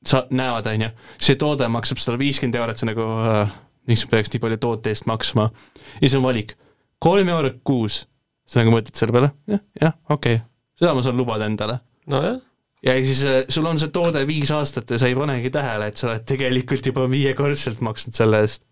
sa-, 0.05 0.25
näevad, 0.29 0.67
on 0.73 0.87
ju, 0.87 0.89
see 1.29 1.39
toode 1.41 1.69
maksab 1.71 2.01
sada 2.03 2.19
viiskümmend 2.21 2.59
eurot, 2.59 2.81
see 2.81 2.91
nagu 2.91 3.07
äh, 3.25 3.55
miks 3.89 4.05
ma 4.05 4.15
peaks 4.17 4.33
nii 4.33 4.43
palju 4.43 4.59
toote 4.61 4.93
eest 4.93 5.07
maksma. 5.09 5.49
ja 5.95 6.03
siis 6.03 6.17
on 6.19 6.25
valik, 6.25 6.55
kolm 6.99 7.29
eurot 7.29 7.61
kuus. 7.63 8.03
sa 8.45 8.61
nagu 8.61 8.75
mõtled 8.75 8.97
selle 8.97 9.15
peale, 9.15 9.31
jah, 9.49 9.63
jah, 9.81 9.95
okei 10.09 10.41
okay., 10.41 10.45
seda 10.77 10.93
ma 10.93 11.01
saan 11.05 11.17
lubada 11.17 11.47
endale 11.49 11.79
nojah, 12.11 12.37
ja 12.85 12.93
siis 13.01 13.23
äh, 13.25 13.41
sul 13.49 13.65
on 13.65 13.79
see 13.81 13.93
toode 13.93 14.21
viis 14.27 14.51
aastat 14.53 14.91
ja 14.91 14.99
sa 15.01 15.09
ei 15.09 15.17
panegi 15.17 15.49
tähele, 15.53 15.89
et 15.89 15.97
sa 15.97 16.11
oled 16.11 16.25
tegelikult 16.29 16.91
juba 16.91 17.07
viiekordselt 17.09 17.81
maksnud 17.85 18.17
selle 18.17 18.43
eest. 18.45 18.64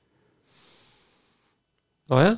Nojah. 2.09 2.37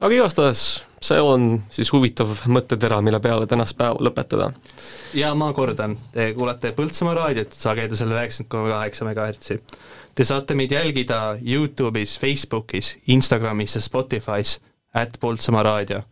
aga 0.00 0.14
igastahes 0.14 0.88
see 1.02 1.20
on 1.20 1.62
siis 1.70 1.90
huvitav 1.92 2.30
mõttetera, 2.50 3.00
mille 3.04 3.20
peale 3.22 3.46
tänast 3.46 3.76
päeva 3.78 3.98
lõpetada. 4.02 4.50
ja 5.14 5.34
ma 5.34 5.52
kordan, 5.52 5.96
te 6.12 6.32
kuulate 6.34 6.72
Põltsamaa 6.76 7.14
raadiot 7.18 7.54
sagedusel 7.54 8.12
üheksakümmend 8.14 8.50
koma 8.50 8.74
kaheksa 8.74 9.08
megahertsi. 9.08 9.60
Te 10.14 10.24
saate 10.24 10.54
meid 10.58 10.72
jälgida 10.74 11.38
Youtube'is, 11.38 12.16
Facebookis, 12.18 12.96
Instagramis 13.06 13.76
ja 13.76 13.80
Spotify's, 13.84 14.58
at 14.94 15.18
Põltsamaa 15.20 15.62
raadio. 15.62 16.02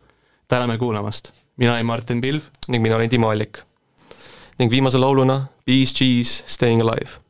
täname 0.47 0.77
kuulamast, 0.77 1.31
mina 1.57 1.73
olen 1.73 1.85
Martin 1.85 2.21
Pilv. 2.21 2.41
ning 2.67 2.83
mina 2.83 2.95
olen 2.95 3.09
Timo 3.09 3.29
Allik. 3.29 3.57
ning 4.59 4.71
viimase 4.71 4.97
lauluna 4.97 5.47
Bees 5.65 5.93
Cheese 5.93 6.43
Staying 6.47 6.81
Alive 6.81 7.26